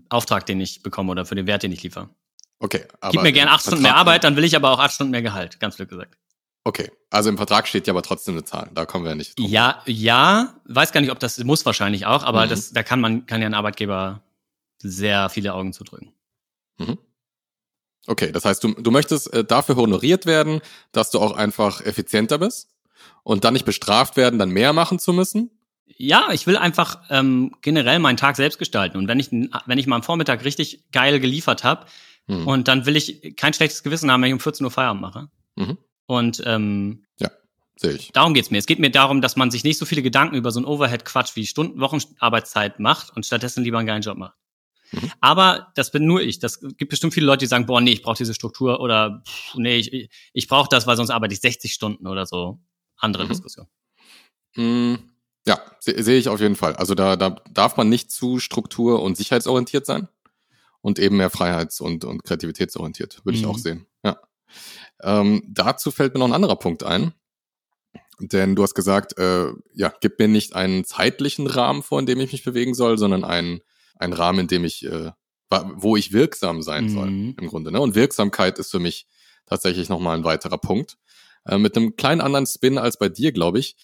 Auftrag, 0.09 0.45
den 0.45 0.59
ich 0.61 0.81
bekomme 0.81 1.11
oder 1.11 1.25
für 1.25 1.35
den 1.35 1.45
Wert, 1.47 1.63
den 1.63 1.71
ich 1.71 1.83
liefere. 1.83 2.09
Okay, 2.59 2.85
aber 3.01 3.11
Gib 3.11 3.21
mir 3.21 3.33
gern 3.33 3.49
acht 3.49 3.61
Stunden 3.63 3.81
mehr 3.83 3.95
Arbeit, 3.95 4.23
dann 4.23 4.35
will 4.37 4.45
ich 4.45 4.55
aber 4.55 4.71
auch 4.71 4.79
acht 4.79 4.93
Stunden 4.93 5.11
mehr 5.11 5.21
Gehalt, 5.21 5.59
ganz 5.59 5.75
blöd 5.75 5.89
gesagt. 5.89 6.17
Okay, 6.63 6.89
also 7.11 7.29
im 7.29 7.37
Vertrag 7.37 7.67
steht 7.67 7.85
ja 7.85 7.93
aber 7.93 8.01
trotzdem 8.01 8.33
eine 8.33 8.43
Zahl. 8.43 8.71
Da 8.73 8.85
kommen 8.85 9.03
wir 9.03 9.09
ja 9.09 9.15
nicht 9.15 9.37
drum. 9.37 9.47
Ja, 9.49 9.83
ja, 9.85 10.55
weiß 10.65 10.93
gar 10.93 11.01
nicht, 11.01 11.11
ob 11.11 11.19
das 11.19 11.37
muss 11.43 11.65
wahrscheinlich 11.65 12.05
auch, 12.05 12.23
aber 12.23 12.45
Mhm. 12.45 12.49
das, 12.49 12.71
da 12.71 12.81
kann 12.81 13.01
man, 13.01 13.25
kann 13.25 13.41
ja 13.41 13.47
ein 13.47 13.53
Arbeitgeber 13.53 14.23
sehr 14.79 15.29
viele 15.29 15.53
Augen 15.53 15.73
zudrücken. 15.73 16.13
Mhm. 16.77 16.97
Okay, 18.07 18.31
das 18.31 18.45
heißt, 18.45 18.63
du, 18.63 18.73
du 18.73 18.91
möchtest 18.91 19.33
äh, 19.33 19.43
dafür 19.43 19.75
honoriert 19.77 20.25
werden, 20.25 20.61
dass 20.91 21.09
du 21.11 21.19
auch 21.19 21.35
einfach 21.35 21.81
effizienter 21.81 22.37
bist 22.37 22.69
und 23.23 23.43
dann 23.43 23.53
nicht 23.53 23.65
bestraft 23.65 24.15
werden, 24.17 24.37
dann 24.39 24.49
mehr 24.49 24.73
machen 24.73 24.99
zu 24.99 25.11
müssen. 25.13 25.49
Ja, 25.97 26.29
ich 26.31 26.45
will 26.47 26.57
einfach 26.57 26.99
ähm, 27.09 27.55
generell 27.61 27.99
meinen 27.99 28.17
Tag 28.17 28.35
selbst 28.35 28.59
gestalten. 28.59 28.97
Und 28.97 29.07
wenn 29.07 29.19
ich, 29.19 29.31
wenn 29.31 29.77
ich 29.77 29.87
mal 29.87 29.95
am 29.97 30.03
Vormittag 30.03 30.43
richtig 30.43 30.83
geil 30.91 31.19
geliefert 31.19 31.63
habe, 31.63 31.85
Hm. 32.27 32.47
und 32.47 32.67
dann 32.67 32.87
will 32.87 32.95
ich 32.95 33.35
kein 33.35 33.53
schlechtes 33.53 33.83
Gewissen 33.83 34.09
haben, 34.09 34.21
wenn 34.23 34.29
ich 34.29 34.33
um 34.33 34.39
14 34.39 34.65
Uhr 34.65 34.71
Feierabend 34.71 34.99
mache. 34.99 35.27
Mhm. 35.57 35.77
Und 36.07 36.41
ähm, 36.45 37.03
Sehe 37.77 37.91
ich. 37.91 38.11
darum 38.13 38.33
geht's 38.33 38.49
mir. 38.51 38.57
Es 38.57 38.65
geht 38.67 38.79
mir 38.79 38.89
darum, 38.89 39.21
dass 39.21 39.35
man 39.35 39.51
sich 39.51 39.63
nicht 39.65 39.77
so 39.77 39.85
viele 39.85 40.01
Gedanken 40.01 40.35
über 40.35 40.49
so 40.49 40.59
einen 40.59 40.65
Overhead-Quatsch 40.65 41.35
wie 41.35 41.45
Stunden, 41.45 41.79
Wochenarbeitszeit 41.81 42.79
macht 42.79 43.15
und 43.15 43.25
stattdessen 43.25 43.63
lieber 43.65 43.77
einen 43.79 43.85
geilen 43.87 44.01
Job 44.01 44.17
macht. 44.17 44.33
Mhm. 45.01 45.11
Aber 45.21 45.71
das 45.75 45.91
bin 45.91 46.05
nur 46.05 46.21
ich. 46.21 46.39
Das 46.39 46.59
gibt 46.61 46.89
bestimmt 46.89 47.13
viele 47.13 47.25
Leute, 47.25 47.39
die 47.39 47.47
sagen, 47.47 47.65
boah, 47.65 47.81
nee, 47.81 47.91
ich 47.91 48.01
brauche 48.01 48.17
diese 48.17 48.33
Struktur 48.33 48.79
oder 48.79 49.21
pff, 49.27 49.55
nee, 49.55 49.77
ich, 49.77 50.09
ich 50.33 50.47
brauche 50.47 50.67
das, 50.69 50.87
weil 50.87 50.97
sonst 50.97 51.09
arbeite 51.11 51.33
ich 51.33 51.41
60 51.41 51.73
Stunden 51.73 52.07
oder 52.07 52.25
so. 52.25 52.59
Andere 52.97 53.25
Mhm. 53.25 53.29
Diskussion. 53.29 53.67
Mm, 54.55 54.95
Ja, 55.47 55.59
se- 55.79 56.01
sehe 56.01 56.17
ich 56.17 56.27
auf 56.29 56.39
jeden 56.41 56.55
Fall. 56.55 56.75
Also 56.75 56.95
da, 56.95 57.15
da 57.15 57.31
darf 57.51 57.77
man 57.77 57.87
nicht 57.89 58.09
zu 58.11 58.39
struktur- 58.39 59.01
und 59.03 59.15
sicherheitsorientiert 59.17 59.85
sein 59.85 60.07
und 60.81 60.97
eben 60.97 61.17
mehr 61.17 61.29
freiheits- 61.29 61.81
und, 61.81 62.03
und 62.05 62.23
kreativitätsorientiert, 62.23 63.23
würde 63.25 63.37
ich 63.37 63.43
Mhm. 63.43 63.49
auch 63.51 63.57
sehen. 63.57 63.85
Ja. 64.03 64.19
Ähm, 65.03 65.43
dazu 65.47 65.91
fällt 65.91 66.13
mir 66.13 66.19
noch 66.19 66.27
ein 66.27 66.33
anderer 66.33 66.55
Punkt 66.55 66.83
ein. 66.83 67.13
Denn 68.19 68.55
du 68.55 68.63
hast 68.63 68.75
gesagt, 68.75 69.17
äh, 69.17 69.49
ja, 69.73 69.93
gib 69.99 70.19
mir 70.19 70.29
nicht 70.29 70.55
einen 70.55 70.85
zeitlichen 70.85 71.47
Rahmen 71.47 71.83
vor, 71.83 71.99
in 71.99 72.05
dem 72.05 72.19
ich 72.21 72.31
mich 72.31 72.43
bewegen 72.45 72.73
soll, 72.73 72.97
sondern 72.97 73.25
einen, 73.25 73.59
einen 73.97 74.13
Rahmen, 74.13 74.39
in 74.39 74.47
dem 74.47 74.63
ich, 74.65 74.85
äh, 74.85 75.11
wo 75.49 75.95
ich 75.95 76.11
wirksam 76.11 76.61
sein 76.61 76.89
soll, 76.89 77.09
Mhm. 77.11 77.35
im 77.39 77.47
Grunde. 77.47 77.71
Ne? 77.71 77.79
Und 77.79 77.95
Wirksamkeit 77.95 78.59
ist 78.59 78.71
für 78.71 78.79
mich 78.79 79.07
tatsächlich 79.45 79.89
nochmal 79.89 80.17
ein 80.17 80.23
weiterer 80.23 80.57
Punkt. 80.57 80.97
Äh, 81.45 81.57
mit 81.57 81.77
einem 81.77 81.95
kleinen 81.95 82.21
anderen 82.21 82.45
Spin 82.47 82.77
als 82.77 82.97
bei 82.97 83.09
dir, 83.09 83.31
glaube 83.31 83.59
ich. 83.59 83.75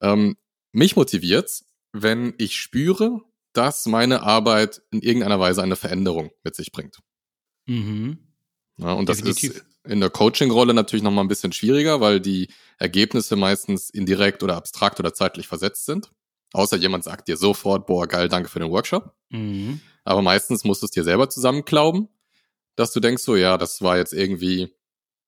Ähm, 0.00 0.36
mich 0.72 0.94
motiviert's, 0.96 1.64
wenn 1.92 2.34
ich 2.38 2.56
spüre, 2.56 3.22
dass 3.54 3.86
meine 3.86 4.22
Arbeit 4.22 4.82
in 4.90 5.00
irgendeiner 5.00 5.40
Weise 5.40 5.62
eine 5.62 5.76
Veränderung 5.76 6.30
mit 6.44 6.54
sich 6.54 6.70
bringt. 6.72 6.98
Mhm. 7.66 8.18
Ja, 8.76 8.92
und 8.92 9.08
das 9.08 9.18
Definitiv. 9.18 9.56
ist 9.56 9.64
in 9.84 10.00
der 10.00 10.10
Coaching-Rolle 10.10 10.74
natürlich 10.74 11.02
nochmal 11.02 11.24
ein 11.24 11.28
bisschen 11.28 11.52
schwieriger, 11.52 12.00
weil 12.02 12.20
die 12.20 12.48
Ergebnisse 12.78 13.36
meistens 13.36 13.88
indirekt 13.88 14.42
oder 14.42 14.56
abstrakt 14.56 15.00
oder 15.00 15.14
zeitlich 15.14 15.46
versetzt 15.48 15.86
sind. 15.86 16.10
Außer 16.56 16.76
jemand 16.78 17.04
sagt 17.04 17.28
dir 17.28 17.36
sofort, 17.36 17.86
boah, 17.86 18.06
geil, 18.06 18.28
danke 18.30 18.48
für 18.48 18.58
den 18.60 18.70
Workshop. 18.70 19.14
Mhm. 19.28 19.80
Aber 20.04 20.22
meistens 20.22 20.64
musst 20.64 20.80
du 20.80 20.86
es 20.86 20.90
dir 20.90 21.04
selber 21.04 21.28
zusammenklauben, 21.28 22.08
dass 22.76 22.92
du 22.92 23.00
denkst, 23.00 23.22
so, 23.22 23.36
ja, 23.36 23.58
das 23.58 23.82
war 23.82 23.98
jetzt 23.98 24.14
irgendwie 24.14 24.72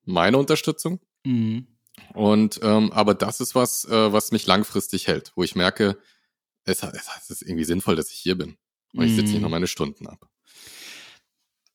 meine 0.06 0.38
Unterstützung. 0.38 1.00
Mhm. 1.24 1.66
Und 2.14 2.60
ähm, 2.62 2.92
aber 2.92 3.12
das 3.14 3.40
ist 3.40 3.54
was, 3.54 3.84
äh, 3.84 4.12
was 4.12 4.32
mich 4.32 4.46
langfristig 4.46 5.06
hält, 5.06 5.32
wo 5.36 5.42
ich 5.42 5.54
merke, 5.54 5.98
es, 6.64 6.82
es 6.82 7.30
ist 7.30 7.42
irgendwie 7.42 7.64
sinnvoll, 7.64 7.96
dass 7.96 8.10
ich 8.10 8.18
hier 8.18 8.38
bin. 8.38 8.56
Und 8.94 9.04
ich 9.04 9.14
sitze 9.14 9.32
hier 9.32 9.36
Mhm. 9.40 9.42
noch 9.42 9.50
meine 9.50 9.66
Stunden 9.66 10.06
ab. 10.06 10.28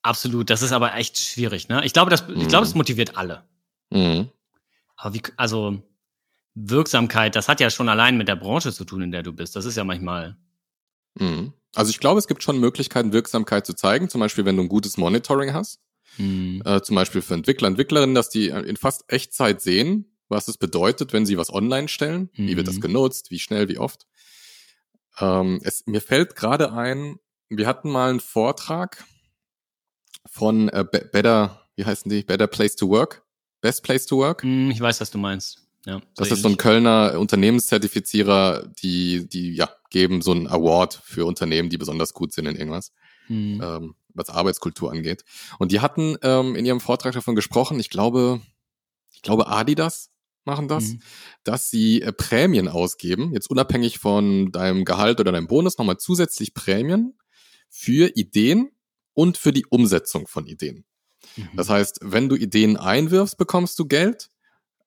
Absolut. 0.02 0.50
Das 0.50 0.62
ist 0.62 0.72
aber 0.72 0.94
echt 0.96 1.18
schwierig. 1.18 1.68
Ne? 1.68 1.84
Ich 1.84 1.92
glaube, 1.92 2.10
das, 2.10 2.22
ich 2.28 2.48
glaube, 2.48 2.64
Mhm. 2.66 2.70
es 2.70 2.74
motiviert 2.74 3.16
alle. 3.16 3.44
Mhm. 3.90 4.30
Aber 4.96 5.14
wie, 5.14 5.22
also 5.36 5.80
Wirksamkeit, 6.54 7.34
das 7.36 7.48
hat 7.48 7.60
ja 7.60 7.70
schon 7.70 7.88
allein 7.88 8.16
mit 8.16 8.28
der 8.28 8.36
Branche 8.36 8.72
zu 8.72 8.84
tun, 8.84 9.02
in 9.02 9.10
der 9.12 9.22
du 9.22 9.32
bist. 9.32 9.56
Das 9.56 9.64
ist 9.64 9.76
ja 9.76 9.84
manchmal. 9.84 10.36
Mhm. 11.14 11.52
Also 11.74 11.90
ich 11.90 11.98
glaube, 11.98 12.18
es 12.20 12.28
gibt 12.28 12.42
schon 12.44 12.60
Möglichkeiten, 12.60 13.12
Wirksamkeit 13.12 13.66
zu 13.66 13.74
zeigen. 13.74 14.08
Zum 14.08 14.20
Beispiel, 14.20 14.44
wenn 14.44 14.56
du 14.56 14.62
ein 14.62 14.68
gutes 14.68 14.96
Monitoring 14.96 15.52
hast. 15.52 15.80
Hm, 16.16 16.62
Äh, 16.64 16.80
zum 16.82 16.94
Beispiel 16.94 17.22
für 17.22 17.34
Entwickler, 17.34 17.66
Entwicklerinnen, 17.68 18.14
dass 18.14 18.28
die 18.30 18.46
in 18.48 18.76
fast 18.76 19.04
Echtzeit 19.08 19.60
sehen, 19.60 20.16
was 20.28 20.46
es 20.46 20.56
bedeutet, 20.56 21.12
wenn 21.12 21.26
sie 21.26 21.36
was 21.36 21.52
online 21.52 21.88
stellen. 21.88 22.30
Wie 22.34 22.56
wird 22.56 22.68
das 22.68 22.76
Mhm. 22.76 22.80
genutzt? 22.82 23.30
Wie 23.32 23.40
schnell? 23.40 23.68
Wie 23.68 23.78
oft? 23.78 24.06
Ähm, 25.18 25.60
es, 25.64 25.84
mir 25.86 26.00
fällt 26.00 26.36
gerade 26.36 26.72
ein, 26.72 27.18
wir 27.48 27.66
hatten 27.66 27.90
mal 27.90 28.10
einen 28.10 28.20
Vortrag 28.20 29.02
von 30.26 30.68
äh, 30.68 30.84
Be- 30.90 31.08
Better, 31.12 31.66
wie 31.76 31.84
heißen 31.84 32.08
die? 32.10 32.22
Better 32.22 32.46
Place 32.46 32.76
to 32.76 32.88
Work? 32.88 33.22
Best 33.60 33.82
Place 33.82 34.06
to 34.06 34.16
Work? 34.18 34.42
hm, 34.42 34.70
ich 34.70 34.80
weiß, 34.80 35.00
was 35.00 35.10
du 35.10 35.18
meinst. 35.18 35.63
Ja, 35.86 36.00
Das 36.16 36.28
so 36.28 36.34
ist 36.34 36.42
so 36.42 36.48
ein. 36.48 36.56
Kölner 36.56 37.18
Unternehmenszertifizierer, 37.18 38.66
die, 38.82 39.28
die 39.28 39.54
ja, 39.54 39.68
geben 39.90 40.22
so 40.22 40.32
einen 40.32 40.46
Award 40.48 41.00
für 41.04 41.26
Unternehmen, 41.26 41.68
die 41.70 41.78
besonders 41.78 42.12
gut 42.14 42.32
sind 42.32 42.46
in 42.46 42.56
irgendwas, 42.56 42.92
Hm. 43.26 43.60
ähm, 43.62 43.94
was 44.14 44.28
Arbeitskultur 44.30 44.90
angeht. 44.92 45.24
Und 45.58 45.72
die 45.72 45.80
hatten 45.80 46.16
ähm, 46.22 46.54
in 46.56 46.64
ihrem 46.66 46.80
Vortrag 46.80 47.12
davon 47.14 47.34
gesprochen, 47.34 47.80
ich 47.80 47.90
glaube, 47.90 48.40
ich 49.12 49.22
glaube 49.22 49.46
Adidas 49.48 50.10
machen 50.44 50.68
das, 50.68 50.84
Mhm. 50.92 51.00
dass 51.42 51.70
sie 51.70 52.02
äh, 52.02 52.12
Prämien 52.12 52.68
ausgeben, 52.68 53.32
jetzt 53.32 53.48
unabhängig 53.50 53.98
von 53.98 54.52
deinem 54.52 54.84
Gehalt 54.84 55.20
oder 55.20 55.32
deinem 55.32 55.46
Bonus, 55.46 55.78
nochmal 55.78 55.96
zusätzlich 55.96 56.52
Prämien 56.52 57.18
für 57.70 58.14
Ideen 58.14 58.70
und 59.14 59.38
für 59.38 59.52
die 59.52 59.64
Umsetzung 59.66 60.26
von 60.26 60.46
Ideen. 60.46 60.84
Mhm. 61.36 61.48
Das 61.56 61.70
heißt, 61.70 62.00
wenn 62.02 62.28
du 62.28 62.36
Ideen 62.36 62.76
einwirfst, 62.76 63.38
bekommst 63.38 63.78
du 63.78 63.86
Geld 63.86 64.28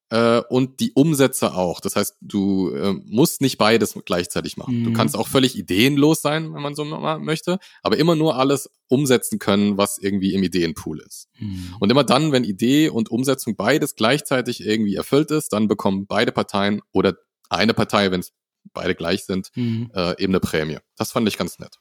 äh, 0.10 0.40
und 0.50 0.80
die 0.80 0.94
Umsätze 0.94 1.54
auch. 1.54 1.80
Das 1.82 1.96
heißt, 1.96 2.16
du 2.22 2.70
äh, 2.72 2.94
musst 3.06 3.42
nicht 3.42 3.58
beides 3.58 3.98
gleichzeitig 4.06 4.56
machen. 4.58 4.84
Du 4.84 4.90
Mhm. 4.92 4.94
kannst 4.94 5.16
auch 5.18 5.28
völlig 5.28 5.58
ideenlos 5.58 6.22
sein, 6.22 6.54
wenn 6.54 6.62
man 6.62 6.76
so 6.76 6.86
möchte, 6.86 7.60
aber 7.84 7.98
immer 7.98 8.16
nur 8.16 8.36
alles 8.38 8.70
umsetzen 8.88 9.38
können, 9.40 9.78
was 9.78 9.98
irgendwie 9.98 10.34
im 10.34 10.44
Ideenpool 10.44 11.02
ist. 11.02 11.28
Hm. 11.34 11.76
Und 11.82 11.92
immer 11.92 12.06
dann, 12.06 12.32
wenn 12.32 12.46
Idee 12.46 12.88
und 12.90 13.10
Umsetzung 13.12 13.56
beides 13.58 13.96
gleichzeitig 13.96 14.66
irgendwie 14.66 14.96
erfüllt 14.96 15.30
ist, 15.32 15.52
dann 15.52 15.68
bekommen 15.68 16.08
beide 16.08 16.32
Parteien 16.32 16.82
oder 16.94 17.16
eine 17.50 17.74
Partei, 17.74 18.10
wenn 18.12 18.22
es 18.22 18.32
beide 18.74 18.96
gleich 18.96 19.26
sind, 19.26 19.50
Hm. 19.54 19.92
äh, 19.94 20.22
eben 20.24 20.32
eine 20.34 20.40
Prämie. 20.40 20.78
Das 20.96 21.12
fand 21.12 21.28
ich 21.28 21.38
ganz 21.38 21.60
nett. 21.60 21.80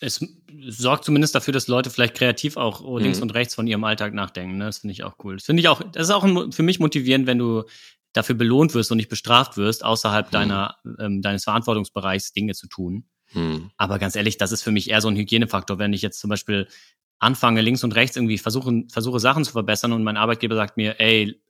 Es 0.00 0.24
sorgt 0.68 1.04
zumindest 1.04 1.34
dafür, 1.34 1.52
dass 1.52 1.66
Leute 1.68 1.90
vielleicht 1.90 2.14
kreativ 2.14 2.56
auch 2.56 2.98
links 2.98 3.18
Mhm. 3.18 3.24
und 3.24 3.34
rechts 3.34 3.54
von 3.54 3.66
ihrem 3.66 3.84
Alltag 3.84 4.14
nachdenken. 4.14 4.58
Ne? 4.58 4.66
Das 4.66 4.78
finde 4.78 4.92
ich 4.92 5.02
auch 5.04 5.16
cool. 5.24 5.36
Das 5.36 5.44
finde 5.44 5.60
ich 5.60 5.68
auch, 5.68 5.82
das 5.92 6.08
ist 6.08 6.10
auch 6.14 6.24
ein- 6.24 6.52
für 6.52 6.62
mich 6.62 6.78
motivierend, 6.78 7.26
wenn 7.26 7.38
du 7.38 7.64
dafür 8.12 8.34
belohnt 8.36 8.74
wirst 8.74 8.90
und 8.90 8.96
nicht 8.96 9.08
bestraft 9.08 9.56
wirst, 9.56 9.84
außerhalb 9.84 10.26
hm. 10.26 10.32
deiner, 10.32 10.76
ähm, 10.98 11.20
deines 11.22 11.44
Verantwortungsbereichs 11.44 12.32
Dinge 12.32 12.54
zu 12.54 12.66
tun. 12.68 13.04
Hm. 13.32 13.70
Aber 13.76 13.98
ganz 13.98 14.16
ehrlich, 14.16 14.38
das 14.38 14.52
ist 14.52 14.62
für 14.62 14.70
mich 14.72 14.88
eher 14.90 15.00
so 15.00 15.08
ein 15.08 15.16
Hygienefaktor. 15.16 15.78
Wenn 15.78 15.92
ich 15.92 16.02
jetzt 16.02 16.18
zum 16.20 16.30
Beispiel 16.30 16.66
anfange, 17.18 17.60
links 17.60 17.84
und 17.84 17.94
rechts 17.94 18.16
irgendwie 18.16 18.38
versuchen, 18.38 18.88
versuche 18.88 19.20
Sachen 19.20 19.44
zu 19.44 19.52
verbessern 19.52 19.92
und 19.92 20.04
mein 20.04 20.16
Arbeitgeber 20.16 20.54
sagt 20.56 20.76
mir, 20.76 20.98
ey, 21.00 21.40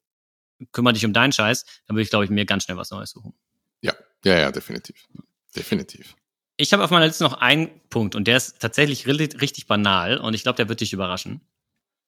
kümmere 0.73 0.95
dich 0.95 1.05
um 1.07 1.13
deinen 1.13 1.31
Scheiß, 1.33 1.65
dann 1.87 1.95
würde 1.97 2.03
ich, 2.03 2.11
glaube 2.11 2.25
ich, 2.25 2.31
mir 2.31 2.45
ganz 2.45 2.65
schnell 2.65 2.77
was 2.77 2.91
Neues 2.91 3.11
suchen. 3.11 3.35
Ja, 3.81 3.93
ja, 4.25 4.39
ja, 4.39 4.51
definitiv. 4.51 5.07
Definitiv. 5.55 6.17
Ich 6.61 6.73
habe 6.73 6.83
auf 6.85 6.91
meiner 6.91 7.07
Liste 7.07 7.23
noch 7.23 7.35
einen 7.35 7.71
Punkt 7.89 8.17
und 8.17 8.27
der 8.27 8.37
ist 8.37 8.59
tatsächlich 8.59 9.07
richtig 9.07 9.67
banal 9.69 10.19
und 10.19 10.35
ich 10.35 10.43
glaube, 10.43 10.57
der 10.57 10.69
wird 10.69 10.81
dich 10.81 10.93
überraschen. 10.93 11.41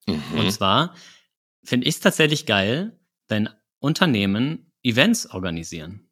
Mhm. 0.05 0.21
Und 0.37 0.51
zwar 0.51 0.93
finde 1.63 1.87
ich 1.87 1.95
es 1.95 2.01
tatsächlich 2.01 2.45
geil, 2.45 2.99
wenn 3.29 3.49
Unternehmen 3.79 4.71
Events 4.83 5.29
organisieren. 5.29 6.11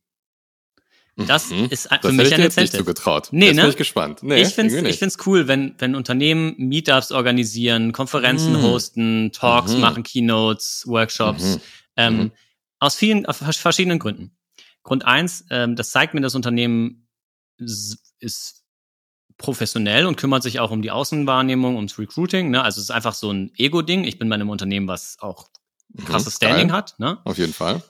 Das 1.18 1.50
mhm. 1.50 1.66
ist 1.70 1.92
das 1.92 2.00
für 2.00 2.14
mich 2.14 2.34
ein 2.34 2.40
Incentive. 2.40 2.62
Nicht 2.62 2.72
so 2.78 2.86
getraut. 2.86 3.28
Nee, 3.32 3.48
jetzt 3.48 3.56
ne? 3.58 3.62
bin 3.64 3.72
ich 3.72 3.78
gespannt. 3.78 4.24
Nee, 4.24 4.42
ich 4.42 4.50
finde 4.50 4.78
es 4.78 4.84
ich 4.84 5.00
find's 5.00 5.18
cool, 5.26 5.50
wenn, 5.50 5.76
wenn 5.78 5.96
Unternehmen 5.96 6.56
Meetups 6.58 7.12
organisieren, 7.12 7.92
Konferenzen 7.92 8.54
mhm. 8.54 8.62
hosten, 8.64 9.32
Talks 9.34 9.74
mhm. 9.74 9.82
machen, 9.82 10.04
Keynotes, 10.04 10.86
Workshops. 10.88 11.56
Mhm. 11.56 11.62
Ähm, 11.98 12.18
mhm. 12.18 12.32
aus 12.80 12.96
vielen, 12.96 13.26
aus 13.26 13.40
verschiedenen 13.58 14.00
Gründen. 14.00 14.32
Grund 14.84 15.04
eins, 15.04 15.46
ähm, 15.50 15.76
das 15.76 15.92
zeigt 15.92 16.14
mir, 16.14 16.22
das 16.22 16.36
Unternehmen 16.36 17.09
ist 17.60 18.64
professionell 19.38 20.06
und 20.06 20.18
kümmert 20.18 20.44
sich 20.44 20.60
auch 20.60 20.70
um 20.70 20.82
die 20.82 20.92
Außenwahrnehmung, 20.92 21.76
ums 21.78 21.98
Recruiting. 21.98 22.52
Ne? 22.52 22.62
Also 22.62 22.80
es 22.80 22.86
ist 22.86 22.92
einfach 22.92 23.14
so 23.14 23.32
ein 23.32 23.52
Ego-Ding. 23.56 24.04
Ich 24.04 24.20
bin 24.20 24.30
bei 24.30 24.36
einem 24.36 24.50
Unternehmen, 24.50 24.88
was 24.88 25.18
auch 25.20 25.50
ein 25.98 26.06
krasses 26.06 26.36
Standing 26.36 26.68
geil. 26.68 26.78
hat. 26.78 27.00
Ne? 27.00 27.20
Auf 27.24 27.38
jeden 27.38 27.54
Fall. 27.54 27.82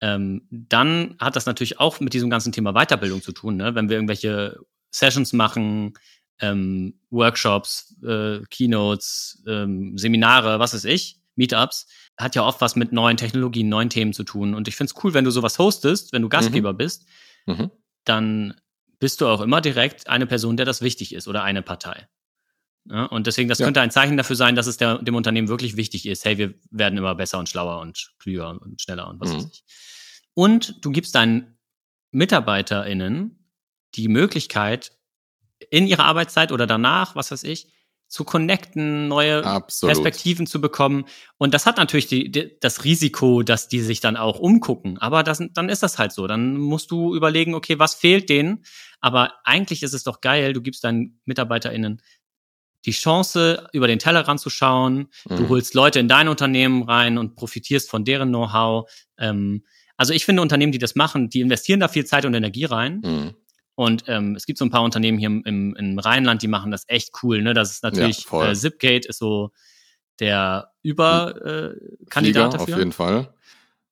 Ähm, 0.00 0.46
dann 0.50 1.16
hat 1.20 1.36
das 1.36 1.46
natürlich 1.46 1.80
auch 1.80 2.00
mit 2.00 2.14
diesem 2.14 2.30
ganzen 2.30 2.52
Thema 2.52 2.72
Weiterbildung 2.72 3.22
zu 3.22 3.32
tun. 3.32 3.56
Ne? 3.56 3.74
Wenn 3.74 3.88
wir 3.88 3.96
irgendwelche 3.96 4.58
Sessions 4.90 5.32
machen, 5.32 5.94
ähm, 6.40 7.00
Workshops, 7.10 7.96
äh, 8.04 8.40
Keynotes, 8.50 9.42
ähm, 9.46 9.96
Seminare, 9.96 10.58
was 10.58 10.74
weiß 10.74 10.84
ich, 10.84 11.20
Meetups, 11.36 11.86
hat 12.16 12.34
ja 12.34 12.44
oft 12.44 12.60
was 12.60 12.74
mit 12.74 12.92
neuen 12.92 13.16
Technologien, 13.16 13.68
neuen 13.68 13.90
Themen 13.90 14.12
zu 14.12 14.24
tun. 14.24 14.54
Und 14.54 14.66
ich 14.66 14.74
finde 14.74 14.92
es 14.92 15.04
cool, 15.04 15.14
wenn 15.14 15.24
du 15.24 15.30
sowas 15.30 15.58
hostest, 15.58 16.12
wenn 16.12 16.22
du 16.22 16.28
Gastgeber 16.28 16.72
mhm. 16.72 16.76
bist, 16.76 17.06
mhm. 17.46 17.70
dann 18.04 18.54
bist 18.98 19.20
du 19.20 19.26
auch 19.26 19.40
immer 19.40 19.60
direkt 19.60 20.08
eine 20.08 20.26
Person, 20.26 20.56
der 20.56 20.66
das 20.66 20.82
wichtig 20.82 21.14
ist 21.14 21.28
oder 21.28 21.42
eine 21.42 21.62
Partei. 21.62 22.08
Ja, 22.90 23.04
und 23.04 23.26
deswegen, 23.26 23.48
das 23.48 23.58
ja. 23.58 23.66
könnte 23.66 23.80
ein 23.80 23.90
Zeichen 23.90 24.16
dafür 24.16 24.36
sein, 24.36 24.54
dass 24.54 24.66
es 24.66 24.78
der, 24.78 24.98
dem 24.98 25.14
Unternehmen 25.14 25.48
wirklich 25.48 25.76
wichtig 25.76 26.06
ist, 26.06 26.24
hey, 26.24 26.38
wir 26.38 26.54
werden 26.70 26.96
immer 26.96 27.14
besser 27.14 27.38
und 27.38 27.48
schlauer 27.48 27.80
und 27.80 28.14
klüger 28.18 28.50
und 28.60 28.80
schneller 28.80 29.08
und 29.08 29.20
was 29.20 29.30
mhm. 29.30 29.36
weiß 29.36 29.48
ich. 29.52 29.64
Und 30.34 30.84
du 30.84 30.90
gibst 30.90 31.14
deinen 31.14 31.58
MitarbeiterInnen 32.12 33.52
die 33.94 34.08
Möglichkeit, 34.08 34.92
in 35.70 35.86
ihrer 35.86 36.04
Arbeitszeit 36.04 36.52
oder 36.52 36.66
danach, 36.66 37.16
was 37.16 37.30
weiß 37.30 37.44
ich, 37.44 37.72
zu 38.08 38.24
connecten, 38.24 39.06
neue 39.06 39.44
Absolut. 39.44 39.94
Perspektiven 39.94 40.46
zu 40.46 40.60
bekommen. 40.60 41.04
Und 41.36 41.52
das 41.52 41.66
hat 41.66 41.76
natürlich 41.76 42.06
die, 42.06 42.30
die, 42.30 42.56
das 42.60 42.84
Risiko, 42.84 43.42
dass 43.42 43.68
die 43.68 43.80
sich 43.80 44.00
dann 44.00 44.16
auch 44.16 44.38
umgucken. 44.38 44.98
Aber 44.98 45.22
das, 45.22 45.42
dann 45.52 45.68
ist 45.68 45.82
das 45.82 45.98
halt 45.98 46.12
so. 46.12 46.26
Dann 46.26 46.56
musst 46.56 46.90
du 46.90 47.14
überlegen, 47.14 47.54
okay, 47.54 47.78
was 47.78 47.94
fehlt 47.94 48.30
denen? 48.30 48.64
Aber 49.00 49.34
eigentlich 49.44 49.82
ist 49.82 49.92
es 49.92 50.04
doch 50.04 50.20
geil, 50.20 50.54
du 50.54 50.62
gibst 50.62 50.84
deinen 50.84 51.20
MitarbeiterInnen 51.26 52.02
die 52.86 52.92
Chance, 52.92 53.68
über 53.72 53.86
den 53.86 53.98
Teller 53.98 54.20
ranzuschauen. 54.20 55.08
Mhm. 55.28 55.36
Du 55.36 55.48
holst 55.48 55.74
Leute 55.74 55.98
in 55.98 56.08
dein 56.08 56.28
Unternehmen 56.28 56.84
rein 56.84 57.18
und 57.18 57.36
profitierst 57.36 57.90
von 57.90 58.04
deren 58.04 58.28
Know-how. 58.28 58.90
Ähm, 59.18 59.64
also 59.96 60.14
ich 60.14 60.24
finde 60.24 60.42
Unternehmen, 60.42 60.72
die 60.72 60.78
das 60.78 60.94
machen, 60.94 61.28
die 61.28 61.40
investieren 61.40 61.80
da 61.80 61.88
viel 61.88 62.06
Zeit 62.06 62.24
und 62.24 62.34
Energie 62.34 62.64
rein. 62.64 63.00
Mhm. 63.04 63.34
Und 63.78 64.02
ähm, 64.08 64.34
es 64.34 64.44
gibt 64.44 64.58
so 64.58 64.64
ein 64.64 64.70
paar 64.70 64.82
Unternehmen 64.82 65.18
hier 65.18 65.28
im, 65.28 65.76
im, 65.76 65.98
Rheinland, 66.00 66.42
die 66.42 66.48
machen 66.48 66.72
das 66.72 66.82
echt 66.88 67.12
cool. 67.22 67.42
Ne? 67.42 67.54
Das 67.54 67.70
ist 67.70 67.84
natürlich, 67.84 68.26
ja, 68.28 68.50
äh, 68.50 68.54
Zipgate 68.56 69.06
ist 69.06 69.20
so 69.20 69.52
der 70.18 70.72
Überkandidat 70.82 72.54
äh, 72.54 72.58
dafür. 72.58 72.74
Auf 72.74 72.78
jeden 72.80 72.90
Fall. 72.90 73.32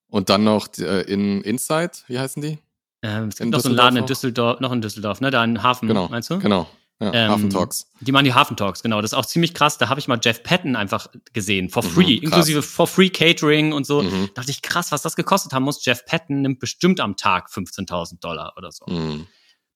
Und 0.08 0.28
dann 0.28 0.42
noch 0.42 0.66
äh, 0.78 1.02
in 1.02 1.40
Insight, 1.42 2.02
wie 2.08 2.18
heißen 2.18 2.42
die? 2.42 2.58
Ähm, 3.00 3.28
es 3.28 3.36
gibt 3.36 3.42
in 3.42 3.50
noch 3.50 3.60
so 3.60 3.68
einen 3.68 3.76
Laden 3.76 3.96
in 3.98 4.06
Düsseldorf, 4.06 4.58
noch 4.58 4.72
in 4.72 4.80
Düsseldorf, 4.80 5.20
ne? 5.20 5.30
Da 5.30 5.44
in 5.44 5.62
Hafen, 5.62 5.86
genau, 5.86 6.08
meinst 6.08 6.30
du? 6.30 6.40
Genau. 6.40 6.68
Ja, 6.98 7.14
ähm, 7.14 7.30
Hafentalks. 7.30 7.86
Die 8.00 8.10
machen 8.10 8.24
die 8.24 8.34
Hafentalks, 8.34 8.82
genau. 8.82 9.00
Das 9.00 9.12
ist 9.12 9.16
auch 9.16 9.26
ziemlich 9.26 9.54
krass. 9.54 9.78
Da 9.78 9.88
habe 9.88 10.00
ich 10.00 10.08
mal 10.08 10.18
Jeff 10.20 10.42
Patton 10.42 10.74
einfach 10.74 11.06
gesehen, 11.32 11.68
for 11.68 11.84
mhm, 11.84 11.88
free, 11.90 12.16
mhm, 12.16 12.24
inklusive 12.24 12.62
for 12.62 12.88
free 12.88 13.10
Catering 13.10 13.72
und 13.72 13.86
so. 13.86 14.02
Mhm. 14.02 14.30
Da 14.34 14.40
dachte 14.40 14.50
ich, 14.50 14.62
krass, 14.62 14.90
was 14.90 15.02
das 15.02 15.14
gekostet 15.14 15.52
haben 15.52 15.62
muss. 15.62 15.84
Jeff 15.84 16.04
Patton 16.06 16.42
nimmt 16.42 16.58
bestimmt 16.58 16.98
am 16.98 17.16
Tag 17.16 17.50
15.000 17.50 18.18
Dollar 18.18 18.52
oder 18.56 18.72
so. 18.72 18.84
Mhm. 18.88 19.28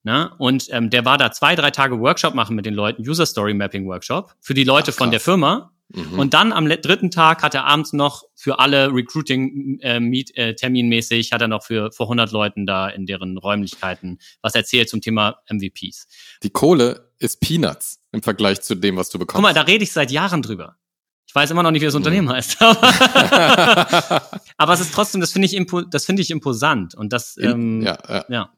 Na? 0.02 0.34
Und 0.38 0.68
ähm, 0.70 0.90
der 0.90 1.04
war 1.04 1.18
da 1.18 1.30
zwei, 1.30 1.54
drei 1.54 1.70
Tage 1.70 2.00
Workshop 2.00 2.34
machen 2.34 2.56
mit 2.56 2.66
den 2.66 2.74
Leuten, 2.74 3.06
User 3.06 3.26
Story 3.26 3.54
Mapping 3.54 3.86
Workshop, 3.86 4.34
für 4.40 4.54
die 4.54 4.64
Leute 4.64 4.92
Ach, 4.92 4.96
von 4.96 5.10
der 5.10 5.20
Firma. 5.20 5.72
Mhm. 5.92 6.18
Und 6.18 6.34
dann 6.34 6.52
am 6.52 6.68
dritten 6.68 7.10
Tag 7.10 7.42
hat 7.42 7.54
er 7.54 7.64
abends 7.64 7.92
noch 7.92 8.24
für 8.34 8.58
alle 8.60 8.92
Recruiting 8.92 9.78
äh, 9.80 9.98
äh, 9.98 10.54
terminmäßig 10.54 11.32
hat 11.32 11.42
er 11.42 11.48
noch 11.48 11.64
für 11.64 11.90
vor 11.92 12.06
100 12.06 12.30
Leuten 12.30 12.64
da 12.64 12.88
in 12.88 13.06
deren 13.06 13.36
Räumlichkeiten 13.36 14.18
was 14.40 14.54
erzählt 14.54 14.88
zum 14.88 15.00
Thema 15.00 15.38
MVPs. 15.50 16.06
Die 16.42 16.50
Kohle 16.50 17.10
ist 17.18 17.40
Peanuts 17.40 18.00
im 18.12 18.22
Vergleich 18.22 18.62
zu 18.62 18.76
dem, 18.76 18.96
was 18.96 19.10
du 19.10 19.18
bekommst. 19.18 19.34
Guck 19.34 19.42
mal, 19.42 19.52
da 19.52 19.62
rede 19.62 19.82
ich 19.82 19.92
seit 19.92 20.10
Jahren 20.10 20.42
drüber. 20.42 20.76
Ich 21.26 21.34
weiß 21.34 21.50
immer 21.52 21.62
noch 21.62 21.70
nicht, 21.70 21.82
wie 21.82 21.86
das 21.86 21.94
mhm. 21.94 21.98
Unternehmen 21.98 22.28
mhm. 22.28 22.32
heißt. 22.32 22.56
Aber, 22.60 24.22
aber 24.56 24.72
es 24.72 24.80
ist 24.80 24.92
trotzdem, 24.92 25.20
das 25.20 25.32
finde 25.32 25.46
ich, 25.46 25.54
impo, 25.54 25.82
das 25.82 26.04
finde 26.04 26.22
ich 26.22 26.30
imposant 26.30 26.94
und 26.94 27.12
das, 27.12 27.36
ähm, 27.38 27.82
ja, 27.82 27.98
ja. 28.08 28.24
ja. 28.28 28.52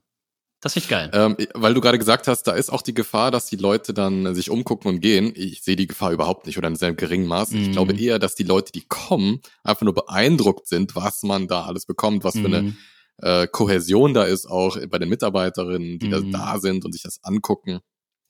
Das 0.62 0.74
finde 0.74 0.84
ich 0.84 0.90
geil. 0.90 1.10
Ähm, 1.12 1.36
weil 1.54 1.74
du 1.74 1.80
gerade 1.80 1.98
gesagt 1.98 2.28
hast, 2.28 2.44
da 2.44 2.52
ist 2.52 2.70
auch 2.70 2.82
die 2.82 2.94
Gefahr, 2.94 3.32
dass 3.32 3.46
die 3.46 3.56
Leute 3.56 3.92
dann 3.92 4.32
sich 4.32 4.48
umgucken 4.48 4.88
und 4.88 5.00
gehen. 5.00 5.32
Ich 5.34 5.62
sehe 5.62 5.74
die 5.74 5.88
Gefahr 5.88 6.12
überhaupt 6.12 6.46
nicht 6.46 6.56
oder 6.56 6.68
in 6.68 6.76
sehr 6.76 6.94
geringem 6.94 7.26
Maße. 7.26 7.56
Mm. 7.56 7.62
Ich 7.62 7.72
glaube 7.72 7.94
mhm. 7.94 7.98
eher, 7.98 8.18
dass 8.20 8.36
die 8.36 8.44
Leute, 8.44 8.70
die 8.70 8.82
kommen, 8.82 9.40
einfach 9.64 9.82
nur 9.82 9.94
beeindruckt 9.94 10.68
sind, 10.68 10.94
was 10.94 11.24
man 11.24 11.48
da 11.48 11.64
alles 11.64 11.84
bekommt, 11.84 12.22
was 12.22 12.36
mm. 12.36 12.40
für 12.40 12.46
eine 12.46 12.62
mhm. 12.62 12.76
äh, 13.22 13.48
Kohäsion 13.48 14.14
da 14.14 14.22
ist, 14.22 14.46
auch 14.46 14.78
bei 14.88 15.00
den 15.00 15.08
Mitarbeiterinnen, 15.08 15.98
die 15.98 16.06
mm. 16.06 16.10
da, 16.12 16.20
mhm. 16.20 16.30
da 16.30 16.60
sind 16.60 16.84
und 16.84 16.92
sich 16.92 17.02
das 17.02 17.18
angucken. 17.24 17.80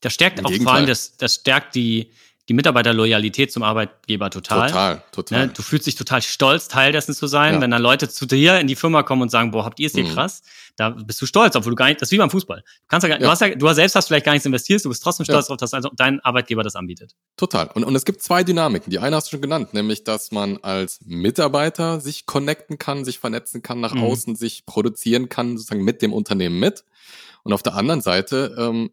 Das 0.00 0.14
stärkt 0.14 0.38
Im 0.38 0.46
auch 0.46 0.50
Gegenteil. 0.50 0.70
vor 0.70 0.78
allem, 0.78 0.86
das, 0.86 1.18
das 1.18 1.34
stärkt 1.34 1.74
die, 1.74 2.12
die 2.48 2.54
Mitarbeiterloyalität 2.54 3.52
zum 3.52 3.62
Arbeitgeber 3.62 4.28
total. 4.28 4.68
Total, 4.68 5.02
total. 5.12 5.46
Ne? 5.46 5.52
Du 5.54 5.62
fühlst 5.62 5.86
dich 5.86 5.94
total 5.94 6.22
stolz, 6.22 6.66
Teil 6.66 6.90
dessen 6.90 7.14
zu 7.14 7.28
sein. 7.28 7.54
Ja. 7.54 7.60
Wenn 7.60 7.70
dann 7.70 7.80
Leute 7.80 8.08
zu 8.08 8.26
dir 8.26 8.58
in 8.58 8.66
die 8.66 8.74
Firma 8.74 9.04
kommen 9.04 9.22
und 9.22 9.30
sagen, 9.30 9.52
boah, 9.52 9.64
habt 9.64 9.78
ihr 9.78 9.86
es 9.86 9.92
hier 9.92 10.04
mhm. 10.04 10.14
krass? 10.14 10.42
Da 10.76 10.90
bist 10.90 11.22
du 11.22 11.26
stolz, 11.26 11.54
obwohl 11.54 11.72
du 11.72 11.76
gar 11.76 11.86
nicht, 11.86 12.00
das 12.00 12.08
ist 12.08 12.12
wie 12.12 12.18
beim 12.18 12.30
Fußball. 12.30 12.60
Du 12.60 12.86
kannst 12.88 13.06
ja, 13.06 13.10
ja. 13.10 13.18
du 13.18 13.28
hast 13.28 13.40
ja, 13.42 13.54
du 13.54 13.72
selbst 13.72 13.94
hast 13.94 14.08
vielleicht 14.08 14.24
gar 14.24 14.32
nichts 14.32 14.46
investiert, 14.46 14.84
du 14.84 14.88
bist 14.88 15.04
trotzdem 15.04 15.24
stolz 15.24 15.48
ja. 15.48 15.56
darauf, 15.56 15.70
dass 15.70 15.90
dein 15.94 16.18
Arbeitgeber 16.20 16.64
das 16.64 16.74
anbietet. 16.74 17.14
Total. 17.36 17.68
Und, 17.74 17.84
und 17.84 17.94
es 17.94 18.04
gibt 18.04 18.22
zwei 18.22 18.42
Dynamiken. 18.42 18.90
Die 18.90 18.98
eine 18.98 19.14
hast 19.14 19.28
du 19.28 19.30
schon 19.32 19.42
genannt, 19.42 19.72
nämlich, 19.72 20.02
dass 20.02 20.32
man 20.32 20.58
als 20.58 21.00
Mitarbeiter 21.04 22.00
sich 22.00 22.26
connecten 22.26 22.78
kann, 22.78 23.04
sich 23.04 23.20
vernetzen 23.20 23.62
kann, 23.62 23.80
nach 23.80 23.94
mhm. 23.94 24.02
außen 24.02 24.34
sich 24.34 24.66
produzieren 24.66 25.28
kann, 25.28 25.58
sozusagen 25.58 25.84
mit 25.84 26.02
dem 26.02 26.12
Unternehmen 26.12 26.58
mit. 26.58 26.84
Und 27.44 27.52
auf 27.52 27.62
der 27.62 27.74
anderen 27.74 28.00
Seite 28.00 28.54
ähm, 28.58 28.90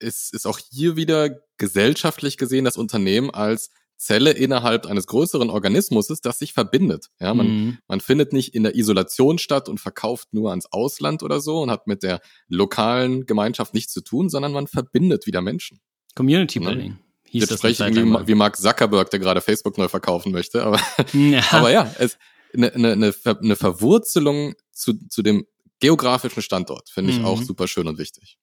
ist, 0.00 0.34
ist 0.34 0.46
auch 0.46 0.58
hier 0.58 0.96
wieder 0.96 1.30
gesellschaftlich 1.58 2.36
gesehen 2.36 2.64
das 2.64 2.76
Unternehmen 2.76 3.30
als 3.30 3.70
Zelle 4.00 4.30
innerhalb 4.30 4.86
eines 4.86 5.06
größeren 5.06 5.50
Organismus 5.50 6.06
das 6.06 6.38
sich 6.38 6.54
verbindet. 6.54 7.08
Ja, 7.20 7.34
man, 7.34 7.46
mhm. 7.46 7.78
man 7.86 8.00
findet 8.00 8.32
nicht 8.32 8.54
in 8.54 8.62
der 8.62 8.74
Isolation 8.74 9.36
statt 9.36 9.68
und 9.68 9.78
verkauft 9.78 10.32
nur 10.32 10.50
ans 10.50 10.66
Ausland 10.72 11.22
oder 11.22 11.40
so 11.40 11.60
und 11.60 11.70
hat 11.70 11.86
mit 11.86 12.02
der 12.02 12.20
lokalen 12.48 13.26
Gemeinschaft 13.26 13.74
nichts 13.74 13.92
zu 13.92 14.00
tun, 14.00 14.30
sondern 14.30 14.52
man 14.52 14.66
verbindet 14.66 15.26
wieder 15.26 15.42
Menschen. 15.42 15.80
Community 16.14 16.60
Building. 16.60 16.92
Ne? 16.92 16.98
Hieß 17.24 17.42
Jetzt 17.42 17.58
spreche 17.58 17.86
ich 17.86 17.96
irgendwie 17.96 18.26
wie 18.26 18.34
Mark 18.34 18.56
Zuckerberg, 18.56 19.10
der 19.10 19.20
gerade 19.20 19.42
Facebook 19.42 19.76
neu 19.76 19.88
verkaufen 19.88 20.32
möchte, 20.32 20.64
aber 20.64 20.80
ja, 21.12 21.44
aber 21.50 21.70
ja 21.70 21.94
es, 21.98 22.16
eine, 22.54 22.72
eine, 22.72 22.92
eine, 22.92 23.14
eine 23.24 23.56
Verwurzelung 23.56 24.54
zu, 24.72 24.94
zu 25.08 25.22
dem 25.22 25.46
geografischen 25.78 26.42
Standort 26.42 26.88
finde 26.88 27.12
ich 27.12 27.18
mhm. 27.18 27.26
auch 27.26 27.42
super 27.42 27.68
schön 27.68 27.86
und 27.86 27.98
wichtig. 27.98 28.38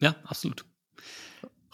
Ja, 0.00 0.16
absolut. 0.24 0.64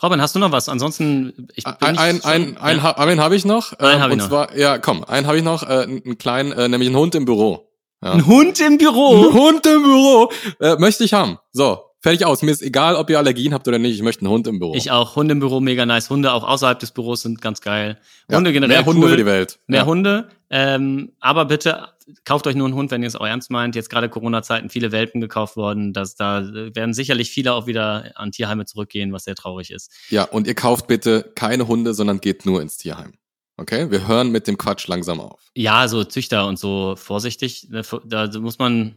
Robin, 0.02 0.20
hast 0.20 0.34
du 0.34 0.38
noch 0.38 0.52
was? 0.52 0.68
Ansonsten, 0.68 1.48
ich 1.54 1.64
bin 1.64 1.74
ein, 1.80 1.98
ein, 1.98 2.24
ein, 2.24 2.56
ein, 2.58 2.76
ja. 2.78 2.96
einen 2.98 3.20
habe 3.20 3.34
ich 3.34 3.44
noch. 3.44 3.72
Einen 3.78 3.98
äh, 3.98 4.02
hab 4.02 4.08
ich 4.08 4.12
und 4.12 4.18
noch. 4.18 4.28
zwar, 4.28 4.56
ja, 4.56 4.78
komm, 4.78 5.04
einen 5.04 5.26
habe 5.26 5.38
ich 5.38 5.44
noch, 5.44 5.62
äh, 5.62 5.84
einen 5.84 6.18
kleinen, 6.18 6.52
äh, 6.52 6.68
nämlich 6.68 6.88
einen 6.88 6.98
Hund 6.98 7.14
im 7.14 7.24
Büro. 7.24 7.70
Ja. 8.02 8.12
Ein 8.12 8.26
Hund 8.26 8.60
im 8.60 8.76
Büro? 8.76 9.28
Ein 9.28 9.32
Hund 9.32 9.66
im 9.66 9.82
Büro. 9.82 10.30
Äh, 10.60 10.76
möchte 10.76 11.02
ich 11.02 11.14
haben. 11.14 11.38
So, 11.52 11.80
fertig 12.00 12.24
aus. 12.24 12.42
Mir 12.42 12.50
ist 12.50 12.62
egal, 12.62 12.96
ob 12.96 13.10
ihr 13.10 13.18
Allergien 13.18 13.52
habt 13.52 13.66
oder 13.68 13.78
nicht. 13.78 13.94
Ich 13.94 14.02
möchte 14.02 14.22
einen 14.22 14.30
Hund 14.30 14.46
im 14.46 14.58
Büro. 14.58 14.74
Ich 14.74 14.90
auch. 14.90 15.16
Hunde 15.16 15.32
im 15.32 15.40
Büro, 15.40 15.60
mega 15.60 15.86
nice. 15.86 16.10
Hunde 16.10 16.32
auch 16.32 16.44
außerhalb 16.44 16.78
des 16.78 16.92
Büros 16.92 17.22
sind 17.22 17.40
ganz 17.40 17.60
geil. 17.60 17.98
Hunde 18.30 18.50
ja, 18.50 18.54
generell. 18.54 18.76
Mehr 18.76 18.86
Hunde 18.86 19.08
für 19.08 19.16
die 19.16 19.26
Welt. 19.26 19.58
Mehr 19.66 19.80
ja. 19.80 19.86
Hunde. 19.86 20.28
Ähm, 20.50 21.12
aber 21.20 21.46
bitte 21.46 21.88
kauft 22.24 22.46
euch 22.46 22.54
nur 22.54 22.66
einen 22.66 22.76
Hund, 22.76 22.92
wenn 22.92 23.02
ihr 23.02 23.08
es 23.08 23.16
auch 23.16 23.26
ernst 23.26 23.50
meint. 23.50 23.74
Jetzt 23.74 23.90
gerade 23.90 24.08
Corona-Zeiten 24.08 24.70
viele 24.70 24.92
Welpen 24.92 25.20
gekauft 25.20 25.56
worden. 25.56 25.92
dass 25.92 26.14
da 26.14 26.48
werden 26.52 26.94
sicherlich 26.94 27.30
viele 27.30 27.52
auch 27.54 27.66
wieder 27.66 28.12
an 28.14 28.30
Tierheime 28.30 28.64
zurückgehen, 28.64 29.12
was 29.12 29.24
sehr 29.24 29.34
traurig 29.34 29.70
ist. 29.70 29.92
Ja, 30.08 30.22
und 30.24 30.46
ihr 30.46 30.54
kauft 30.54 30.86
bitte 30.86 31.32
keine 31.34 31.66
Hunde, 31.66 31.94
sondern 31.94 32.20
geht 32.20 32.46
nur 32.46 32.62
ins 32.62 32.76
Tierheim. 32.76 33.14
Okay, 33.56 33.90
wir 33.90 34.06
hören 34.06 34.30
mit 34.30 34.46
dem 34.46 34.58
Quatsch 34.58 34.86
langsam 34.86 35.18
auf. 35.18 35.50
Ja, 35.54 35.88
so 35.88 36.04
Züchter 36.04 36.46
und 36.46 36.58
so 36.58 36.94
vorsichtig. 36.96 37.68
Da 38.04 38.30
muss 38.38 38.58
man 38.58 38.96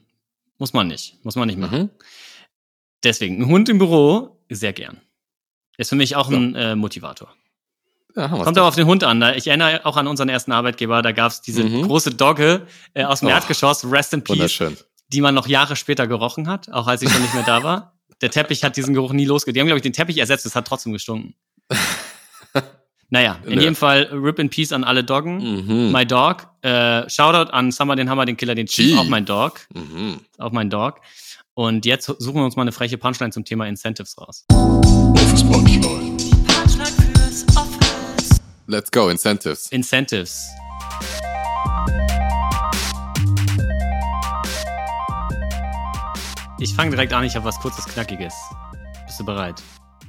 Muss 0.60 0.74
man 0.74 0.88
nicht. 0.88 1.16
Muss 1.24 1.36
man 1.36 1.48
nicht 1.48 1.58
machen. 1.58 1.84
Mhm. 1.84 1.90
Deswegen, 3.04 3.42
ein 3.42 3.48
Hund 3.48 3.70
im 3.70 3.78
Büro, 3.78 4.42
sehr 4.50 4.74
gern. 4.74 4.98
Ist 5.78 5.90
für 5.90 5.96
mich 5.96 6.16
auch 6.16 6.30
ein 6.30 6.56
äh, 6.56 6.76
Motivator. 6.76 7.34
Ja, 8.16 8.28
Kommt 8.28 8.58
aber 8.58 8.68
auf 8.68 8.76
den 8.76 8.88
Hund 8.88 9.04
an. 9.04 9.20
Da- 9.22 9.36
Ich 9.36 9.48
erinnere 9.48 9.86
auch 9.86 9.96
an 9.96 10.08
unseren 10.08 10.28
ersten 10.30 10.52
Arbeitgeber, 10.52 11.02
da 11.02 11.12
gab's 11.12 11.42
diese 11.42 11.64
Mhm. 11.64 11.84
große 11.84 12.12
Dogge 12.16 12.68
äh, 12.94 13.04
aus 13.06 13.20
dem 13.22 13.28
Oh, 13.30 13.32
Erdgeschoss, 13.32 13.90
Rest 13.90 14.14
in 14.14 14.24
Peace, 14.24 14.62
die 15.08 15.22
man 15.22 15.34
noch 15.36 15.48
Jahre 15.48 15.76
später 15.76 16.08
gerochen 16.08 16.48
hat, 16.50 16.70
auch 16.72 16.88
als 16.88 17.00
sie 17.02 17.10
schon 17.10 17.22
nicht 17.22 17.34
mehr 17.34 17.44
da 17.44 17.64
war. 17.64 17.94
Der 18.22 18.32
Teppich 18.32 18.64
hat 18.66 18.76
diesen 18.76 18.94
Geruch 18.94 19.14
nie 19.14 19.26
losge. 19.26 19.54
Die 19.54 19.60
haben, 19.62 19.68
glaube 19.68 19.78
ich, 19.78 19.84
den 19.84 19.94
Teppich 19.94 20.18
ersetzt, 20.18 20.46
es 20.46 20.56
hat 20.56 20.68
trotzdem 20.68 20.92
gestunken. 20.92 21.36
Naja, 23.12 23.40
in 23.44 23.56
Nö. 23.56 23.62
jedem 23.62 23.76
Fall 23.76 24.04
Rip 24.12 24.38
in 24.38 24.52
Peace 24.52 24.72
an 24.72 24.84
alle 24.84 25.04
Doggen. 25.04 25.38
Mhm. 25.88 25.92
My 25.92 26.06
Dog. 26.06 26.46
Äh, 26.62 27.10
Shoutout 27.10 27.50
an 27.52 27.72
Summer, 27.72 27.96
den 27.96 28.08
Hammer, 28.08 28.26
den 28.26 28.38
Killer, 28.38 28.54
den 28.54 28.68
Chief. 28.68 28.96
auch 29.00 29.08
mein 29.08 29.26
Dog. 29.26 29.62
Mhm. 29.74 30.20
Auch 30.38 30.52
mein 30.52 30.70
Dog. 30.70 31.02
Und 31.60 31.86
jetzt 31.86 32.06
suchen 32.06 32.36
wir 32.36 32.46
uns 32.46 32.56
mal 32.56 32.62
eine 32.62 32.72
freche 32.72 32.98
Punchline 32.98 33.34
zum 33.34 33.44
Thema 33.44 33.68
Incentives 33.68 34.18
raus. 34.18 34.46
Office 34.50 35.44
Punchline. 35.44 36.16
Let's 38.68 38.90
go, 38.90 39.10
Incentives. 39.10 39.68
Incentives. 39.70 40.48
Ich 46.60 46.74
fange 46.74 46.92
direkt 46.92 47.12
an, 47.12 47.26
ich 47.26 47.36
habe 47.36 47.44
was 47.44 47.60
kurzes, 47.60 47.84
knackiges. 47.88 48.34
Bist 49.06 49.20
du 49.20 49.26
bereit? 49.26 49.62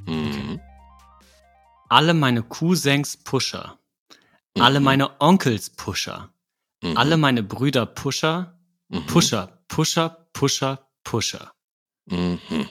Mhm. 0.06 0.60
Alle 1.88 2.14
meine 2.14 2.44
Cousins 2.44 3.16
Pusher. 3.16 3.76
Alle 4.56 4.78
Mhm. 4.78 4.84
meine 4.84 5.20
Onkels 5.20 5.70
Pusher. 5.70 6.28
Mhm. 6.80 6.96
Alle 6.96 7.16
meine 7.16 7.42
Brüder 7.42 7.86
Pusher. 7.86 8.56
Mhm. 8.88 9.06
Pusher, 9.06 9.58
Pusher, 9.66 10.28
Pusher, 10.32 10.86
Pusher. 11.04 11.52
Mhm. 12.06 12.68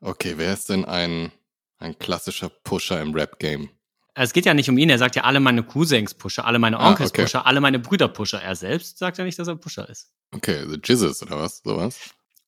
Okay, 0.00 0.34
wer 0.36 0.52
ist 0.52 0.68
denn 0.68 0.84
ein, 0.84 1.30
ein 1.78 1.98
klassischer 1.98 2.48
Pusher 2.48 3.00
im 3.00 3.12
Rap-Game? 3.14 3.70
Es 4.14 4.32
geht 4.32 4.44
ja 4.44 4.54
nicht 4.54 4.68
um 4.68 4.76
ihn, 4.76 4.90
er 4.90 4.98
sagt 4.98 5.16
ja 5.16 5.24
alle 5.24 5.40
meine 5.40 5.62
Cousins 5.62 6.14
Pusher, 6.14 6.44
alle 6.44 6.58
meine 6.58 6.78
Ah, 6.80 6.88
Onkels 6.90 7.10
okay. 7.10 7.22
Pusher, 7.22 7.46
alle 7.46 7.60
meine 7.60 7.78
Brüder 7.78 8.08
Pusher. 8.08 8.42
Er 8.42 8.56
selbst 8.56 8.98
sagt 8.98 9.18
ja 9.18 9.24
nicht, 9.24 9.38
dass 9.38 9.48
er 9.48 9.56
Pusher 9.56 9.88
ist. 9.88 10.12
Okay, 10.34 10.66
The 10.68 10.78
Jizzes 10.82 11.22
oder 11.22 11.38
was? 11.38 11.58
Sowas? 11.64 11.98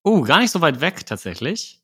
Oh, 0.03 0.23
gar 0.23 0.41
nicht 0.41 0.51
so 0.51 0.61
weit 0.61 0.81
weg 0.81 1.07
tatsächlich. 1.07 1.81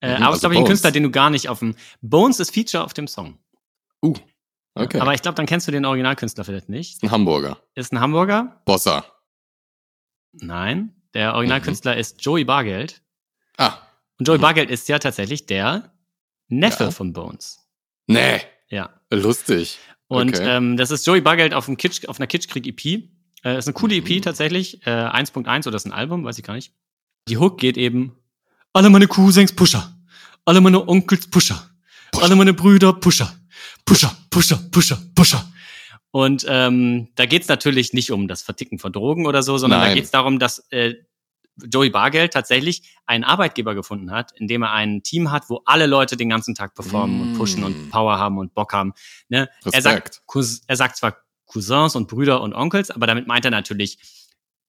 Äh, 0.00 0.08
Mhm, 0.08 0.14
aber 0.14 0.20
es 0.20 0.24
also 0.24 0.34
ist, 0.34 0.40
glaube 0.40 0.54
ich, 0.54 0.60
ein. 0.60 0.66
Künstler, 0.66 0.90
den 0.90 1.02
du 1.04 1.10
gar 1.10 1.30
nicht 1.30 1.48
auf 1.48 1.58
dem. 1.60 1.76
Bones 2.00 2.40
ist 2.40 2.52
Feature 2.54 2.82
auf 2.84 2.94
dem 2.94 3.06
Song. 3.06 3.38
Uh, 4.02 4.14
okay. 4.74 4.98
Aber 4.98 5.14
ich 5.14 5.22
glaube, 5.22 5.36
dann 5.36 5.46
kennst 5.46 5.68
du 5.68 5.72
den 5.72 5.84
Originalkünstler 5.84 6.44
vielleicht 6.44 6.68
nicht. 6.68 6.94
ist 6.94 7.02
ein 7.04 7.10
Hamburger. 7.10 7.62
Ist 7.74 7.92
ein 7.92 8.00
Hamburger? 8.00 8.62
Bossa. 8.64 9.04
Nein. 10.32 10.94
Der 11.14 11.34
Originalkünstler 11.34 11.96
ist 11.96 12.24
Joey 12.24 12.44
Bargeld. 12.44 13.02
Ah, 13.58 13.74
Und 14.18 14.28
Joey 14.28 14.38
Mhm. 14.38 14.42
Bargeld 14.42 14.70
ist 14.70 14.88
ja 14.88 14.98
tatsächlich 14.98 15.46
der 15.46 15.92
Neffe 16.48 16.84
Ja. 16.84 16.90
von 16.90 17.12
Bones. 17.12 17.58
nee, 18.06 18.40
Ja. 18.68 18.90
lustig. 19.10 19.78
Und 20.08 20.34
Okay. 20.36 20.56
ähm, 20.56 20.76
das 20.76 20.90
ist 20.90 21.06
Joey 21.06 21.20
Bargeld 21.20 21.54
auf, 21.54 21.66
dem 21.66 21.76
Kitsch, 21.76 22.06
auf 22.06 22.18
einer 22.20 22.26
Kitschkrieg-EP. 22.26 23.08
Äh, 23.44 23.58
ist 23.58 23.66
eine 23.66 23.72
coole 23.74 23.94
Mhm. 24.00 24.06
EP 24.06 24.20
tatsächlich. 24.22 24.86
Äh, 24.86 24.90
1.1 24.90 25.66
oder 25.66 25.76
ist 25.76 25.86
ein 25.86 25.92
Album, 25.92 26.24
weiß 26.24 26.38
ich 26.38 26.44
gar 26.44 26.54
nicht. 26.54 26.72
Die 27.28 27.38
Hook 27.38 27.58
geht 27.58 27.76
eben: 27.76 28.16
Alle 28.72 28.88
meine 28.90 29.06
Cousins 29.08 29.52
Pusher. 29.52 29.92
Alle 30.44 30.60
meine 30.60 30.86
Onkels 30.88 31.26
Pusher. 31.28 31.68
Alle 32.20 32.36
meine 32.36 32.52
Brüder 32.54 32.92
Pusher. 32.92 33.32
Pusher, 33.84 34.14
Pusher, 34.30 34.58
Pusher, 34.70 34.98
Pusher. 35.14 35.44
Und 36.12 36.44
ähm, 36.48 37.08
da 37.16 37.26
geht's 37.26 37.48
natürlich 37.48 37.92
nicht 37.94 38.12
um 38.12 38.28
das 38.28 38.42
Verticken 38.42 38.78
von 38.78 38.92
Drogen 38.92 39.26
oder 39.26 39.42
so, 39.42 39.56
sondern 39.58 39.80
da 39.80 39.86
Nein. 39.86 39.96
geht's 39.96 40.10
darum, 40.10 40.38
dass 40.38 40.58
äh, 40.70 40.94
Joey 41.56 41.90
Bargeld 41.90 42.32
tatsächlich 42.34 42.96
einen 43.06 43.24
Arbeitgeber 43.24 43.74
gefunden 43.74 44.10
hat, 44.10 44.32
in 44.38 44.46
dem 44.46 44.62
er 44.62 44.72
ein 44.72 45.02
Team 45.02 45.30
hat, 45.30 45.48
wo 45.50 45.62
alle 45.64 45.86
Leute 45.86 46.16
den 46.16 46.28
ganzen 46.28 46.54
Tag 46.54 46.74
performen 46.74 47.20
und 47.20 47.32
pushen 47.38 47.62
Mm. 47.62 47.64
und 47.66 47.88
Power 47.90 48.18
haben 48.18 48.38
und 48.38 48.54
Bock 48.54 48.72
haben. 48.72 48.92
Ne? 49.28 49.48
Er, 49.72 49.82
sagt, 49.82 50.22
er 50.66 50.76
sagt 50.76 50.96
zwar 50.96 51.16
Cousins 51.46 51.94
und 51.96 52.08
Brüder 52.08 52.40
und 52.42 52.54
Onkels, 52.54 52.90
aber 52.90 53.06
damit 53.06 53.26
meint 53.26 53.44
er 53.44 53.50
natürlich 53.50 53.98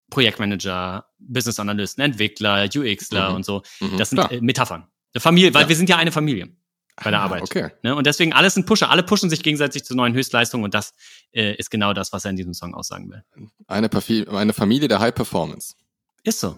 Projektmanager, 0.10 1.06
Business 1.20 1.60
Analysten, 1.60 2.04
Entwickler, 2.04 2.70
UXler 2.76 3.30
Mhm. 3.30 3.36
und 3.36 3.46
so. 3.46 3.64
Mhm, 3.80 3.98
Das 3.98 4.10
sind 4.10 4.20
äh, 4.32 4.42
Metaphern. 4.42 4.88
Eine 5.14 5.22
Familie, 5.22 5.54
weil 5.54 5.64
Ja. 5.64 5.70
wir 5.70 5.76
sind 5.76 5.90
ja 5.90 5.98
eine 5.98 6.12
Familie 6.12 6.56
bei 7.02 7.10
der 7.12 7.22
Ah, 7.22 7.24
Arbeit. 7.24 7.44
Okay. 7.44 7.70
Ne? 7.82 7.96
Und 7.96 8.06
deswegen 8.06 8.34
alles 8.34 8.54
sind 8.54 8.66
Pusher. 8.66 8.90
Alle 8.90 9.04
pushen 9.04 9.30
sich 9.30 9.42
gegenseitig 9.44 9.84
zu 9.84 9.96
neuen 9.96 10.14
Höchstleistungen 10.14 10.64
und 10.64 10.74
das 10.74 10.94
äh, 11.32 11.56
ist 11.56 11.72
genau 11.72 11.94
das, 11.94 12.14
was 12.14 12.26
er 12.26 12.32
in 12.32 12.38
diesem 12.38 12.54
Song 12.54 12.76
aussagen 12.76 13.10
will. 13.10 13.24
Eine, 13.68 13.90
eine 14.32 14.54
Familie 14.54 14.88
der 14.88 15.00
High 15.00 15.16
Performance. 15.16 15.76
Ist 16.24 16.40
so. 16.40 16.58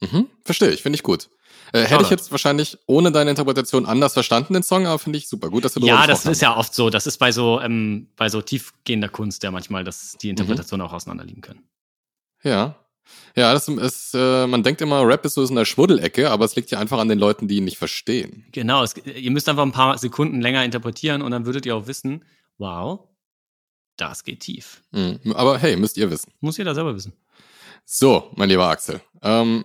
Mhm, 0.00 0.28
verstehe 0.44 0.70
ich, 0.70 0.82
finde 0.82 0.96
ich 0.96 1.02
gut. 1.02 1.28
Äh, 1.72 1.82
hätte 1.84 2.02
ich 2.02 2.10
jetzt 2.10 2.30
wahrscheinlich 2.30 2.78
ohne 2.86 3.12
deine 3.12 3.30
Interpretation 3.30 3.84
anders 3.84 4.14
verstanden, 4.14 4.54
den 4.54 4.62
Song, 4.62 4.86
aber 4.86 4.98
finde 4.98 5.18
ich 5.18 5.28
super. 5.28 5.50
Gut, 5.50 5.64
dass 5.64 5.74
wir 5.76 5.84
Ja, 5.84 6.06
das 6.06 6.24
ist 6.24 6.40
ja 6.40 6.56
oft 6.56 6.74
so. 6.74 6.88
Das 6.88 7.06
ist 7.06 7.18
bei 7.18 7.30
so, 7.32 7.60
ähm, 7.60 8.08
bei 8.16 8.28
so 8.28 8.40
tiefgehender 8.40 9.08
Kunst 9.08 9.42
ja 9.42 9.50
manchmal, 9.50 9.84
dass 9.84 10.14
Mhm. 10.14 10.18
die 10.18 10.28
Interpretationen 10.30 10.86
auch 10.86 10.92
auseinanderliegen 10.92 11.42
können. 11.42 11.68
Ja. 12.42 12.76
Ja, 13.36 13.52
das 13.52 13.68
ist, 13.68 14.14
äh, 14.14 14.46
man 14.46 14.62
denkt 14.62 14.80
immer, 14.80 15.06
Rap 15.06 15.24
ist 15.24 15.34
so 15.34 15.44
in 15.44 15.54
der 15.54 15.64
Schmuddelecke, 15.64 16.30
aber 16.30 16.44
es 16.44 16.56
liegt 16.56 16.70
ja 16.70 16.80
einfach 16.80 16.98
an 16.98 17.08
den 17.08 17.18
Leuten, 17.18 17.46
die 17.46 17.58
ihn 17.58 17.64
nicht 17.64 17.78
verstehen. 17.78 18.44
Genau, 18.52 18.82
es, 18.82 18.96
ihr 18.96 19.30
müsst 19.30 19.48
einfach 19.48 19.62
ein 19.62 19.72
paar 19.72 19.96
Sekunden 19.98 20.40
länger 20.40 20.64
interpretieren 20.64 21.22
und 21.22 21.30
dann 21.30 21.46
würdet 21.46 21.64
ihr 21.64 21.76
auch 21.76 21.86
wissen, 21.86 22.24
wow, 22.58 23.06
das 23.96 24.24
geht 24.24 24.40
tief. 24.40 24.82
Mhm. 24.90 25.20
Aber 25.34 25.58
hey, 25.58 25.76
müsst 25.76 25.96
ihr 25.96 26.10
wissen. 26.10 26.32
Muss 26.40 26.56
jeder 26.56 26.74
selber 26.74 26.94
wissen. 26.94 27.12
So, 27.84 28.30
mein 28.36 28.48
lieber 28.48 28.68
Axel. 28.68 29.00
Ähm, 29.22 29.64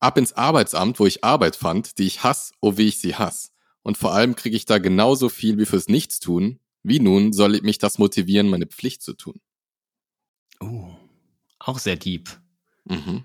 ab 0.00 0.18
ins 0.18 0.32
Arbeitsamt, 0.34 1.00
wo 1.00 1.06
ich 1.06 1.24
Arbeit 1.24 1.56
fand, 1.56 1.98
die 1.98 2.06
ich 2.06 2.22
hasse, 2.22 2.52
oh 2.60 2.76
wie 2.76 2.88
ich 2.88 2.98
sie 2.98 3.14
hasse. 3.14 3.50
Und 3.82 3.98
vor 3.98 4.12
allem 4.12 4.36
kriege 4.36 4.56
ich 4.56 4.64
da 4.64 4.78
genauso 4.78 5.28
viel 5.28 5.58
wie 5.58 5.66
fürs 5.66 5.88
Nichtstun. 5.88 6.60
Wie 6.82 7.00
nun 7.00 7.32
soll 7.32 7.60
mich 7.62 7.78
das 7.78 7.98
motivieren, 7.98 8.48
meine 8.48 8.66
Pflicht 8.66 9.02
zu 9.02 9.14
tun? 9.14 9.40
Uh, 10.62 10.94
auch 11.58 11.78
sehr 11.78 11.96
deep. 11.96 12.30
Mhm. 12.84 13.24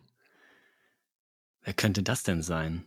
Wer 1.62 1.74
könnte 1.74 2.04
das 2.04 2.24
denn 2.24 2.42
sein? 2.42 2.84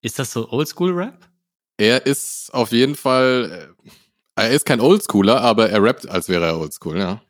Ist 0.00 0.18
das 0.18 0.32
so 0.32 0.50
Oldschool-Rap? 0.50 1.28
Er 1.76 2.06
ist 2.06 2.52
auf 2.52 2.72
jeden 2.72 2.94
Fall, 2.94 3.74
äh, 4.36 4.42
er 4.42 4.50
ist 4.50 4.64
kein 4.64 4.80
Oldschooler, 4.80 5.40
aber 5.40 5.70
er 5.70 5.82
rappt, 5.82 6.08
als 6.08 6.28
wäre 6.28 6.46
er 6.46 6.58
Oldschool, 6.58 6.98
ja. 6.98 7.22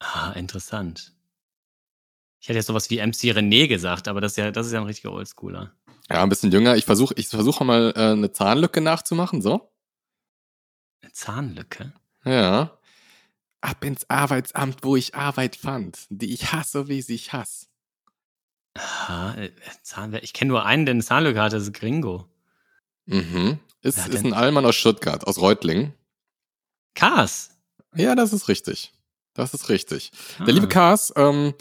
Ah, 0.00 0.32
interessant. 0.32 1.12
Ich 2.40 2.48
hätte 2.48 2.58
jetzt 2.58 2.66
sowas 2.66 2.90
wie 2.90 2.98
MC 2.98 3.32
René 3.32 3.68
gesagt, 3.68 4.08
aber 4.08 4.20
das 4.20 4.32
ist 4.32 4.36
ja, 4.36 4.50
das 4.50 4.66
ist 4.66 4.72
ja 4.72 4.80
ein 4.80 4.86
richtiger 4.86 5.12
Oldschooler. 5.12 5.72
Ja, 6.10 6.22
ein 6.22 6.28
bisschen 6.28 6.52
jünger. 6.52 6.76
Ich 6.76 6.84
versuche 6.84 7.14
ich 7.16 7.28
versuche 7.28 7.64
mal 7.64 7.94
äh, 7.96 8.12
eine 8.12 8.32
Zahnlücke 8.32 8.80
nachzumachen, 8.80 9.40
so. 9.40 9.72
Eine 11.00 11.12
Zahnlücke? 11.12 11.94
Ja. 12.24 12.78
Ab 13.62 13.82
ins 13.84 14.10
Arbeitsamt, 14.10 14.80
wo 14.82 14.96
ich 14.96 15.14
Arbeit 15.14 15.56
fand, 15.56 16.06
die 16.10 16.34
ich 16.34 16.52
hasse, 16.52 16.88
wie 16.88 17.00
sie 17.00 17.14
ich 17.14 17.32
hasse. 17.32 17.66
Ah, 18.76 19.34
äh, 19.36 19.50
Zahnlücke. 19.82 20.24
Ich 20.24 20.32
kenne 20.32 20.48
nur 20.48 20.64
einen, 20.66 20.84
der 20.86 20.94
eine 20.94 21.02
Zahnlücke 21.02 21.40
hatte, 21.40 21.56
das 21.56 21.64
ist 21.64 21.74
Gringo. 21.74 22.28
Mhm. 23.06 23.58
Ist, 23.82 23.98
ist 23.98 24.12
denn? 24.12 24.26
ein 24.26 24.32
Allmann 24.34 24.64
aus 24.66 24.74
Stuttgart, 24.76 25.26
aus 25.26 25.38
Reutlingen. 25.40 25.94
Kars. 26.94 27.50
Ja, 27.94 28.14
das 28.14 28.32
ist 28.32 28.48
richtig. 28.48 28.92
Das 29.34 29.52
ist 29.54 29.68
richtig. 29.68 30.10
Ah. 30.38 30.44
Der 30.44 30.54
liebe 30.54 30.68
Kars, 30.68 31.12
ähm, 31.16 31.54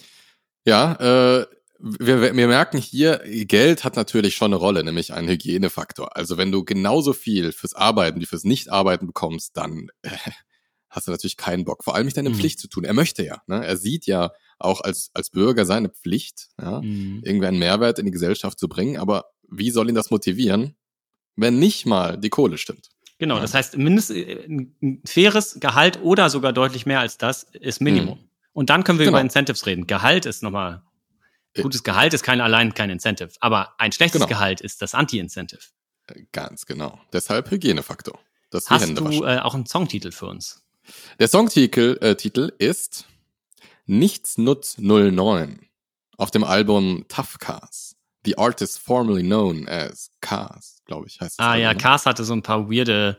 ja, 0.65 0.93
äh, 1.39 1.47
wir, 1.79 2.21
wir 2.21 2.35
wir 2.35 2.47
merken 2.47 2.77
hier, 2.77 3.21
Geld 3.45 3.83
hat 3.83 3.95
natürlich 3.97 4.35
schon 4.35 4.53
eine 4.53 4.55
Rolle, 4.55 4.83
nämlich 4.83 5.13
einen 5.13 5.27
Hygienefaktor. 5.27 6.15
Also 6.15 6.37
wenn 6.37 6.51
du 6.51 6.63
genauso 6.63 7.11
viel 7.13 7.51
fürs 7.51 7.73
Arbeiten 7.73 8.21
wie 8.21 8.25
fürs 8.25 8.45
Nicht-Arbeiten 8.45 9.07
bekommst, 9.07 9.57
dann 9.57 9.89
äh, 10.03 10.11
hast 10.89 11.07
du 11.07 11.11
natürlich 11.11 11.35
keinen 11.37 11.65
Bock. 11.65 11.83
Vor 11.83 11.95
allem 11.95 12.05
nicht 12.05 12.15
deine 12.15 12.29
Mhm. 12.29 12.35
Pflicht 12.35 12.59
zu 12.59 12.69
tun. 12.69 12.85
Er 12.85 12.93
möchte 12.93 13.23
ja. 13.25 13.41
Ne? 13.47 13.65
Er 13.65 13.75
sieht 13.75 14.05
ja 14.05 14.31
auch 14.59 14.81
als, 14.81 15.11
als 15.13 15.29
Bürger 15.29 15.65
seine 15.65 15.89
Pflicht, 15.89 16.49
ja, 16.61 16.81
Mhm. 16.81 17.21
irgendwie 17.23 17.47
einen 17.47 17.59
Mehrwert 17.59 17.99
in 17.99 18.05
die 18.05 18.11
Gesellschaft 18.11 18.59
zu 18.59 18.67
bringen. 18.67 18.97
Aber 18.97 19.25
wie 19.49 19.71
soll 19.71 19.89
ihn 19.89 19.95
das 19.95 20.09
motivieren, 20.11 20.75
wenn 21.35 21.59
nicht 21.59 21.85
mal 21.85 22.17
die 22.17 22.29
Kohle 22.29 22.57
stimmt? 22.57 22.89
Genau, 23.19 23.35
Ja. 23.35 23.41
das 23.41 23.53
heißt, 23.53 23.77
mindestens 23.77 24.17
äh, 24.17 24.45
ein 24.47 25.01
faires 25.05 25.57
Gehalt 25.59 25.99
oder 26.01 26.29
sogar 26.29 26.53
deutlich 26.53 26.85
mehr 26.85 26.99
als 26.99 27.17
das 27.17 27.43
ist 27.53 27.81
Minimum. 27.81 28.19
Und 28.53 28.69
dann 28.69 28.83
können 28.83 28.99
wir 28.99 29.05
Genau. 29.05 29.17
über 29.17 29.21
Incentives 29.21 29.65
reden. 29.65 29.87
Gehalt 29.87 30.25
ist 30.25 30.43
nochmal, 30.43 30.83
Äh. 31.53 31.61
gutes 31.61 31.83
Gehalt 31.83 32.13
ist 32.13 32.23
kein 32.23 32.41
allein 32.41 32.73
kein 32.73 32.89
Incentive. 32.89 33.29
Aber 33.39 33.73
ein 33.79 33.91
schlechtes 33.91 34.19
Genau. 34.21 34.29
Gehalt 34.29 34.61
ist 34.61 34.81
das 34.81 34.93
Anti-Incentive. 34.95 35.61
Äh, 36.07 36.23
Ganz 36.31 36.65
genau. 36.65 36.99
Deshalb 37.13 37.49
Hygienefaktor. 37.51 38.19
Das 38.49 38.69
Hast 38.69 38.95
du 38.97 39.23
äh, 39.23 39.39
auch 39.39 39.55
einen 39.55 39.65
Songtitel 39.65 40.11
für 40.11 40.27
uns? 40.27 40.61
Der 41.17 41.27
Songtitel 41.27 41.97
äh, 42.01 42.15
Titel 42.15 42.51
ist 42.59 43.05
Nichts 43.85 44.37
Nutz 44.37 44.77
09 44.77 45.59
auf 46.17 46.31
dem 46.31 46.43
Album 46.43 47.05
Tough 47.07 47.39
Cars. 47.39 47.95
The 48.25 48.37
artist 48.37 48.79
formerly 48.79 49.23
known 49.23 49.67
as 49.67 50.09
Cars, 50.21 50.81
glaube 50.85 51.07
ich, 51.07 51.19
heißt 51.19 51.39
das. 51.39 51.45
Ah 51.45 51.51
Album, 51.51 51.63
ja, 51.63 51.73
ne? 51.73 51.77
Cars 51.79 52.05
hatte 52.05 52.23
so 52.23 52.33
ein 52.33 52.41
paar 52.41 52.69
weirde 52.71 53.17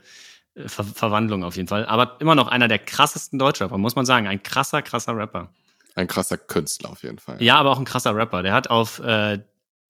äh, 0.54 0.68
Ver 0.68 0.84
Verwandlungen 0.84 1.44
auf 1.44 1.56
jeden 1.56 1.68
Fall. 1.68 1.84
Aber 1.86 2.16
immer 2.20 2.34
noch 2.34 2.48
einer 2.48 2.68
der 2.68 2.78
krassesten 2.78 3.38
Deutschrapper, 3.38 3.76
muss 3.76 3.96
man 3.96 4.06
sagen. 4.06 4.26
Ein 4.26 4.42
krasser, 4.42 4.80
krasser 4.80 5.14
Rapper. 5.16 5.52
Ein 5.94 6.06
krasser 6.08 6.38
Künstler 6.38 6.90
auf 6.90 7.02
jeden 7.02 7.18
Fall. 7.18 7.42
Ja, 7.42 7.56
aber 7.56 7.70
auch 7.70 7.78
ein 7.78 7.84
krasser 7.84 8.14
Rapper. 8.16 8.42
Der 8.42 8.54
hat 8.54 8.70
auf 8.70 8.98
äh, 9.00 9.40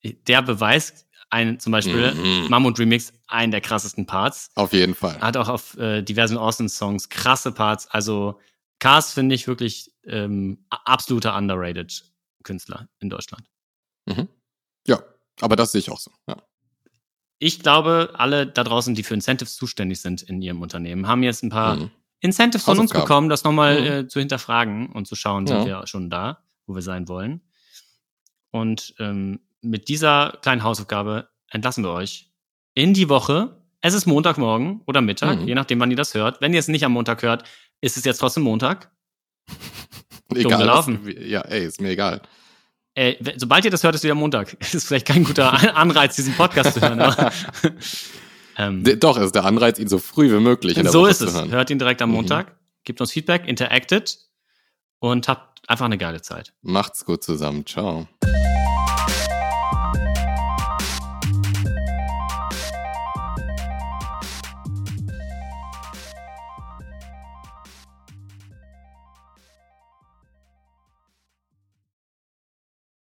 der 0.03 0.43
Beweis, 0.43 1.07
ein, 1.31 1.61
zum 1.61 1.73
Beispiel 1.73 2.13
Mhm. 2.15 2.49
Mammut 2.51 2.79
Remix, 2.79 3.13
einen 3.29 3.53
der 3.53 3.61
krassesten 3.61 4.07
Parts. 4.07 4.51
Auf 4.57 4.73
jeden 4.73 4.95
Fall. 4.95 5.21
Hat 5.21 5.37
auch 5.37 5.49
auf 5.49 5.79
äh, 5.79 6.03
diversen 6.03 6.37
Austin-Songs 6.37 7.09
krasse 7.09 7.53
Parts. 7.53 7.87
Also 7.91 8.39
Cars 8.81 9.13
finde 9.13 9.35
ich 9.35 9.47
wirklich 9.47 9.93
ähm, 10.07 10.65
absoluter 10.71 11.37
underrated 11.37 12.05
Künstler 12.43 12.89
in 13.01 13.11
Deutschland. 13.11 13.49
Mhm. 14.07 14.29
Ja, 14.87 15.03
aber 15.41 15.57
das 15.57 15.73
sehe 15.73 15.79
ich 15.81 15.91
auch 15.91 15.99
so. 16.01 16.11
Ja. 16.29 16.37
Ich 17.39 17.61
glaube, 17.61 18.11
alle 18.15 18.47
da 18.47 18.65
draußen, 18.65 18.95
die 18.95 19.03
für 19.03 19.15
Incentives 19.15 19.57
zuständig 19.57 20.01
sind 20.01 20.23
in 20.23 20.41
ihrem 20.43 20.63
Unternehmen, 20.63 21.07
haben 21.09 21.23
jetzt 21.23 21.43
ein 21.43 21.51
paar 21.51 21.77
Mhm. 21.77 21.91
Incentives 22.21 22.65
von 22.65 22.79
uns 22.79 22.91
bekommen, 22.93 23.29
das 23.29 23.45
nochmal 23.45 23.81
Mhm. 23.81 23.87
äh, 23.87 24.09
zu 24.09 24.19
hinterfragen 24.19 24.91
und 24.93 25.07
zu 25.07 25.15
schauen, 25.15 25.47
sind 25.47 25.59
Ja. 25.59 25.81
wir 25.81 25.87
schon 25.87 26.09
da, 26.11 26.45
wo 26.67 26.75
wir 26.75 26.83
sein 26.83 27.09
wollen. 27.09 27.43
Und 28.51 28.95
ähm, 28.99 29.41
mit 29.61 29.89
dieser 29.89 30.39
kleinen 30.43 30.63
Hausaufgabe 30.63 31.29
entlassen 31.51 31.83
wir 31.85 31.91
euch 31.91 32.31
in 32.75 32.95
die 32.95 33.09
Woche. 33.09 33.61
Es 33.81 33.95
ist 33.95 34.07
Montagmorgen 34.07 34.81
oder 34.87 35.01
Mittag, 35.01 35.41
Mhm. 35.41 35.49
je 35.49 35.55
nachdem, 35.55 35.81
wann 35.81 35.91
ihr 35.91 35.97
das 35.97 36.15
hört. 36.15 36.41
Wenn 36.41 36.53
ihr 36.55 36.61
es 36.61 36.69
nicht 36.69 36.85
am 36.85 36.93
Montag 36.93 37.23
hört, 37.23 37.45
ist 37.81 37.97
es 37.97 38.05
jetzt 38.05 38.19
trotzdem 38.19 38.43
Montag. 38.45 38.91
Egal. 40.33 40.59
gelaufen. 40.59 41.01
Ja, 41.21 41.41
ey, 41.43 41.67
ist 41.67 41.81
mir 41.81 41.91
egal. 41.91 42.23
Äh, 42.95 43.15
sobald 43.37 43.65
ihr 43.65 43.71
das 43.71 43.83
hört, 43.83 43.95
ist 43.95 44.05
wieder 44.05 44.15
Montag. 44.15 44.57
Das 44.61 44.75
ist 44.75 44.87
vielleicht 44.87 45.07
kein 45.07 45.25
guter 45.25 45.53
An- 45.53 45.71
Anreiz, 45.71 46.17
diesen 46.17 46.35
Podcast 46.35 46.75
zu 46.75 46.81
hören. 46.81 47.01
Aber, 47.01 47.33
ähm, 48.59 48.85
doch, 49.01 49.17
es 49.17 49.27
ist 49.27 49.35
der 49.35 49.45
Anreiz, 49.45 49.79
ihn 49.79 49.89
so 49.89 49.99
früh 49.99 50.31
wie 50.31 50.41
möglich 50.41 50.77
in 50.77 50.85
der 50.85 50.93
so 50.93 51.01
Woche 51.03 51.11
ist 51.11 51.21
es. 51.21 51.35
Hört 51.35 51.71
ihn 51.71 51.79
direkt 51.79 52.01
am 52.03 52.11
Mhm. 52.11 52.15
Montag, 52.17 52.57
gebt 52.85 53.01
uns 53.01 53.11
Feedback, 53.13 53.47
interacted 53.49 54.19
und 55.01 55.27
habt 55.29 55.69
einfach 55.69 55.87
eine 55.87 55.99
geile 55.99 56.23
Zeit. 56.23 56.53
Macht's 56.63 57.05
gut 57.05 57.25
zusammen. 57.25 57.67
Ciao. 57.67 58.07